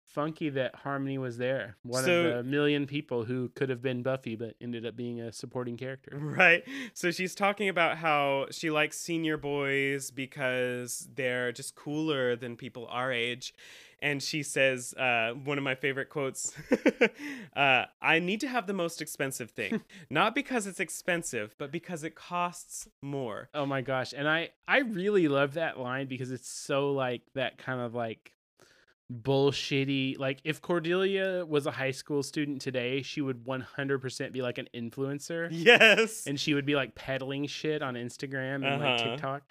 [0.08, 1.76] funky that Harmony was there.
[1.82, 5.20] One So- of the million people who could have been Buffy but ended up being
[5.20, 6.12] a supporting character.
[6.38, 6.64] Right.
[6.94, 12.86] So she's talking about how she likes senior boys because they're just cooler than people
[12.90, 13.54] our age.
[14.00, 16.54] And she says, uh, one of my favorite quotes
[17.56, 19.80] uh, I need to have the most expensive thing.
[20.10, 23.48] Not because it's expensive, but because it costs more.
[23.54, 24.12] Oh my gosh.
[24.16, 28.32] And I I really love that line because it's so like that kind of like
[29.10, 34.58] bullshitty like if Cordelia was a high school student today, she would 100% be like
[34.58, 36.26] an influencer Yes.
[36.26, 39.10] and she would be like peddling shit on Instagram and like Uh-huh.
[39.10, 39.42] TikTok,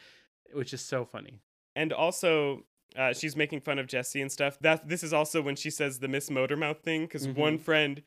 [0.53, 1.39] which is so funny.
[1.75, 2.63] and also
[2.95, 4.57] uh, she's making fun of Jesse and stuff.
[4.61, 8.01] That this is also when she says the Miss Motormouth thing because one friend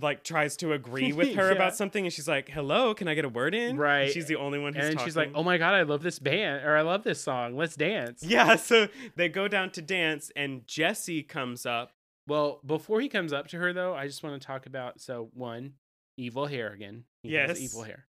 [0.00, 1.56] like tries to agree with her Yeah.
[1.56, 4.10] about something and she's like, "Hello, can I get a word in?" And Right.
[4.10, 5.06] she's the only one who's And talking.
[5.06, 7.56] she's like, "Oh my god, I love this band or I love this song.
[7.56, 11.92] Let's dance." Yeah, so they go down to dance and Jesse comes up.
[12.26, 15.28] Well, before he comes up to her though, I just want to talk about so
[15.34, 15.74] one,
[16.16, 17.04] evil hair again.
[17.22, 17.60] He has Yes.
[17.72, 18.06] evil hair.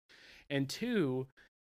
[0.50, 1.28] And two,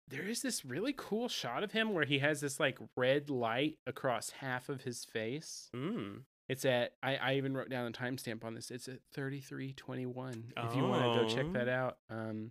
[0.08, 3.78] there is this really cool shot of him where he has this like red light
[3.86, 5.68] across half of his face.
[5.76, 6.22] Mm.
[6.50, 8.70] It's at I, I even wrote down the timestamp on this.
[8.70, 11.52] It's at 3321 if you want to go check Oh.
[11.52, 11.98] that out.
[12.10, 12.50] Um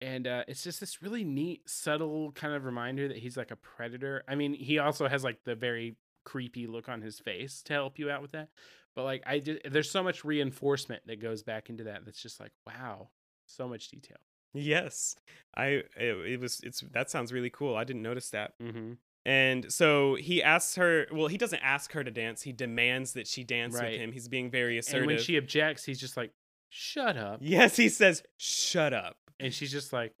[0.00, 3.56] and uh, it's just this really neat, subtle kind of reminder that he's like a
[3.56, 4.22] predator.
[4.28, 7.98] I mean, he also has like the very creepy look on his face to help
[7.98, 8.50] you out with that.
[8.94, 12.04] But like, I did, there's so much reinforcement that goes back into that.
[12.04, 13.08] That's just like, wow,
[13.46, 14.18] so much detail.
[14.52, 15.16] Yes,
[15.56, 15.66] I
[15.96, 17.74] it, it was it's that sounds really cool.
[17.74, 18.52] I didn't notice that.
[18.62, 18.92] Mm-hmm.
[19.26, 21.06] And so he asks her.
[21.12, 22.42] Well, he doesn't ask her to dance.
[22.42, 23.92] He demands that she dance Right.
[23.92, 24.12] with him.
[24.12, 25.00] He's being very assertive.
[25.02, 26.30] And when she objects, he's just like,
[26.70, 27.40] shut up.
[27.42, 30.14] yes, he says, "Shut up." And she's just like,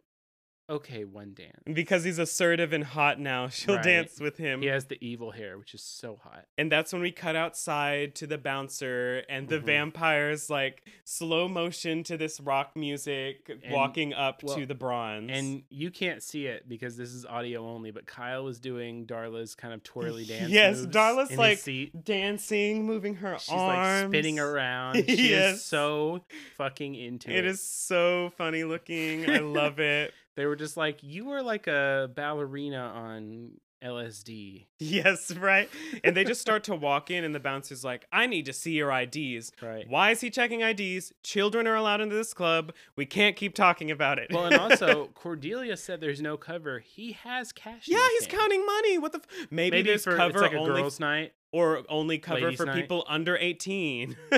[0.68, 1.62] okay, one dance.
[1.72, 3.84] Because he's assertive and hot now, she'll Right.
[3.84, 4.60] dance with him.
[4.62, 6.46] He has the evil hair, which is so hot.
[6.58, 9.64] And that's when we cut outside to the bouncer and the Mhm.
[9.64, 15.30] vampires like slow motion to this rock music walking up well, to the bronze.
[15.32, 19.54] And you can't see it because this is audio only, but Kyle was doing Darla's
[19.54, 20.50] kind of twirly dance.
[20.50, 21.60] Yes, Darla's, like,
[22.04, 24.02] dancing, moving her She's arms.
[24.04, 24.96] like spinning around.
[25.06, 25.56] She Yes.
[25.56, 26.24] is so
[26.56, 27.36] fucking into it.
[27.36, 29.28] It is so funny looking.
[29.30, 30.12] I love it.
[30.36, 33.52] They were just like, you were like a ballerina on
[33.84, 34.66] LSD.
[34.78, 35.68] Yes, right.
[36.04, 38.72] And they just start to walk in, and the bouncer's like, I need to see
[38.72, 39.52] your IDs.
[39.62, 39.88] Right.
[39.88, 41.12] Why is he checking IDs?
[41.22, 42.72] Children are allowed into this club.
[42.96, 44.28] We can't keep talking about it.
[44.30, 46.80] Well, and also Cordelia said there's no cover.
[46.80, 47.84] He has cash.
[47.88, 48.38] yeah, he's hand.
[48.38, 48.98] counting money.
[48.98, 49.18] What the?
[49.18, 52.66] F- Maybe, Maybe there's for cover like only girls' night or only cover ladies' for
[52.66, 52.74] night.
[52.74, 54.16] people under 18.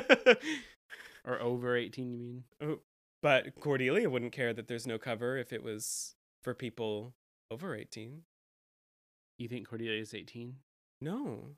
[1.24, 2.12] or over 18.
[2.12, 2.44] You mean?
[2.62, 2.78] Oh,
[3.22, 7.14] but Cordelia wouldn't care that there's no cover if it was for people
[7.50, 8.22] over 18.
[9.38, 10.56] You think Cordelia is 18?
[11.00, 11.50] No.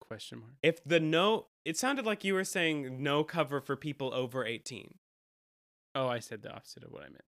[0.00, 0.52] Question mark.
[0.62, 4.94] If the no, it sounded like you were saying no cover for people over 18.
[5.94, 7.24] Oh, I said the opposite of what I meant.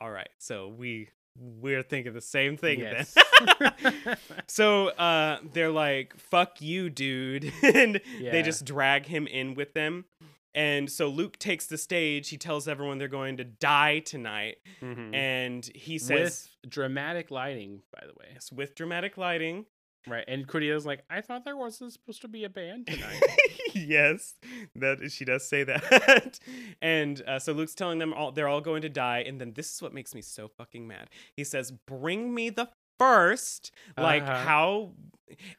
[0.00, 0.28] All right.
[0.38, 1.08] So we
[1.40, 3.16] we're thinking the same thing Yes.
[3.48, 4.16] then.
[4.48, 8.32] so uh they're like fuck you dude and Yeah.
[8.32, 10.04] they just drag him in with them.
[10.58, 12.30] And so Luke takes the stage.
[12.30, 15.14] He tells everyone they're going to die tonight Mhm.
[15.14, 18.30] and he says with dramatic lighting, by the way.
[18.34, 19.66] yes, with dramatic lighting.
[20.06, 20.24] Right.
[20.26, 23.22] And Cordelia's like, I thought there wasn't supposed to be a band tonight.
[23.74, 24.34] yes,
[24.74, 26.40] that she does say that.
[26.82, 29.72] and uh, so Luke's telling them all they're all going to die, and then this
[29.74, 31.08] is what makes me so fucking mad.
[31.36, 32.68] He says, "Bring me the
[32.98, 34.44] first, like Uh-huh.
[34.44, 34.92] how,"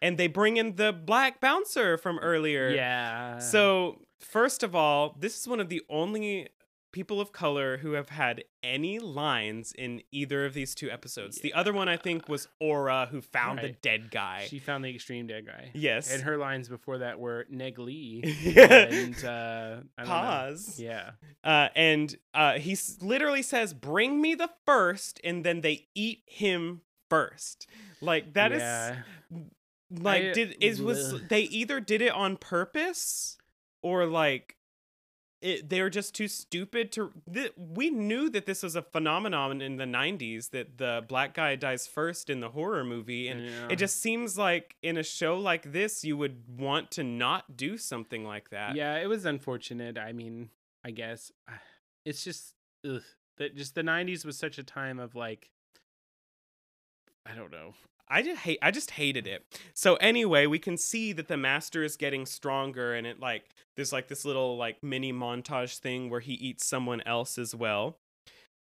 [0.01, 2.69] and they bring in the black bouncer from earlier.
[2.71, 3.37] yeah.
[3.39, 6.49] So first of all, this is one of the only
[6.91, 11.39] people of color who have had any lines in either of these two episodes.
[11.39, 14.45] The other one I think was Aura, who found the dead guy.
[14.49, 15.69] she found the extreme dead guy.
[15.73, 16.11] yes.
[16.11, 18.23] And her lines before that were Neg Lee
[18.57, 20.13] and uh, I don't know.
[20.13, 20.79] Pause.
[20.79, 21.11] Yeah.
[21.43, 26.23] Uh, and uh, he s- literally says, "Bring me the first, and then they eat
[26.25, 27.67] him first.
[28.01, 28.95] Like that is yeah.
[29.91, 33.37] like I- did is was they either did it on purpose
[33.81, 34.55] or like
[35.41, 37.11] it, they were just too stupid to.
[37.33, 41.55] Th- we knew that this was a phenomenon in the '90s that the black guy
[41.55, 43.67] dies first in the horror movie, and Yeah.
[43.69, 47.77] it just seems like in a show like this, you would want to not do
[47.77, 48.75] something like that.
[48.75, 49.97] Yeah, it was unfortunate.
[49.97, 50.49] I mean,
[50.83, 51.31] I guess.
[52.05, 52.53] It's just
[52.89, 53.03] ugh,
[53.37, 55.51] that just the 90s was such a time of like
[57.25, 57.75] I don't know.
[58.09, 59.45] I just hate I just hated it.
[59.73, 63.45] So anyway, we can see that the master is getting stronger and it like
[63.75, 67.97] there's like this little like mini montage thing where he eats someone else as well.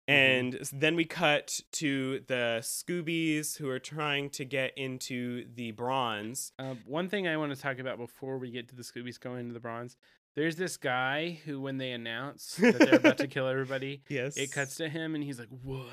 [0.07, 5.71] And s- then we cut to the Scoobies who are trying to get into the
[5.71, 6.51] bronze.
[6.59, 9.39] Uh, one thing I want to talk about before we get to the Scoobies going
[9.39, 9.97] into the bronze,
[10.35, 14.37] there's this guy who, when they announce that they're about to kill everybody, Yes.
[14.37, 15.87] it cuts to him and he's like, "What?"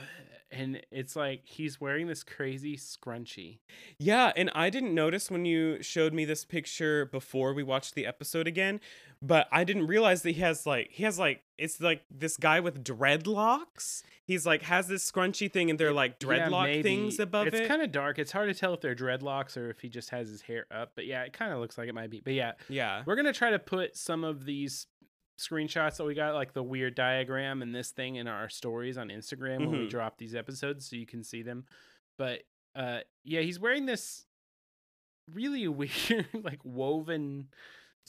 [0.50, 3.58] And it's like he's wearing this crazy scrunchie.
[3.98, 8.04] Yeah, and I didn't notice when you showed me this picture before we watched the
[8.04, 8.78] episode again,
[9.24, 12.58] but I didn't realize that he has like he has like it's like this guy
[12.60, 14.02] with dreadlocks.
[14.24, 16.82] He's like has this scrunchy thing and they're like dreadlock maybe.
[16.82, 17.60] things above it's it.
[17.62, 18.18] It's kind of dark.
[18.18, 20.92] It's hard to tell if they're dreadlocks or if he just has his hair up.
[20.96, 22.20] But yeah, it kind of looks like it might be.
[22.24, 23.02] But yeah, yeah.
[23.06, 24.86] we're gonna try to put some of these
[25.38, 29.08] screenshots that we got, like the weird diagram and this thing, in our stories on
[29.08, 29.90] Instagram when we Mhm.
[29.90, 31.64] drop these episodes, so you can see them.
[32.18, 32.42] But
[32.74, 34.26] uh, yeah, he's wearing this
[35.32, 37.48] really weird, like woven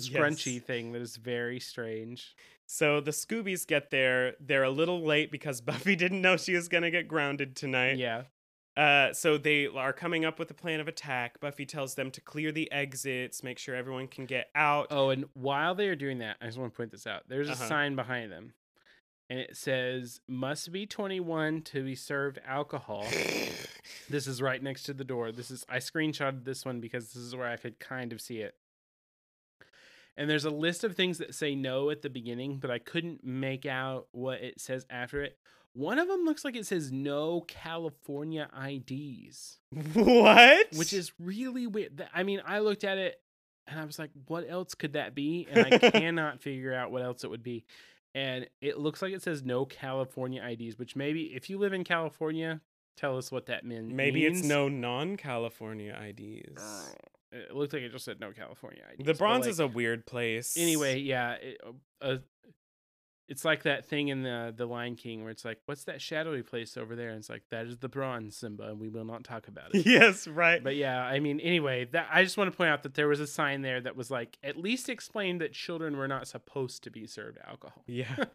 [0.02, 0.64] scrunchy Yes.
[0.64, 2.36] thing that is very strange.
[2.66, 4.36] So the Scoobies get there.
[4.40, 5.62] They're a little late because
[5.92, 7.98] Buffy didn't know she was gonna get grounded tonight.
[7.98, 8.24] Yeah.
[8.76, 11.40] Uh, so they are coming up with a plan of attack.
[11.40, 14.88] Buffy tells them to clear the exits, make sure everyone can get out.
[14.90, 17.22] Oh, and while they are doing that, I just want to point this out.
[17.28, 17.68] There's a Uh-huh.
[17.68, 18.54] sign behind them,
[19.30, 23.06] and it says "Must be 21 to be served alcohol."
[24.10, 25.32] this is right next to the door.
[25.32, 28.40] This is I screenshotted this one because this is where I could kind of see
[28.40, 28.56] it.
[30.16, 33.24] And there's a list of things that say no at the beginning, but I couldn't
[33.24, 35.38] make out what it says after it.
[35.74, 39.58] One of them looks like it says no California IDs,
[39.94, 40.68] what?
[40.76, 42.08] which is really weird.
[42.14, 43.20] I mean, I looked at it
[43.66, 45.48] and I was like, what else could that be?
[45.50, 47.66] And I cannot figure out what else it would be.
[48.14, 51.84] And it looks like it says no California IDs, which maybe if you live in
[51.84, 52.62] California,
[52.96, 56.94] tell us what that mean, Maybe it's no non-California IDs.
[57.34, 59.06] It looked like it just said no California IDs.
[59.06, 60.56] The bronze like, is a weird place.
[60.58, 61.00] anyway.
[61.00, 61.62] Yeah, it,
[62.02, 62.18] uh,
[63.28, 66.44] it's like that thing in the the Lion King where it's like, what's that shadowy
[66.44, 67.10] place over there?
[67.10, 69.86] And it's like that is the bronze Simba, and we will not talk about it.
[69.86, 70.64] yes, right.
[70.64, 73.20] But yeah, I mean, anyway, that I just want to point out that there was
[73.20, 76.92] a sign there that was like at least explained that children were not supposed to
[76.92, 77.84] be served alcohol.
[77.88, 78.14] yeah.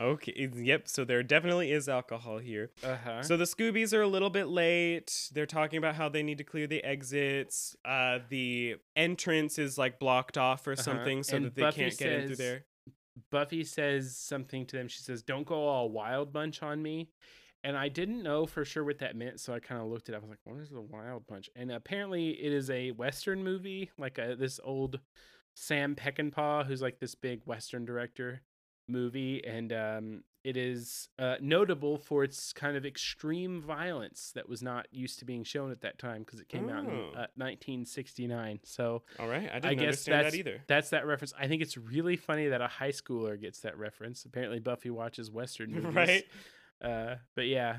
[0.00, 0.48] Okay.
[0.54, 0.88] Yep.
[0.88, 2.70] So there definitely is alcohol here.
[2.82, 3.22] Uh huh.
[3.22, 5.28] So the Scoobies are a little bit late.
[5.34, 7.76] They're talking about how they need to clear the exits.
[7.84, 10.82] Uh, the entrance is like blocked off or Uh-huh.
[10.82, 12.64] something, so And that they Buffy can't get in through there.
[13.30, 14.88] Buffy says something to them.
[14.88, 17.08] She says, "Don't go all wild bunch on me."
[17.62, 20.14] And I didn't know for sure what that meant, so I kind of looked it
[20.14, 20.22] up.
[20.22, 23.90] I was like, "What is the wild bunch?" And apparently, it is a western movie,
[23.98, 25.00] like a this old
[25.54, 28.42] Sam Peckinpah, who's like this big western director
[28.90, 34.62] movie, and um, it is uh, notable for its kind of extreme violence that was
[34.62, 37.10] not used to being shown at that time because it came out in Oh.
[37.14, 38.60] uh, 1969.
[38.64, 39.48] So All right.
[39.50, 40.62] I didn't I guess understand that either.
[40.66, 41.32] that's that reference.
[41.38, 44.24] I think it's really funny that a high schooler gets that reference.
[44.24, 46.24] Apparently, Buffy watches Western movies, right.
[46.82, 47.76] Uh, but yeah,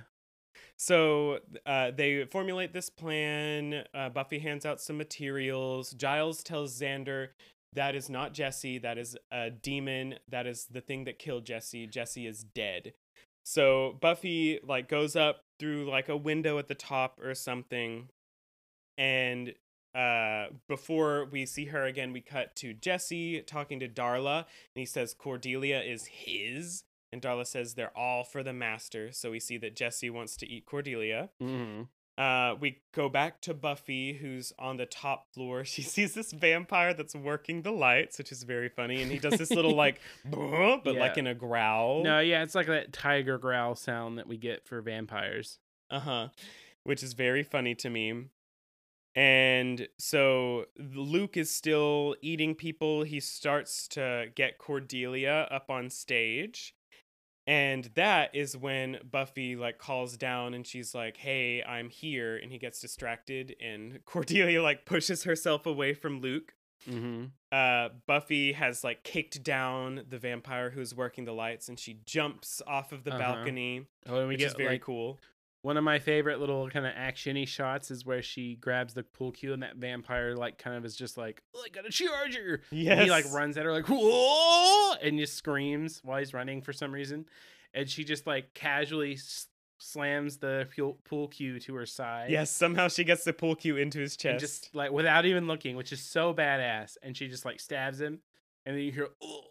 [0.78, 3.84] So uh, they formulate this plan.
[3.94, 5.92] Uh, Buffy hands out some materials.
[5.92, 7.30] Giles tells Xander
[7.74, 8.78] that is not Jesse.
[8.78, 10.16] That is a demon.
[10.30, 11.88] That is the thing that killed Jesse.
[11.88, 12.94] Jesse is dead.
[13.44, 18.10] So Buffy like goes up through like a window at the top or something,
[18.98, 19.54] and
[19.94, 24.46] uh before we see her again we cut to jesse talking to darla and
[24.76, 29.40] he says cordelia is his and darla says they're all for the master so we
[29.40, 31.82] see that jesse wants to eat cordelia mm-hmm.
[32.18, 36.94] Uh we go back to buffy who's on the top floor she sees this vampire
[36.94, 40.96] that's working the lights which is very funny and he does this little like but
[40.96, 44.66] like in a growl no, yeah, it's like that tiger growl sound that we get
[44.66, 45.60] for vampires.
[45.90, 46.30] Uh-huh.
[46.84, 48.26] Which is very funny to me.
[49.14, 53.04] And so Luke is still eating people.
[53.04, 56.74] He starts to get Cordelia up on stage.
[57.48, 62.52] And that is when Buffy like calls down and she's like, "Hey, I'm here." And
[62.52, 66.54] he gets distracted and Cordelia like pushes herself away from Luke.
[66.90, 67.26] Mm-hmm.
[67.52, 72.62] Uh Buffy has like kicked down the vampire who's working the lights and she jumps
[72.68, 73.20] off of the Uh-huh.
[73.36, 75.20] balcony, Oh, and we which get is very like cool.
[75.64, 79.32] One of my favorite little kind of actiony shots is where she grabs the pool
[79.32, 82.62] cue and that vampire like kind of is just like, oh, "I got a charger."
[82.72, 82.94] Yes.
[82.94, 86.74] And he like runs at her like whoa and just screams while he's running for
[86.74, 87.26] some reason
[87.74, 89.18] and she just like casually
[89.78, 93.78] slams the pool, pool cue to her side Yes, somehow she gets the pool cue
[93.78, 94.40] into his chest.
[94.40, 98.20] just like without even looking which is so badass and she just like stabs him
[98.66, 99.44] and then you hear "Ugh,"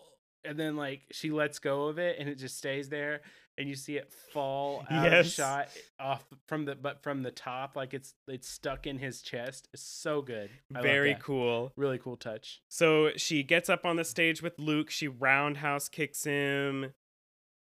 [0.45, 3.23] and then like she lets go of it and it just stays there
[3.61, 5.69] and you see it fall out of shot
[6.01, 9.83] off from the but from the top like it's it's stuck in his chest it's
[9.83, 11.73] so good I Very cool.
[11.77, 14.91] really cool touch So she gets up on the stage with Luke.
[14.91, 16.93] She roundhouse kicks him.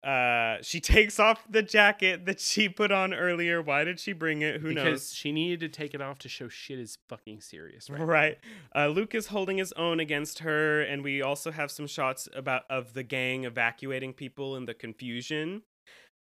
[0.04, 3.60] Uh, she takes off the jacket that she put on earlier.
[3.60, 4.60] Why did she bring it?
[4.60, 5.12] Who because knows?
[5.14, 8.00] she needed to take it off to show shit is fucking serious right.
[8.00, 8.38] Right.
[8.74, 12.62] Uh, Luke is holding his own against her, and we also have some shots about
[12.70, 15.62] of the gang evacuating people in the confusion.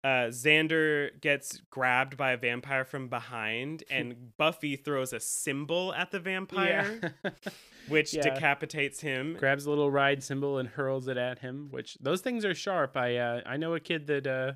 [0.04, 6.10] Uh, Xander gets grabbed by a vampire from behind, and Buffy throws a cymbal at
[6.10, 7.30] the vampire, yeah.
[7.88, 8.22] which Yeah.
[8.22, 9.36] decapitates him.
[9.38, 12.96] grabs a little ride cymbal and hurls it at him which those things are sharp
[12.96, 14.52] i uh i know a kid that uh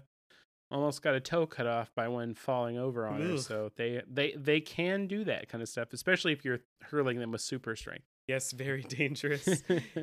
[0.70, 4.32] almost got a toe cut off by one falling over on her so they they
[4.36, 8.05] they can do that kind of stuff especially if you're hurling them with super strength
[8.28, 9.47] Yes, very dangerous.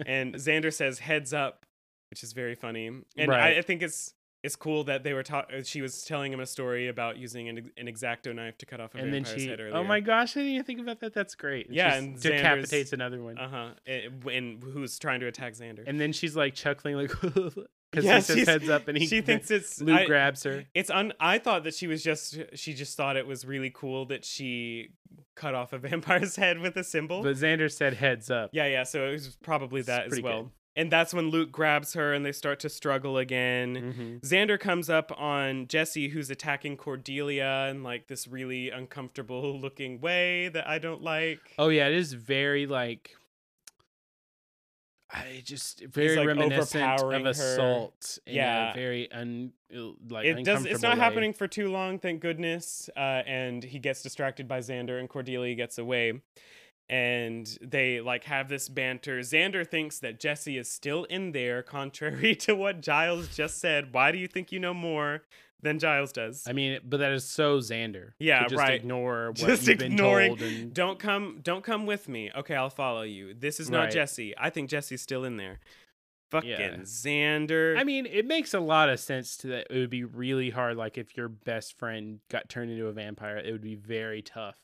[0.06, 1.66] and Xander says "heads up,"
[2.10, 2.88] which is very funny.
[2.88, 3.56] And Right.
[3.56, 4.14] I, I think it's
[4.44, 7.48] it's cool that they were ta- uh, she was telling him a story about using
[7.50, 9.76] an, an X-Acto knife to cut off a and then vampire's she head earlier.
[9.76, 12.42] oh my gosh i didn't even think about that that's great Yeah, and s- Xander's-
[12.42, 13.70] decapitates another one Uh huh.
[14.30, 15.84] And who's trying to attack Xander?
[15.88, 19.22] and then she's like chuckling like because Yeah, he says heads up and he she
[19.22, 21.14] thinks it's luke I- grabs her It's un.
[21.20, 22.38] I thought that she was just.
[22.56, 24.90] She just thought it was really cool that she
[25.36, 27.22] cut off a vampire's head with a cymbal.
[27.22, 28.84] but xander said heads up yeah, yeah.
[28.84, 30.44] So it was probably It's that as pretty well.
[30.44, 30.52] good.
[30.76, 34.22] And that's when Luke grabs her and they start to struggle again.
[34.22, 34.22] Mhm.
[34.22, 40.50] Xander comes up on Jesse, who's attacking Cordelia in like this really uncomfortable looking way
[40.50, 41.40] that I don't like.
[41.60, 43.16] Oh yeah, it is very like
[45.14, 48.18] I just very like, reminiscent overpowering of assault.
[48.26, 48.74] Yeah.
[48.74, 49.54] very un
[50.10, 50.66] like it does.
[50.66, 51.04] It's not way.
[51.04, 52.90] happening for too long, thank goodness.
[52.98, 56.14] Uh, and he gets distracted by Xander, and Cordelia gets away.
[56.90, 59.20] And they like have this banter.
[59.20, 63.94] Xander thinks that Jesse is still in there, contrary to what Giles just said.
[63.94, 65.24] Why do you think you know more
[65.62, 66.44] than Giles does?
[66.46, 68.12] I mean, but that is so Xander.
[68.20, 68.74] Yeah, just right.
[68.74, 72.56] Ignore what Just you've ignoring- been told and don't come don't come with me okay
[72.56, 73.92] i'll follow you this is not Right.
[73.92, 75.60] jesse i think jesse's still in there
[76.32, 76.76] fucking Yeah.
[76.84, 79.68] xander I mean, it makes a lot of sense to that.
[79.70, 80.76] It would be really hard.
[80.78, 84.58] Like if your best friend got turned into a vampire, it would be very tough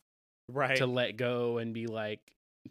[0.51, 2.19] right to let go and be like,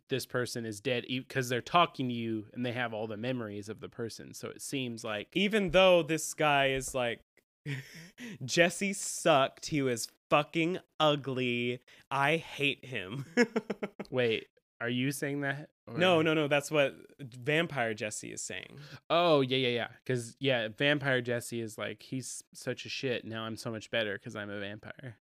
[0.09, 3.69] this person is dead because they're talking to you and they have all the memories
[3.69, 4.35] of the person.
[4.35, 7.21] So it seems like even though this guy is like
[8.45, 11.81] jesse sucked he was fucking ugly
[12.11, 13.25] i hate him
[14.11, 14.47] Wait,
[14.81, 15.69] are you saying that?
[15.97, 18.79] no Or- no no that's what vampire jesse is saying
[19.11, 19.89] Oh yeah, yeah, yeah.
[20.05, 23.25] Because yeah, vampire Jesse is like he's such a shit.
[23.25, 25.17] Now I'm so much better because I'm a vampire.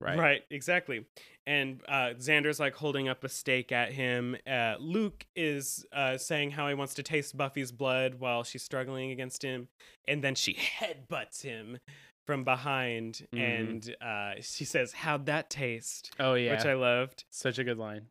[0.00, 0.18] Right.
[0.18, 1.04] Right, exactly.
[1.46, 4.36] And uh, Xander's like holding up a steak at him.
[4.50, 9.10] Uh, Luke is uh, saying how he wants to taste Buffy's blood while she's struggling
[9.12, 9.68] against him.
[10.08, 11.78] And then she headbutts him
[12.26, 13.26] from behind.
[13.32, 13.60] Mhm.
[13.60, 16.10] And uh, she says, How'd that taste?
[16.18, 16.56] Oh yeah.
[16.56, 17.24] Which I loved.
[17.30, 18.06] Such a good line.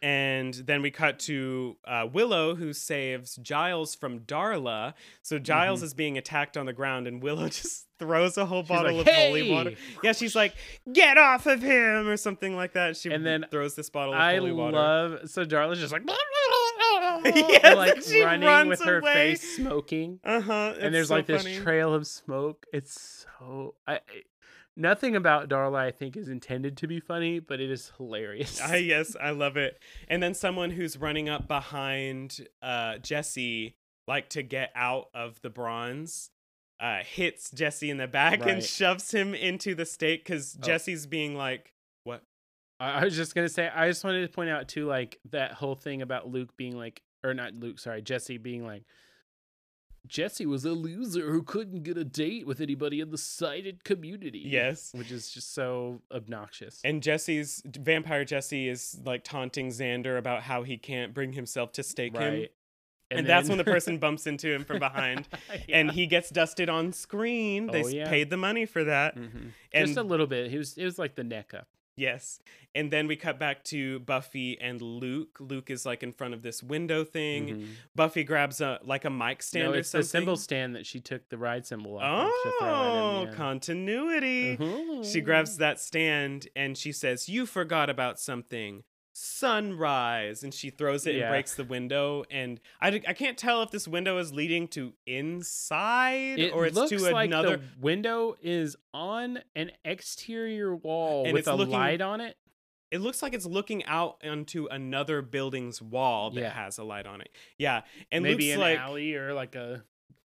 [0.00, 4.94] And then we cut to uh, Willow, who saves Giles from Darla.
[5.22, 5.84] So Giles Mhm.
[5.84, 9.08] is being attacked on the ground, and Willow just throws a whole She's bottle like,
[9.08, 9.72] of holy water.
[10.04, 10.54] Yeah, she's like,
[10.92, 12.96] "Get off of him!" or something like that.
[12.96, 14.76] She And then throws this bottle of I holy water.
[14.76, 16.02] love so Darla's just like
[17.24, 19.12] Yes, like running runs with her away.
[19.34, 20.20] face smoking.
[20.24, 20.74] Uh huh.
[20.80, 22.66] and there's like this trail of smoke.
[22.72, 24.00] It's so I
[24.78, 28.60] nothing about Darla I think is intended to be funny, but it is hilarious.
[28.60, 29.78] I yes, I love it.
[30.08, 33.76] And then someone who's running up behind uh Jesse,
[34.06, 36.30] like to get out of the bronze,
[36.80, 40.64] uh, hits Jesse in the back and shoves him into the stake because Oh.
[40.64, 41.72] Jesse's being like,
[42.04, 42.22] "What?
[42.80, 45.52] I I was just gonna say, I just wanted to point out too, like that
[45.52, 48.84] whole thing about Luke being like, or not Luke, sorry, Jesse being like,
[50.08, 54.42] Jesse was a loser who couldn't get a date with anybody in the sighted community.
[54.44, 56.80] Yes." which is just so obnoxious.
[56.84, 61.82] And Jesse's vampire Jesse is like taunting Xander about how he can't bring himself to
[61.82, 62.22] stake him.
[62.22, 62.52] right,
[63.10, 65.28] And, that's when the person bumps into him from behind.
[65.68, 67.66] And he gets dusted on screen.
[67.68, 68.08] They Oh, yeah.
[68.08, 69.16] paid the money for that.
[69.16, 69.52] Mhm.
[69.72, 70.50] And just a little bit.
[70.50, 71.68] He was, it was like the neck up.
[71.98, 72.40] Yes.
[72.74, 75.38] And then we cut back to Buffy and Luke.
[75.40, 77.48] Luke is like in front of this window thing.
[77.48, 77.66] Mhm.
[77.96, 81.00] Buffy grabs a like a mic stand No, or it's the cymbal stand that she
[81.00, 82.30] took the ride cymbal off.
[82.46, 83.34] of Oh, him, yeah.
[83.34, 84.56] continuity.
[85.02, 85.24] She Mhm.
[85.24, 88.84] grabs that stand and she says, "You forgot about something."
[89.20, 92.24] Sunrise, and she throws it and breaks the window.
[92.30, 96.76] And I, I can't tell if this window is leading to inside It or it's
[96.76, 97.56] looks to like another.
[97.58, 102.36] the window is on an exterior wall And with it's a looking- light on it.
[102.90, 106.50] it looks like it's looking out onto another building's wall that Yeah.
[106.50, 107.28] has a light on it.
[107.58, 107.82] Yeah,
[108.12, 109.84] and Maybe an like, alley or like a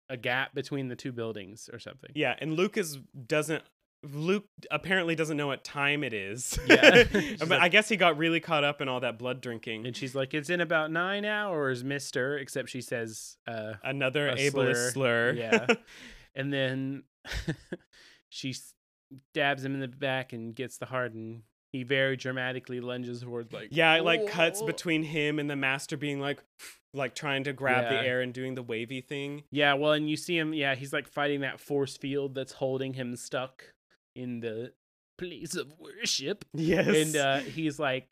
[0.09, 2.11] a gap between the two buildings or something.
[2.15, 2.99] yeah, and Lucas
[3.29, 3.63] doesn't.
[4.03, 6.59] Luke apparently doesn't know what time it is.
[6.67, 7.05] Yeah.
[7.13, 9.87] but She's I guess he got really caught up in all that blood drinking.
[9.87, 14.93] And she's like, "It's in about nine hours, Mister." Except she says, "Uh, Another ableist
[14.93, 15.33] slur.
[15.33, 15.67] Yeah.
[16.35, 17.03] and then
[18.29, 18.55] she
[19.33, 23.53] stabs him in the back and gets the heart, and he very dramatically lunges towards
[23.53, 26.43] like, yeah, it like cuts between him and the master being like,
[26.95, 28.01] like trying to grab Yeah.
[28.03, 29.45] the air and doing the wavy thing.
[29.51, 30.53] Yeah, well, and you see him.
[30.55, 33.65] Yeah, he's like fighting that force field that's holding him stuck
[34.21, 34.73] in the
[35.19, 36.45] place of worship.
[36.55, 36.87] Yes.
[36.89, 38.09] and uh he's like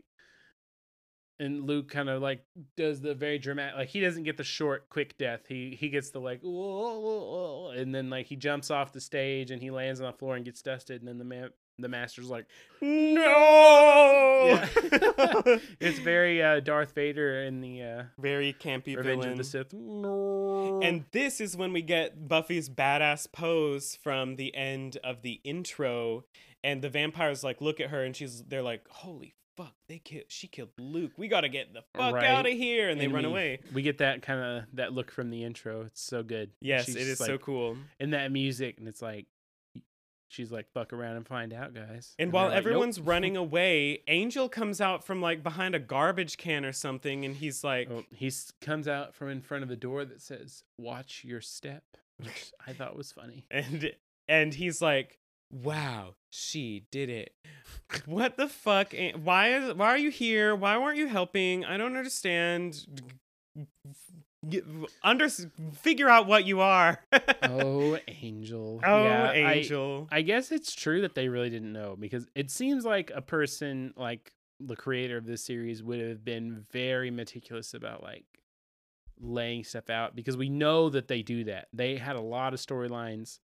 [1.40, 2.44] and Luke kind of like
[2.76, 6.10] does the very dramatic like he doesn't get the short quick death he he gets
[6.10, 10.10] the like "Whoa," and then like he jumps off the stage and he lands on
[10.10, 12.46] the floor and gets dusted and then the man the master's like
[12.80, 14.64] no.
[15.80, 19.30] it's very uh Darth Vader in the uh very campy Revenge villain.
[19.32, 24.55] of the Sith no And this is when we get Buffy's badass pose from the
[24.55, 26.24] end of the intro,
[26.64, 30.24] and the vampires like look at her, and she's they're like, "Holy fuck, they killed
[30.28, 31.12] she killed Luke.
[31.16, 32.24] We gotta get the fuck Right.
[32.24, 33.60] out of here!" And they And run we- away.
[33.72, 36.96] we get that kind of that look from the intro it's so good Yes, She's
[36.96, 37.76] it just so cool.
[38.00, 39.26] and that music and it's like
[40.28, 42.14] she's like fuck around and find out guys.
[42.18, 45.78] And they're while like, "Nope." everyone's running away, Angel comes out from like behind a
[45.78, 49.68] garbage can or something, and he's like, Oh, he comes out from in front of
[49.68, 51.84] the door that says "Watch your step,"
[52.18, 53.46] which I thought was funny.
[53.50, 53.92] and
[54.28, 55.18] and he's like
[55.50, 57.32] wow she did it.
[58.05, 60.55] What the fuck why is why are you here?
[60.55, 61.64] Why weren't you helping?
[61.64, 62.86] I don't understand
[65.02, 65.28] under
[65.73, 67.01] figure out what you are
[67.43, 68.81] Oh, Angel.
[68.85, 72.85] oh Yeah, angel I, guess it's true that they really didn't know because it seems
[72.85, 78.02] like a person like the creator of this series would have been very meticulous about
[78.02, 78.24] like
[79.20, 81.66] laying stuff out because we know that they do that.
[81.73, 83.40] They had a lot of storylines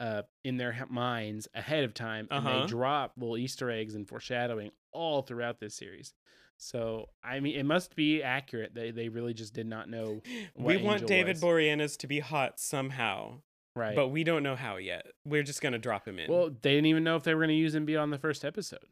[0.00, 2.60] uh in their minds ahead of time and Uh-huh.
[2.62, 6.14] they drop little easter eggs and foreshadowing all throughout this series.
[6.62, 8.72] So, I mean, it must be accurate.
[8.72, 10.22] They they really just did not know
[10.56, 11.42] we want Angel david was.
[11.42, 13.40] boreanaz to be hot somehow
[13.74, 13.96] right.
[13.96, 16.86] but we don't know how yet we're just gonna drop him in well, they didn't
[16.86, 18.86] even know if they were going to use him beyond the first episode.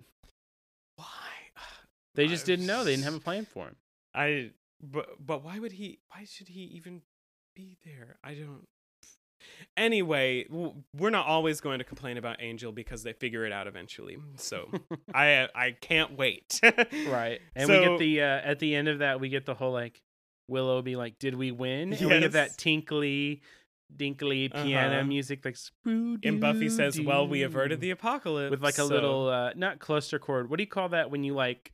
[0.97, 1.05] why
[2.17, 2.83] They just I've didn't know.
[2.83, 3.77] They didn't have a plan for him.
[4.15, 4.51] I
[4.83, 7.03] but but why would he why should he even
[7.55, 8.17] be there?
[8.25, 8.67] I don't
[9.77, 10.47] Anyway,
[10.97, 14.19] we're not always going to complain about Angel because they figure it out eventually.
[14.37, 14.71] So,
[15.15, 16.61] I I can't wait.
[16.63, 17.41] right.
[17.57, 20.01] And we get the uh, at the end of that we get the whole like
[20.49, 23.43] Willow be like, "Did we win?" And we get that tinkly,
[23.97, 25.05] dinkly piano Uh-huh.
[25.07, 25.57] music like.
[25.85, 29.79] And Buffy says, "Well, we averted the apocalypse." with like a so- little uh not
[29.79, 30.51] cluster chord.
[30.51, 31.73] What do you call that when you like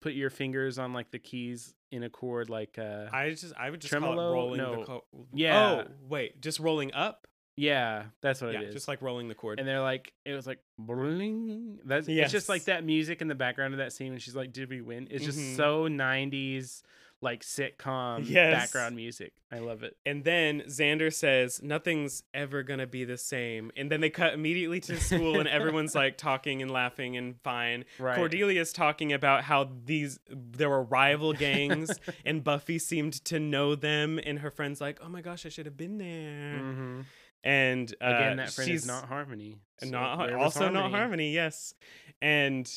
[0.00, 3.70] put your fingers on like the keys in a chord like uh I just I
[3.70, 4.30] would just call Tremolo?
[4.30, 4.76] it rolling No.
[4.80, 5.84] the co- Yeah.
[5.86, 7.26] Oh, wait, just rolling up?
[7.56, 8.74] yeah, that's what yeah, it is.
[8.74, 9.58] just like rolling the chord.
[9.58, 11.78] and they're like it was like bling.
[11.84, 12.30] That's it's Yes.
[12.32, 14.80] just like that music in the background of that scene and she's like did we
[14.80, 15.56] win it's just Mhm.
[15.56, 16.82] so 90s
[17.20, 18.54] like sitcom Yes.
[18.54, 23.16] background music i love it And then Xander says, Nothing's ever going to be the
[23.18, 23.70] same.
[23.76, 27.84] And then they cut immediately to school, and everyone's like talking and laughing and fine.
[27.98, 31.90] right Cordelia's talking about how these there were rival gangs,
[32.26, 34.20] and Buffy seemed to know them.
[34.22, 36.60] And her friend's like, Oh my gosh, I should have been there.
[36.62, 37.04] Mhm.
[37.42, 40.70] And uh, again that friend she's is not harmony So not where Har- was also
[40.70, 41.72] not Harmony, yes.
[42.20, 42.70] And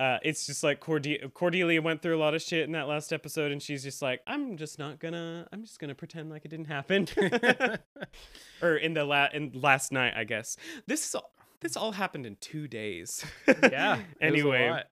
[0.00, 3.12] uh, it's just like Corde- Cordelia went through a lot of shit in that last
[3.12, 6.48] episode, and she's just like, I'm just not gonna, I'm just gonna pretend like it
[6.48, 7.06] didn't happen.
[8.62, 10.56] or in the la- in last night, I guess.
[10.86, 13.24] This is all, this all happened in two days.
[13.46, 14.82] yeah it was a anyway.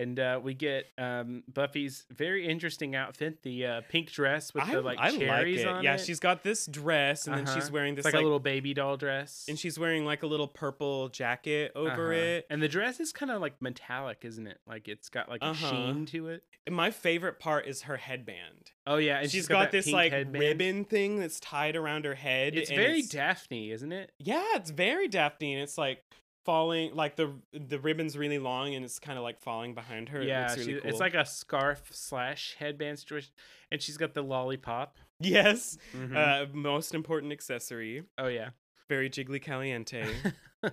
[0.00, 4.72] And uh, we get um, Buffy's very interesting outfit, the uh, pink dress with I,
[4.74, 5.68] the like I cherries like it.
[5.78, 6.00] on yeah, it.
[6.00, 7.70] she's got this dress, and then she's Uh-huh.
[7.72, 10.26] wearing it's this like, like, a little baby doll dress, and she's wearing like a
[10.26, 12.22] little purple jacket over Uh-huh.
[12.22, 12.46] it.
[12.50, 14.58] And the dress is kind of like metallic, isn't it?
[14.66, 15.70] Like it's got like a Uh-huh.
[15.70, 16.42] sheen to it.
[16.66, 18.70] And My favorite part is her headband.
[18.86, 20.40] Oh yeah, and she's she's got, that this like headband.
[20.42, 22.54] ribbon thing that's tied around her head.
[22.54, 24.12] It's very Daphne, isn't it?
[24.18, 26.02] yeah, it's very Daphne, and it's like
[26.44, 30.22] falling like the the ribbon's really long and it's kind of like falling behind her.
[30.22, 30.90] Yeah, looks really she, cool.
[30.90, 33.32] it's like a scarf slash headband situation,
[33.70, 34.96] and she's got the lollipop.
[35.20, 36.16] yes, Mhm.
[36.16, 38.50] uh, most important accessory, oh yeah,
[38.88, 40.06] very jiggly caliente.
[40.64, 40.70] uh,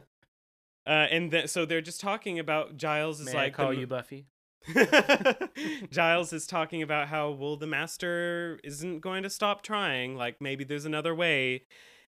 [0.85, 3.88] and th- so they're just talking about Giles is May like I call the, you
[3.88, 4.26] Buffy?
[5.91, 10.15] Giles is talking about how well the master isn't going to stop trying.
[10.15, 11.64] Like maybe there's another way.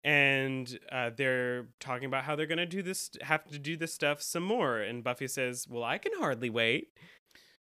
[0.05, 4.21] And uh, they're talking about how they're gonna do this, have to do this stuff
[4.21, 4.79] some more.
[4.79, 6.89] And Buffy says, "Well, I can hardly wait."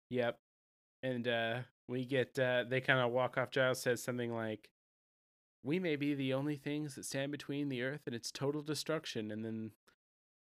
[0.10, 0.38] Yep.
[1.02, 3.52] And uh we get uh they kind of walk off.
[3.52, 4.70] Giles says something like,
[5.64, 9.32] "We may be the only things that stand between the earth and its total destruction."
[9.32, 9.72] And then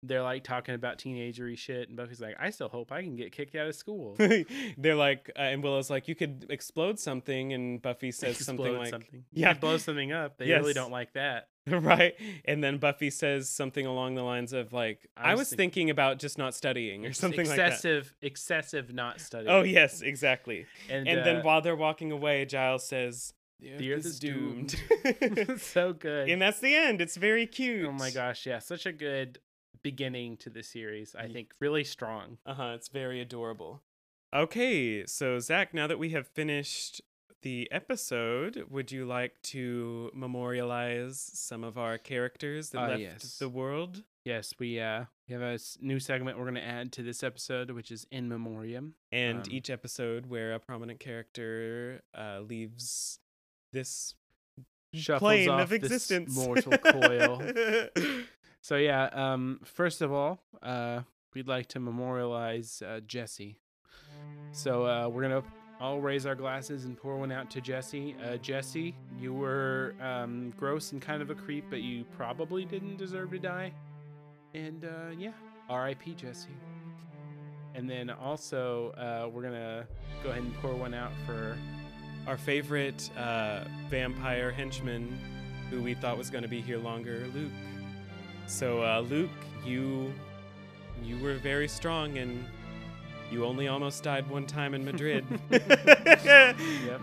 [0.03, 3.31] they're like talking about teenagery shit, and Buffy's like, "I still hope I can get
[3.31, 4.15] kicked out of school."
[4.77, 8.89] they're like, uh, and Willow's like, "You could explode something," and Buffy says something like,
[8.89, 9.25] something.
[9.31, 9.49] Yeah.
[9.49, 10.37] Yeah, blow something up.
[10.37, 11.47] They really don't like that.
[11.67, 12.15] right?
[12.45, 15.89] And then Buffy says something along the lines of like, "I, I was thinking, thinking-
[15.91, 17.67] about just not studying" or something like that.
[17.67, 19.51] excessive, excessive not studying.
[19.51, 20.65] Oh yes, exactly.
[20.89, 24.05] and, And uh, then while they're walking away, Giles says, "The Earth, The Earth is
[24.07, 24.75] is doomed."
[25.61, 26.29] so good.
[26.29, 26.99] and that's the end.
[27.01, 27.85] It's very cute.
[27.87, 29.39] Oh my gosh, yeah, such a good
[29.83, 31.15] beginning to the series.
[31.15, 32.37] I think really strong.
[32.45, 32.71] Uh huh.
[32.75, 33.81] It's very adorable.
[34.33, 37.01] Okay, so Zach, now that we have finished
[37.41, 43.37] the episode, would you like to memorialize some of our characters that Ah, left yes.
[43.39, 44.03] the world?
[44.25, 47.71] Yes, we uh we have a new segment we're going to add to this episode,
[47.71, 48.95] which is in memoriam.
[49.11, 53.19] And Um, each episode where a prominent character uh, leaves
[53.71, 54.13] this
[55.17, 55.81] plane off of this
[56.11, 56.35] existence.
[56.35, 57.41] mortal coil.
[58.63, 61.01] So yeah, um, first of all, uh,
[61.33, 63.57] we'd like to memorialize uh, Jesse.
[64.51, 65.41] So uh, we're gonna
[65.81, 68.15] all raise our glasses and pour one out to Jesse.
[68.23, 72.97] Uh, Jesse, you were um, gross and kind of a creep, but you probably didn't
[72.97, 73.73] deserve to die.
[74.53, 75.31] And uh, yeah,
[75.69, 76.13] R.I.P.
[76.13, 76.49] Jesse.
[77.73, 79.87] And then also, uh, we're gonna
[80.23, 81.57] go ahead and pour one out for
[82.27, 85.17] Our favorite uh, vampire henchman,
[85.71, 87.51] who we thought was to be here longer, Luke.
[88.45, 89.31] So, uh, Luke,
[89.65, 90.13] you
[91.03, 92.45] you were very strong, and
[93.31, 95.25] you only almost died one time in Madrid.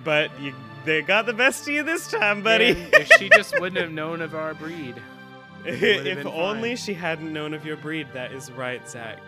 [0.04, 2.74] But you, they got the best of you this time, buddy.
[2.74, 4.94] Man, if she just wouldn't have known of our breed.
[5.64, 6.76] if only fine.
[6.76, 8.06] she hadn't known of your breed.
[8.12, 9.18] That is right, Zach.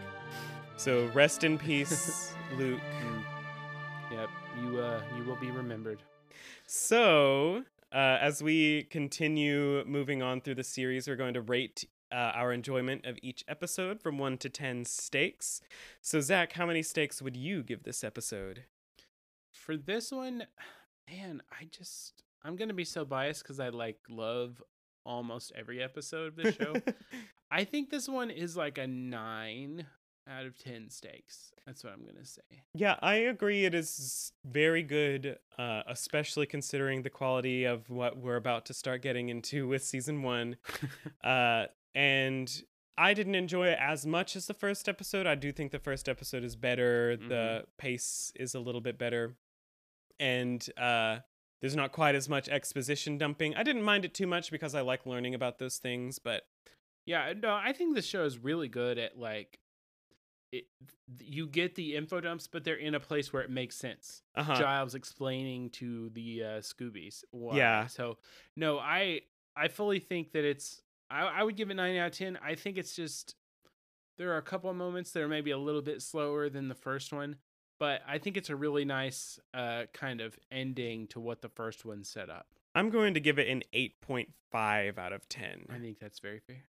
[0.77, 2.81] So rest in peace, Luke.
[3.03, 3.23] Mm.
[4.13, 4.29] Yep,
[4.63, 5.99] you uh, you will be remembered.
[6.67, 12.33] So, uh, as we continue moving on through the series, we're going to rate uh,
[12.35, 15.61] our enjoyment of each episode from one to 10 stakes.
[16.01, 18.65] So, Zach, how many stakes would you give this episode?
[19.53, 20.45] For this one,
[21.11, 24.63] man, I just I'm gonna be so biased because I like love
[25.05, 26.75] almost every episode of this show.
[27.51, 29.87] I think this one is like a nine
[30.29, 31.53] out of ten stakes.
[31.67, 32.43] That's what I'm gonna say.
[32.75, 33.65] yeah, I agree.
[33.65, 39.03] It is very good, uh, especially considering the quality of what we're about to start
[39.03, 40.57] getting into with season one.
[41.25, 42.63] uh, and
[42.99, 45.27] I didn't enjoy it as much as the first episode.
[45.27, 47.17] I do think the first episode is better.
[47.17, 49.37] The pace is a little bit better,
[50.19, 51.19] and uh,
[51.61, 53.55] there's not quite as much exposition dumping.
[53.55, 56.19] I didn't mind it too much because I like learning about those things.
[56.19, 56.43] But
[57.07, 59.59] Yeah, no, I think this show is really good at like
[60.53, 60.65] it,
[61.21, 64.23] you get the info dumps, but they're in a place where it makes sense.
[64.35, 67.25] uh huh, Giles explaining to the uh, Scoobies.
[67.31, 67.57] Why.
[67.57, 67.87] Yeah.
[67.87, 68.19] So
[68.57, 69.21] no, I
[69.57, 70.83] I fully think that it's.
[71.11, 72.39] I, I would give it nine out of ten.
[72.43, 73.35] I think it's just
[74.19, 76.75] there are a couple of moments that are maybe a little bit slower than the
[76.75, 77.37] first one,
[77.79, 81.85] but I think it's a really nice uh, kind of ending to what the first
[81.85, 82.47] one set up.
[82.75, 85.67] I'm going to give it an 8.5 out of 10.
[85.71, 86.65] I think that's very fair.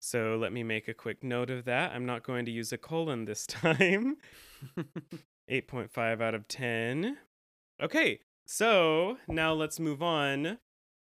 [0.00, 1.92] So let me make a quick note of that.
[1.92, 4.16] I'm not going to use a colon this time.
[5.50, 7.18] 8.5 out of 10.
[7.82, 10.58] Okay, so now let's move on.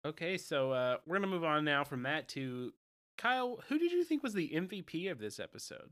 [0.06, 2.74] Okay, so uh, we're gonna move on now from that to
[3.18, 3.60] Kyle.
[3.70, 5.90] Who did you think was the MVP of this episode?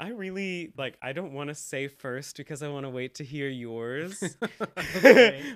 [0.00, 3.24] I really like I don't want to say first because I want to wait to
[3.24, 4.22] hear yours.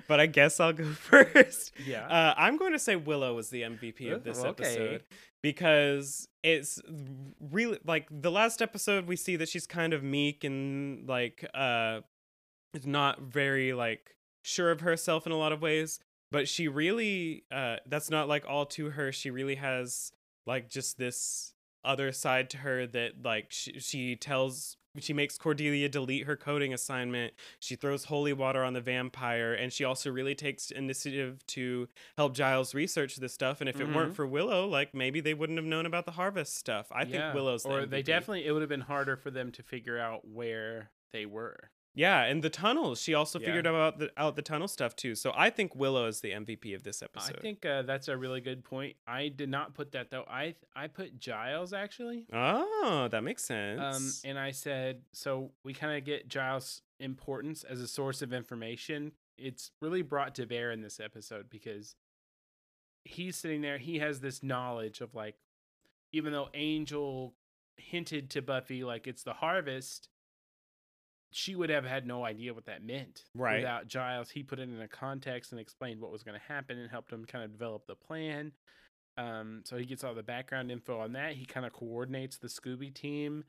[0.07, 1.71] But I guess I'll go first.
[1.85, 2.05] yeah.
[2.07, 4.63] Uh, I'm going to say Willow was the MVP of this Oh, okay.
[4.65, 5.03] episode
[5.41, 6.81] because it's
[7.39, 12.01] really like the last episode we see that she's kind of meek and like uh
[12.73, 15.99] is not very like sure of herself in a lot of ways,
[16.33, 19.11] but she really uh that's not like all to her.
[19.13, 20.11] She really has
[20.45, 21.53] like just this
[21.85, 26.71] other side to her that like she, she tells she makes Cordelia delete her coding
[26.73, 27.33] assignment.
[27.59, 32.35] She throws holy water on the vampire, and she also really takes initiative to help
[32.35, 33.59] Giles research this stuff.
[33.59, 34.15] And if it weren't Mhm.
[34.15, 36.91] for Willow, like maybe they wouldn't have known about the harvest stuff.
[36.91, 39.63] I think Willow's the or they definitely it would have been harder for them to
[39.63, 41.71] figure out where they were.
[41.95, 43.01] Yeah, and the tunnels.
[43.01, 43.45] She also Yeah.
[43.47, 45.15] figured out the out the tunnel stuff too.
[45.15, 47.37] So I think Willow is the MVP of this episode.
[47.37, 48.95] I think uh, that's a really good point.
[49.07, 50.25] I did not put that though.
[50.27, 52.25] I I put Giles actually.
[52.33, 54.23] Oh, that makes sense.
[54.23, 58.33] Um, and I said so we kind of get Giles' importance as a source of
[58.33, 59.11] information.
[59.37, 61.95] It's really brought to bear in this episode because
[63.03, 63.77] he's sitting there.
[63.77, 65.35] He has this knowledge of like,
[66.11, 67.33] even though Angel
[67.77, 70.07] hinted to Buffy like it's the harvest,
[71.33, 73.23] she would have had no idea what that meant.
[73.35, 73.57] Right.
[73.57, 76.77] Without Giles, he put it in a context and explained what was going to happen
[76.77, 78.51] and helped him kind of develop the plan.
[79.17, 81.33] Um, so he gets all the background info on that.
[81.33, 83.43] He kind of coordinates the Scooby team,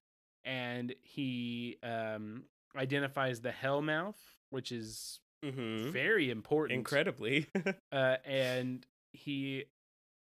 [0.45, 2.45] and he um,
[2.77, 4.19] identifies the Hellmouth,
[4.51, 6.79] which is hmm very important.
[6.79, 7.47] Incredibly.
[7.93, 9.65] Uh, and he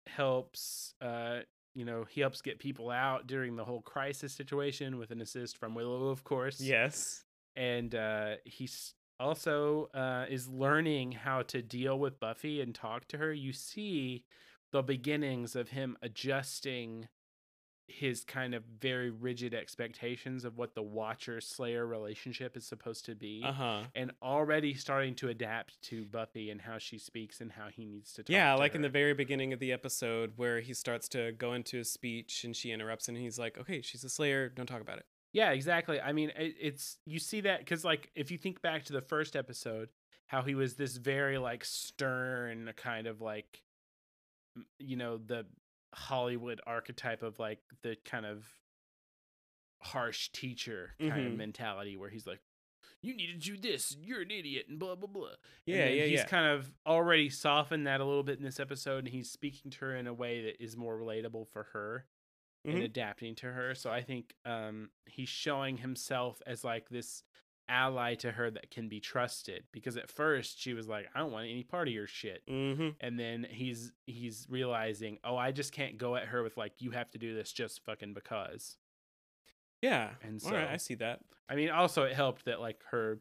[0.06, 0.94] helps.
[1.00, 1.40] Uh,
[1.74, 5.56] you know, he helps get people out during the whole crisis situation with an assist
[5.58, 7.23] from Willow, of course yes.
[7.56, 13.18] And uh, he's also uh, is learning how to deal with Buffy and talk to
[13.18, 13.32] her.
[13.32, 14.24] You see
[14.72, 17.09] the beginnings of him adjusting
[17.86, 23.14] his kind of very rigid expectations of what the Watcher Slayer relationship is supposed to
[23.14, 23.81] be, Uh huh.
[23.94, 28.14] and already starting to adapt to Buffy and how she speaks and how he needs
[28.14, 28.32] to talk.
[28.32, 31.52] Yeah, to like in the very beginning of the episode where he starts to go
[31.52, 34.48] into a speech and she interrupts and he's like, okay, she's a slayer.
[34.48, 35.05] Don't talk about it.
[35.35, 36.01] Yeah, exactly.
[36.01, 39.02] I mean, it, it's you see that because like if you think back to the
[39.02, 39.90] first episode,
[40.28, 43.62] how he was this very like stern kind of like,
[44.78, 45.44] you know, the
[45.93, 48.47] Hollywood archetype of like the kind of
[49.82, 51.36] harsh teacher kind of Mhm.
[51.36, 52.40] mentality where he's like,
[53.02, 55.31] you need to do this, you're an idiot, and blah blah blah.
[55.66, 56.27] Yeah, yeah, he's yeah.
[56.27, 59.78] kind of already softened that a little bit in this episode, and he's speaking to
[59.81, 62.06] her in a way that is more relatable for her
[62.64, 62.84] and Mhm.
[62.84, 63.74] adapting to her.
[63.74, 67.22] So I think um, he's showing himself as like this
[67.68, 69.64] ally to her that can be trusted.
[69.72, 72.90] Because at first she was like, "I don't want any part of your shit," Mm-hmm.
[73.00, 76.90] and then he's he's realizing, "Oh, I just can't go at her with like, you
[76.92, 78.76] have to do this just fucking because."
[79.82, 80.14] Yeah.
[80.22, 81.20] And right, so- I see that.
[81.48, 83.20] I mean, also it helped that like her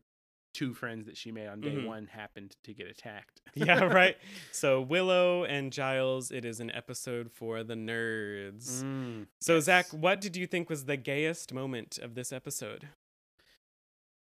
[0.54, 1.86] two friends that she made on day Mhm.
[1.86, 3.42] one happened to get attacked.
[3.56, 4.18] yeah, right.
[4.52, 8.84] So Willow and Giles, it is an episode for the nerds.
[8.84, 12.90] Mm, So Zach, what did you think was the gayest moment of this episode?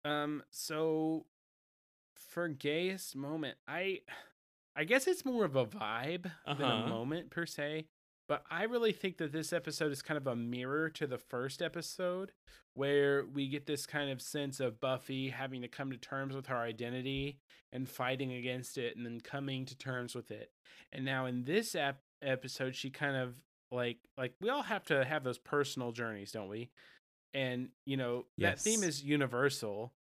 [0.04, 1.26] Um, so
[2.16, 4.02] for gayest moment, I
[4.76, 6.84] I guess it's more of a vibe than Uh-huh.
[6.86, 7.88] a moment per se.
[8.28, 11.62] But I really think that this episode is kind of a mirror to the first
[11.62, 12.32] episode,
[12.74, 16.48] where we get this kind of sense of Buffy having to come to terms with
[16.48, 17.40] her identity
[17.72, 20.50] and fighting against it, and then coming to terms with it.
[20.92, 23.36] And now in this ep- episode, she kind of
[23.72, 26.70] like like we all have to have those personal journeys, don't we?
[27.34, 29.94] And you know that theme is universal,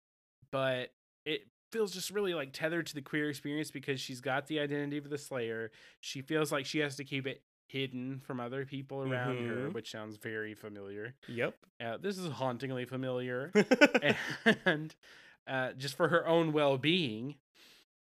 [0.51, 0.93] but
[1.25, 4.99] it feels just really like tethered to the queer experience because she's got the identity
[4.99, 5.71] of the Slayer.
[6.01, 7.43] She feels like she has to keep it
[7.73, 9.73] hidden from other people around her, Mhm.
[9.73, 11.15] which sounds very familiar.
[11.27, 11.55] Yep.
[11.81, 13.51] Uh, this is hauntingly familiar,
[14.67, 14.95] and
[15.47, 17.37] uh, just for her own well being.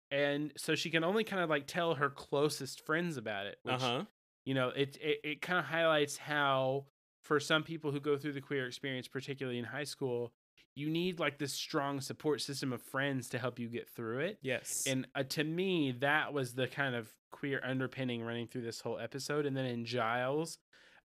[0.09, 3.75] And so she can only kind of like tell her closest friends about it, which
[3.75, 4.03] uh huh.
[4.45, 6.85] you know it it, it kind of highlights how
[7.23, 10.31] for some people who go through the queer experience particularly in high school
[10.77, 14.37] you need like this strong support system of friends to help you get through it
[14.41, 14.83] Yes.
[14.87, 18.99] and uh, to me that was the kind of queer underpinning running through this whole
[18.99, 20.59] episode and then in giles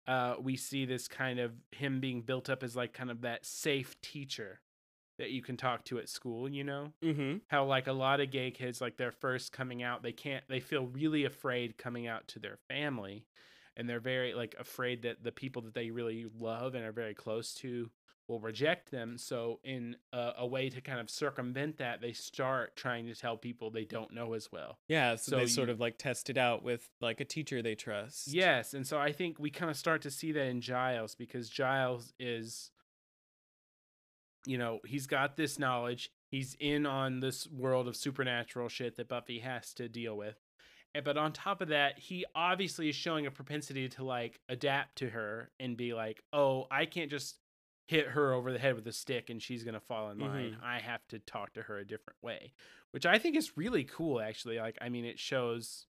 [0.07, 3.47] uh, we see this kind of him being built up as like kind of that
[3.47, 4.61] safe teacher
[5.19, 7.37] that you can talk to at school you know mm-hmm.
[7.49, 10.61] how like a lot of gay kids like they're first coming out they can't they
[10.61, 13.25] feel really afraid coming out to their family
[13.77, 17.15] and they're very like afraid that the people that they really love and are very
[17.15, 17.91] close to
[18.29, 22.75] will reject them so in a, a way to kind of circumvent that they start
[22.77, 25.17] trying to tell people they don't know as well Yeah.
[25.17, 28.29] So, So they sort of like test it out with like a teacher they trust.
[28.29, 31.49] yes and so i think we kind of start to see that in giles because
[31.51, 32.71] giles is
[34.47, 39.09] you know he's got this knowledge he's in on this world of supernatural shit that
[39.09, 40.37] buffy has to deal with
[40.95, 44.97] eh, but on top of that he obviously is showing a propensity to like adapt
[44.97, 47.37] to her and be like oh i can't just
[47.87, 50.79] hit her over the head with a stick and she's gonna fall in line i
[50.79, 52.53] have to talk to her a different way
[52.93, 55.87] which i think is really cool actually like i mean it shows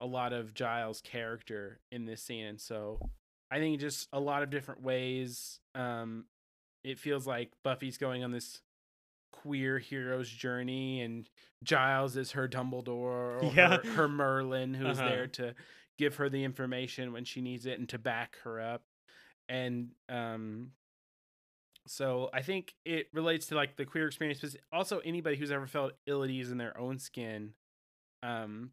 [0.00, 2.98] a lot of giles character in this scene and so
[3.50, 6.24] i think just a lot of different ways um
[6.84, 8.60] it feels like buffy's going on this
[9.32, 11.28] queer hero's journey and
[11.64, 12.88] giles is her dumbledore
[13.42, 13.78] or Yeah.
[13.82, 15.08] her, her merlin who's Uh-huh.
[15.08, 15.54] there to
[15.98, 18.82] give her the information when she needs it and to back her up
[19.48, 20.70] and um
[21.86, 25.66] so i think it relates to like the queer experience but also anybody who's ever
[25.66, 27.52] felt ill at ease in their own skin
[28.22, 28.70] um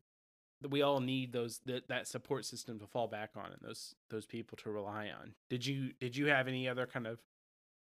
[0.69, 4.25] we all need those that that support system to fall back on and those those
[4.25, 7.19] people to rely on did you did you have any other kind of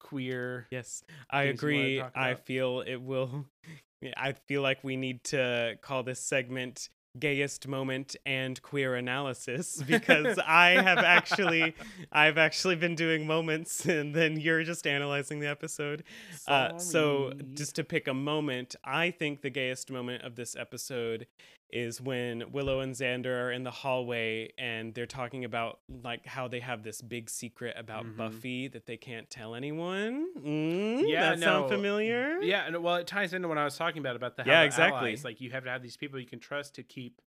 [0.02, 2.02] queer Yes, I things you wanna agree.
[2.14, 3.46] I feel it will.
[4.16, 6.88] I feel like we need to call this segment
[7.18, 11.74] gayest moment and queer analysis because I have actually
[12.10, 16.04] I've actually been doing moments and then you're just analyzing the episode.
[16.46, 21.26] Uh, so just to pick a moment, I think the gayest moment of this episode
[21.72, 26.46] is when Willow and Xander are in the hallway and they're talking about like how
[26.48, 28.16] they have this big secret about Mhm.
[28.16, 30.28] Buffy that they can't tell anyone.
[30.38, 32.40] Mm, Yeah, that sound familiar?
[32.42, 34.98] Yeah, and well, it ties into what I was talking about about the Yeah, exactly.
[34.98, 37.20] allies, like you have to have these people you can trust to keep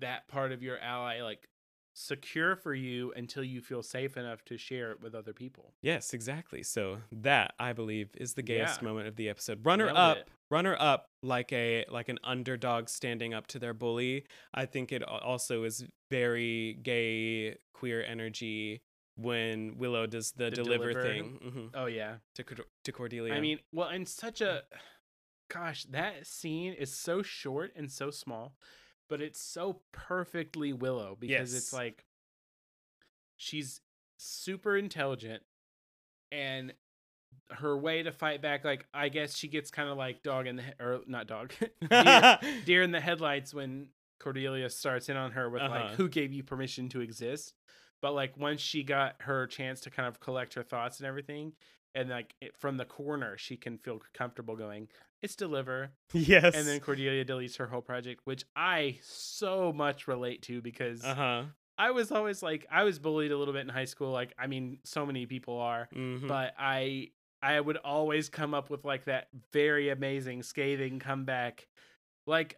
[0.00, 1.48] that part of your ally like
[1.98, 5.72] secure for you until you feel safe enough to share it with other people.
[5.80, 6.62] Yes, exactly.
[6.62, 8.88] So that I believe is the gayest Yeah.
[8.88, 9.64] moment of the episode.
[9.64, 10.28] Runner Nailed up, it.
[10.50, 14.26] runner up like a like an underdog standing up to their bully.
[14.52, 18.82] I think it also is very gay queer energy
[19.16, 21.02] when Willow does the, The deliver, deliver.
[21.02, 22.16] thing mhm, Oh yeah.
[22.34, 22.44] to
[22.84, 23.32] to Cordelia.
[23.32, 24.64] I mean, well, and such a
[25.48, 28.54] gosh, that scene is so short and so small,
[29.08, 32.04] but it's so perfectly Willow because it's like
[33.36, 33.80] she's
[34.18, 35.42] super intelligent
[36.32, 36.72] and
[37.50, 40.56] her way to fight back like I guess she gets kind of like dog in
[40.56, 41.52] the he- or not dog
[41.90, 43.88] deer, deer in the headlights when
[44.18, 45.74] Cordelia starts in on her with Uh-huh.
[45.74, 47.54] like who gave you permission to exist
[48.02, 51.52] but like once she got her chance to kind of collect her thoughts and everything
[51.94, 54.88] and like it, from the corner she can feel comfortable going
[55.22, 55.90] it's deliver.
[56.12, 61.04] Yes, and then Cordelia deletes her whole project which I so much relate to because
[61.04, 61.42] uh huh.
[61.76, 64.46] I was always like I was bullied a little bit in high school like I
[64.46, 67.10] mean so many people are hmm but I
[67.42, 71.68] I would always come up with like that very amazing scathing comeback
[72.26, 72.56] like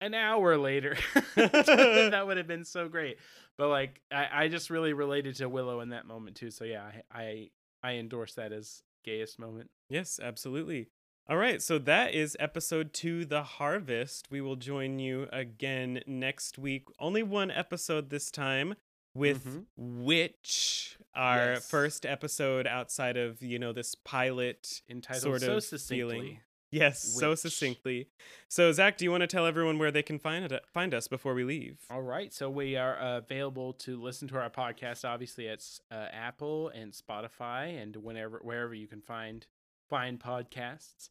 [0.00, 0.96] an hour later.
[1.36, 3.18] That would have been so great.
[3.58, 6.50] But like I, I just really related to Willow in that moment too.
[6.50, 7.50] So yeah I I,
[7.82, 9.70] I endorse that as gayest moment.
[9.88, 10.88] Yes, absolutely.
[11.28, 14.28] All right, so that is episode two, The Harvest.
[14.30, 16.86] We will join you again next week.
[17.00, 18.76] Only one episode this time
[19.12, 19.66] with Mhm.
[20.04, 21.68] Witch, our Yes.
[21.68, 24.82] first episode outside of, you know, this pilot.
[24.88, 26.40] entitled Sort so of succinctly feeling.
[26.70, 28.08] Yes, so succinctly.
[28.48, 31.08] So, Zach, do you want to tell everyone where they can find it, find us
[31.08, 31.78] before we leave?
[31.90, 35.04] All right, so we are uh, available to listen to our podcast.
[35.08, 39.46] Obviously, it's uh, Apple and Spotify, and whenever wherever you can find
[39.88, 41.10] find podcasts.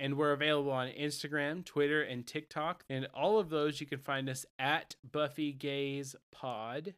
[0.00, 2.84] And we're available on Instagram, Twitter, and TikTok.
[2.88, 6.94] And all of those you can find us at Buffy Gays Pod.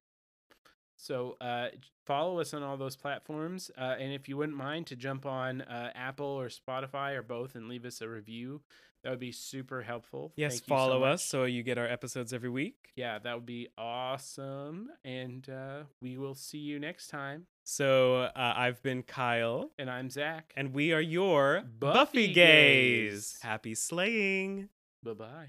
[0.97, 1.69] So uh,
[2.07, 3.71] follow us on all those platforms.
[3.77, 7.55] Uh, and if you wouldn't mind to jump on uh, Apple or Spotify or both
[7.55, 8.61] and leave us a review,
[9.03, 10.33] that would be super helpful.
[10.37, 12.91] Yes, Thank you so follow us so you get our episodes every week.
[12.97, 14.89] yeah, that would be awesome.
[15.05, 17.47] And uh, we will see you next time.
[17.65, 20.53] So, uh, I've been Kyle, And I'm Zach.
[20.57, 23.13] and we are your Buffy Buffy gays.
[23.13, 23.39] gays.
[23.43, 24.69] Happy slaying.
[25.03, 25.47] Bye bye.